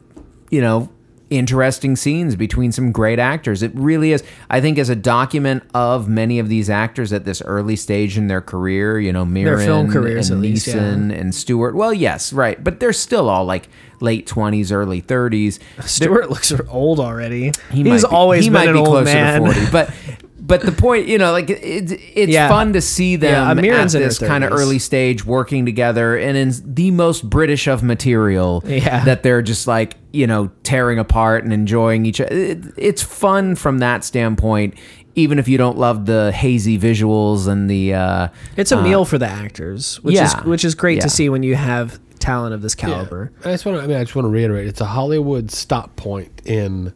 [0.51, 0.89] you know.
[1.29, 3.61] Interesting scenes between some great actors.
[3.61, 4.23] It really is.
[4.49, 8.27] I think as a document of many of these actors at this early stage in
[8.27, 10.77] their career, you know, Mirren film careers, and at least, yeah.
[10.77, 11.75] And Stewart.
[11.75, 13.67] Well, yes, right, but they're still all like
[14.01, 15.59] late twenties, early thirties.
[15.85, 17.51] Stewart looks old already.
[17.71, 19.43] He He's might be- always he been might an be old closer man.
[19.43, 19.93] to forty, but.
[20.49, 22.49] But the point, you know, like it's it's Yeah.
[22.49, 26.35] fun to see Yeah, them Mirren's at this kind of early stage working together, and
[26.35, 28.61] in the most British of material.
[28.67, 29.05] Yeah.
[29.05, 32.35] that they're just like you know tearing apart and enjoying each other.
[32.35, 34.73] It, it's fun from that standpoint,
[35.15, 37.93] even if you don't love the hazy visuals and the.
[37.93, 38.27] Uh,
[38.57, 40.25] It's a meal for the actors, which yeah.
[40.39, 41.03] is which is great Yeah.
[41.03, 43.31] to see when you have talent of this caliber.
[43.45, 43.83] I just want to.
[43.83, 44.67] I mean, I just want to reiterate.
[44.67, 46.91] It's a Hollywood stop point in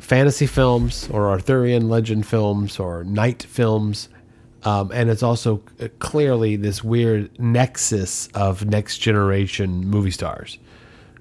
[0.00, 4.08] fantasy films or Arthurian legend films or knight films.
[4.62, 10.58] Um, and it's also uh, clearly this weird nexus of next generation movie stars.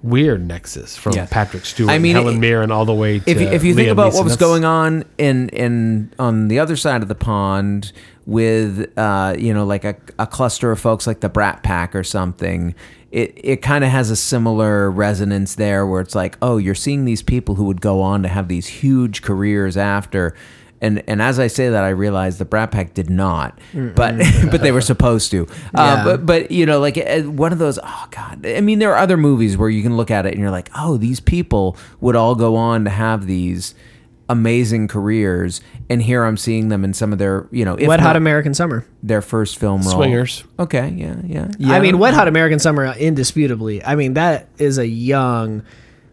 [0.02, 1.28] Weird nexus from Yeah.
[1.30, 3.90] Patrick Stewart, I mean, Helen Mirren, all the way to if you, if you think
[3.90, 7.92] Liam about what was going on in in on the other side of the pond
[8.30, 12.04] with uh, you know like a, a cluster of folks like the Brat Pack or
[12.04, 12.76] something,
[13.12, 17.06] it it kind of has a similar resonance there where it's like oh you're seeing
[17.06, 20.36] these people who would go on to have these huge careers after.
[20.82, 24.16] And, and as I say that, I realize the Brat Pack did not, but
[24.50, 25.46] but they were supposed to.
[25.74, 25.82] Yeah.
[25.82, 27.78] Uh, but but you know, like uh, one of those.
[27.84, 28.46] Oh God!
[28.46, 30.70] I mean, there are other movies where you can look at it and you're like,
[30.78, 33.76] oh, these people would all go on to have these
[34.30, 35.60] amazing careers,
[35.90, 38.16] and here I'm seeing them in some of their, you know, if Wet Hot not
[38.16, 38.86] American Summer.
[39.02, 39.92] their first film role.
[39.92, 40.44] Swingers.
[40.60, 41.52] Okay, yeah, yeah.
[41.58, 41.74] yeah.
[41.74, 43.84] I mean, Wet Hot American Summer, indisputably.
[43.84, 45.64] I mean, that is a young,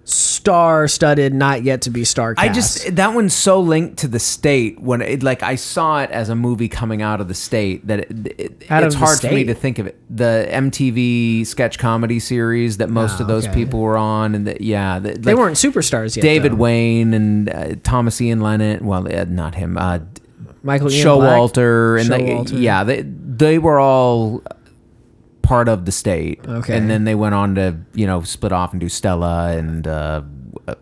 [0.09, 4.81] star-studded, not yet to be star I just that one's so linked to the state
[4.81, 7.99] when it like I saw it as a movie coming out of the state that
[8.01, 9.45] it, it, Out of it's the hard for me state?
[9.49, 10.01] to think of it.
[10.09, 13.55] The MTV sketch comedy series that most Oh, of those okay.
[13.55, 16.23] people were on, and that yeah, the, they like, weren't superstars yet.
[16.23, 16.57] David though.
[16.57, 18.85] Wain and uh, Thomas Ian Lennon.
[18.87, 19.77] Well, uh, not him.
[19.79, 19.99] Uh,
[20.63, 21.39] Michael Ian Black.
[21.39, 22.61] Showalter and they, Showalter.
[22.61, 24.43] yeah, they they were all
[25.47, 26.41] part of the state.
[26.47, 26.77] Okay.
[26.77, 30.23] and then they went on to you know split off and do Stella and uh,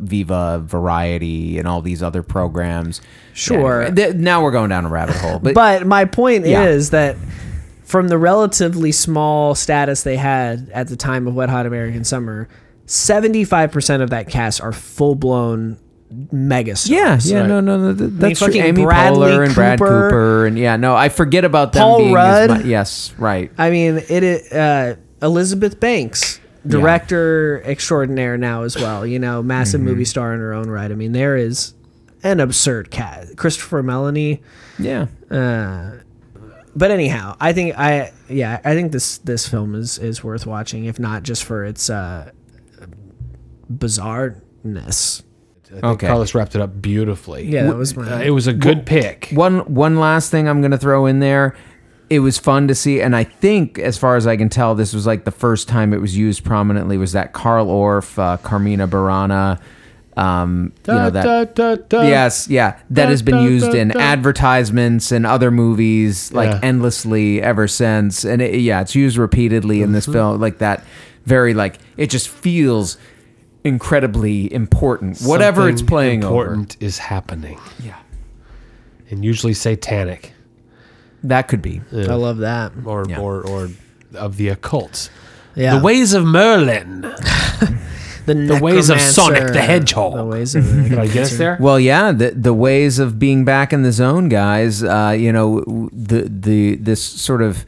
[0.00, 3.00] Viva Variety and all these other programs.
[3.34, 3.82] Sure.
[3.82, 6.64] Yeah, th- now we're going down a rabbit hole, but, But my point Yeah.
[6.64, 7.16] is that
[7.84, 12.48] from the relatively small status they had at the time of Wet Hot American Summer,
[12.86, 15.78] 75% of that cast are full-blown
[16.12, 16.88] megastars.
[16.90, 17.48] yeah, yeah, right.
[17.48, 18.48] no, no, no, th- that's true.
[18.48, 20.08] fucking Amy Bradley Poehler and Brad Cooper.
[20.10, 22.50] Cooper, and yeah, no, I forget about them Paul being Rudd.
[22.50, 23.50] as yes, right.
[23.58, 24.52] I mean, it.
[24.52, 29.06] uh, Elizabeth Banks, director extraordinaire now as well.
[29.06, 29.88] You know, massive Mm-hmm.
[29.88, 30.90] movie star in her own right.
[30.90, 31.72] I mean, there is
[32.22, 33.36] an absurd cat.
[33.36, 34.40] Christopher Meloni.
[34.78, 35.92] Yeah, Uh,
[36.76, 40.84] but anyhow, I think I yeah I think this this film is is worth watching,
[40.84, 42.30] if not just for its uh,
[43.72, 45.22] bizarreness.
[45.74, 46.06] I think Okay.
[46.06, 47.44] Carlos wrapped it up beautifully.
[47.46, 48.10] Yeah, that was my.
[48.10, 49.30] Uh, it was a good pick.
[49.32, 51.54] One one last thing I'm gonna throw in there.
[52.10, 54.92] It was fun to see, and I think, as far as I can tell, this
[54.94, 56.96] was like the first time it was used prominently.
[56.98, 59.58] Was that Carl Orff, uh, Carmina Burana?
[60.16, 61.54] Um, you know that.
[61.56, 62.02] Da, da, da.
[62.02, 63.98] Yes, yeah, that Da, has been used da, in da.
[64.00, 66.60] advertisements and other movies like Yeah.
[66.62, 69.94] endlessly ever since, and it, yeah, it's used repeatedly in Mm-hmm.
[69.94, 70.84] this film, like that.
[71.26, 72.96] Very like it just feels
[73.64, 75.20] incredibly important.
[75.20, 77.58] Whatever it's playing important is happening.
[77.82, 77.98] Yeah,
[79.10, 80.32] and usually satanic
[81.24, 81.80] that could be.
[81.92, 82.72] I love that.
[82.84, 83.18] or Yeah.
[83.18, 83.70] or or
[84.14, 85.10] of the occult.
[85.56, 87.00] Yeah, The ways of Merlin.
[88.26, 90.14] the, the ways of Sonic the Hedgehog.
[90.16, 91.56] The ways of Did I get us there?
[91.60, 94.82] Well, yeah, the the ways of being back in the zone, guys.
[94.82, 97.64] Uh, you know, the the this sort of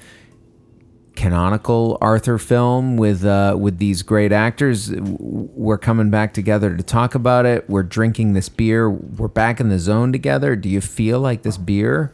[1.16, 4.92] canonical Arthur film with uh, with these great actors.
[4.94, 7.68] We're coming back together to talk about it.
[7.68, 8.88] We're drinking this beer.
[8.90, 10.54] We're back in the zone together.
[10.54, 12.12] Do you feel like this beer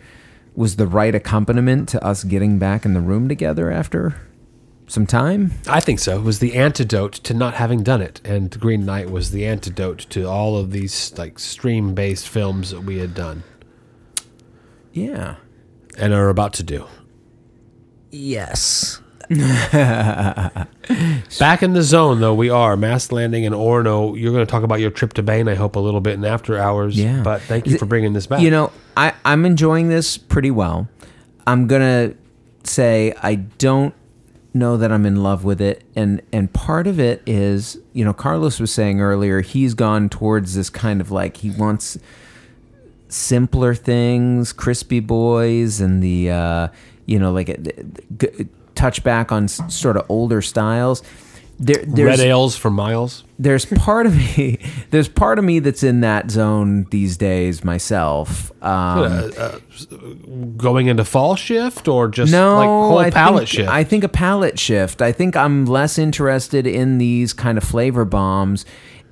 [0.55, 4.15] was the right accompaniment to us getting back in the room together after
[4.87, 5.53] some time?
[5.67, 6.19] I think so.
[6.19, 10.01] It was the antidote to not having done it, and Green Knight was the antidote
[10.11, 13.43] to all of these like stream-based films that we had done
[14.93, 15.37] Yeah.
[15.99, 16.87] and are about to do.
[18.13, 19.01] Yes.
[19.29, 20.69] Back
[21.63, 22.77] in the zone, though, we are.
[22.77, 24.19] Mass Landing and Orno.
[24.19, 26.25] You're going to talk about your trip to Bain, I hope, a little bit in
[26.25, 26.99] after hours.
[26.99, 27.23] Yeah.
[27.23, 28.43] But thank you for bringing this back.
[28.43, 30.89] You know, I, I'm enjoying this pretty well.
[31.47, 32.15] I'm gonna
[32.65, 33.95] say I don't
[34.55, 38.13] know that I'm in love with it, and and part of it is, you know,
[38.13, 41.99] Carlos was saying earlier he's gone towards this kind of like he wants
[43.09, 46.69] simpler things, crispy boys, and the uh,
[47.07, 47.57] you know like uh,
[48.19, 51.03] g- touch back on s- sort of older styles.
[51.59, 53.23] There, there's, Red ales for miles.
[53.39, 54.59] there's part of me
[54.91, 59.21] there's part of me that's in that zone these days myself um,
[60.57, 63.69] Going into fall shift or just no like whole I palette think, shift?
[63.69, 68.05] i think a palette shift i think i'm less interested in these kind of flavor
[68.05, 68.65] bombs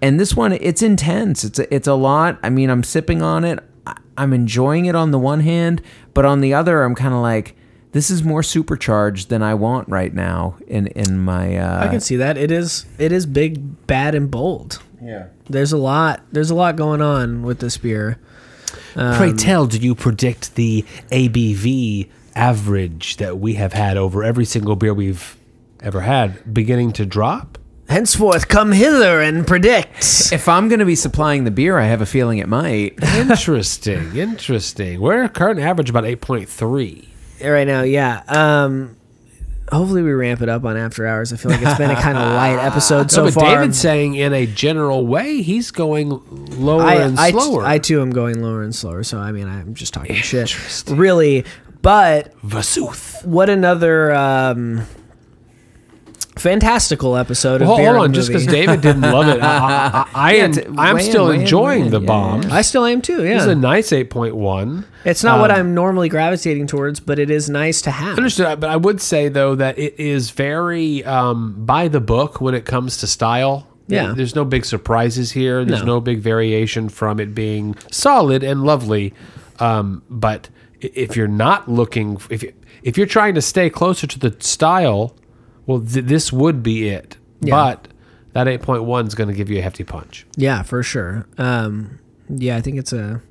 [0.03, 3.45] and this one it's intense it's a, it's a lot i mean i'm sipping on
[3.45, 5.83] it I- i'm enjoying it on the one hand
[6.15, 7.55] but on the other i'm kind of like
[7.93, 12.01] this is more supercharged than i want right now in in my uh I can
[12.01, 12.37] see that.
[12.37, 14.81] It is it is big, bad, and bold.
[15.03, 16.23] yeah There's a lot.
[16.33, 18.19] There's a lot going on with this beer.
[18.95, 24.45] Um, Pray tell, do you predict the ABV average that we have had over every
[24.45, 25.37] single beer we've
[25.81, 27.59] ever had beginning to drop?
[27.89, 30.31] Henceforth, come hither and predict.
[30.33, 33.03] If I'm going to be supplying the beer, I have a feeling it might.
[33.17, 35.01] Interesting, interesting.
[35.01, 37.09] We're current average about eight point three.
[37.49, 38.23] Right now, yeah.
[38.29, 38.97] Um,
[39.71, 41.33] hopefully, we ramp it up on after hours.
[41.33, 43.57] I feel like it's been a kind of light episode so but far.
[43.57, 46.09] David's saying in a general way, he's going
[46.61, 47.65] lower I, and I, slower.
[47.65, 49.03] I too am going lower and slower.
[49.03, 51.45] So I mean, I'm just talking shit, really.
[51.83, 53.25] But Vasuth.
[53.25, 54.87] what another um,
[56.41, 60.07] fantastical episode of Hold, Beer hold and on, just because David didn't love it, I,
[60.07, 61.91] I, I, Yeah, am, I'm in, still in, enjoying in.
[61.91, 62.43] the Yeah, bomb.
[62.43, 62.55] yeah.
[62.55, 63.19] I still am too.
[63.19, 64.87] This is a nice eight point one.
[65.05, 68.17] it's not what um, I'm normally gravitating towards, but it is nice to have.
[68.17, 72.55] Understood, but I would say though that it is very um, by the book when
[72.55, 73.67] it comes to style.
[73.87, 74.13] Yeah.
[74.17, 75.65] there's no big surprises here.
[75.65, 75.95] There's No.
[75.97, 79.13] no, big variation from it being solid and lovely.
[79.59, 80.49] Um, but
[80.81, 82.53] if you're not looking, if you,
[82.85, 85.17] if you're trying to stay closer to the style,
[85.71, 87.17] well, th- this would be it.
[87.41, 87.55] Yeah.
[87.55, 87.89] But
[88.33, 90.27] that eight point one is going to give you a hefty punch.
[90.37, 91.27] Yeah, for sure.
[91.39, 91.99] Um,
[92.29, 93.23] yeah, I think it's a.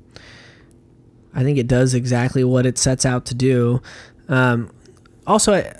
[1.34, 3.80] I think it does exactly what it sets out to do.
[4.28, 4.70] Um,
[5.26, 5.72] also, I,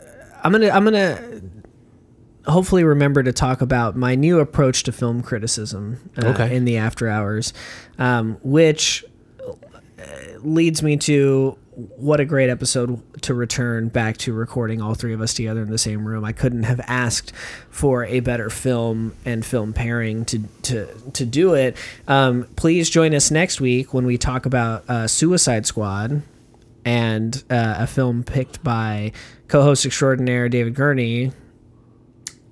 [0.44, 1.40] I'm gonna I'm gonna
[2.46, 6.54] hopefully remember to talk about my new approach to film criticism uh, Okay.
[6.54, 7.52] in the after hours,
[7.98, 9.04] um, which
[9.46, 10.02] uh,
[10.38, 11.56] leads me to
[11.96, 15.70] what a great episode to return back to recording all three of us together in
[15.70, 16.24] the same room.
[16.24, 17.32] I couldn't have asked
[17.70, 21.76] for a better film and film pairing to to to do it.
[22.08, 26.22] Um, please join us next week when we talk about uh, Suicide Squad
[26.84, 29.12] and uh, a film picked by
[29.48, 31.32] co-host extraordinaire David Gurney,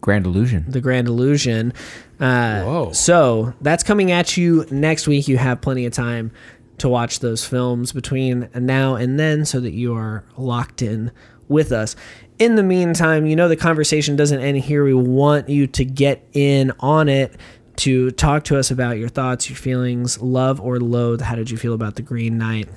[0.00, 0.64] Grand Illusion.
[0.68, 1.72] The Grand Illusion.
[2.20, 2.92] Uh, Whoa.
[2.92, 5.28] So that's coming at you next week.
[5.28, 6.32] You have plenty of time
[6.78, 11.10] to watch those films between now and then so that you are locked in
[11.48, 11.96] with us.
[12.38, 14.84] In the meantime, you know the conversation doesn't end here.
[14.84, 17.34] We want you to get in on it
[17.76, 21.20] to talk to us about your thoughts, your feelings, love or loathe.
[21.20, 22.68] How did you feel about The Green Knight?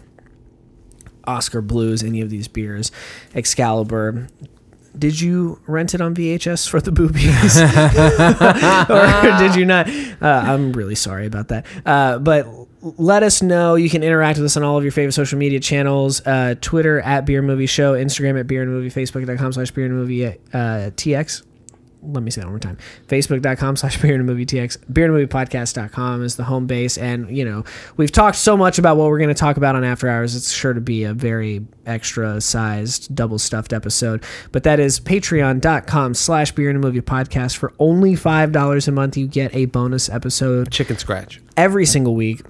[1.26, 2.92] Oskar Blues, any of these beers,
[3.36, 4.28] Excalibur.
[4.98, 7.62] Did you rent it on VHS for the boobies,
[8.90, 9.88] or did you not?
[10.22, 11.66] Uh, I'm really sorry about that.
[11.86, 12.46] Uh, but
[12.82, 13.76] let us know.
[13.76, 17.00] You can interact with us on all of your favorite social media channels: uh, Twitter
[17.02, 20.32] at Beer Movie Show, Instagram at Beer and Movie, Facebook.com slash Beer and Movie uh,
[20.54, 21.44] TX
[22.04, 22.78] let me say that one more time.
[23.08, 26.98] Facebook.com slash beer and movie tx beer and movie podcast.com is the home base.
[26.98, 27.64] And you know
[27.98, 30.36] we've talked so much about what we're going to talk about on after hours.
[30.36, 34.24] It's sure to be a very extra sized double stuffed episode.
[34.52, 39.18] But that is patreon.com slash beer and movie podcast for only five dollars a month.
[39.18, 41.42] You get a bonus episode Chicken scratch.
[41.56, 42.42] every single week.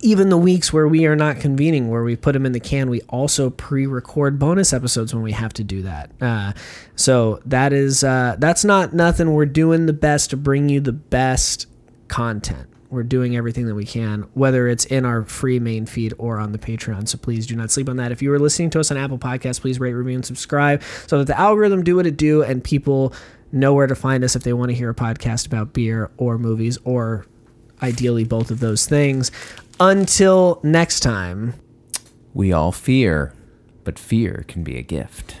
[0.00, 2.88] Even the weeks where we are not convening, where we put them in the can,
[2.88, 6.10] we also pre-record bonus episodes when we have to do that.
[6.20, 6.52] Uh,
[6.94, 9.32] so that is uh, that's not nothing.
[9.32, 11.66] We're doing the best to bring you the best
[12.06, 12.68] content.
[12.90, 16.52] We're doing everything that we can, whether it's in our free main feed or on
[16.52, 17.06] the Patreon.
[17.06, 18.12] So please do not sleep on that.
[18.12, 21.18] If you are listening to us on Apple Podcasts, please rate, review, and subscribe so
[21.18, 23.12] that the algorithm do what it do and people
[23.52, 26.38] know where to find us if they want to hear a podcast about beer or
[26.38, 27.26] movies or
[27.82, 29.30] ideally both of those things.
[29.80, 31.54] Until next time.
[32.34, 33.32] We all fear,
[33.84, 35.36] but fear can be a gift.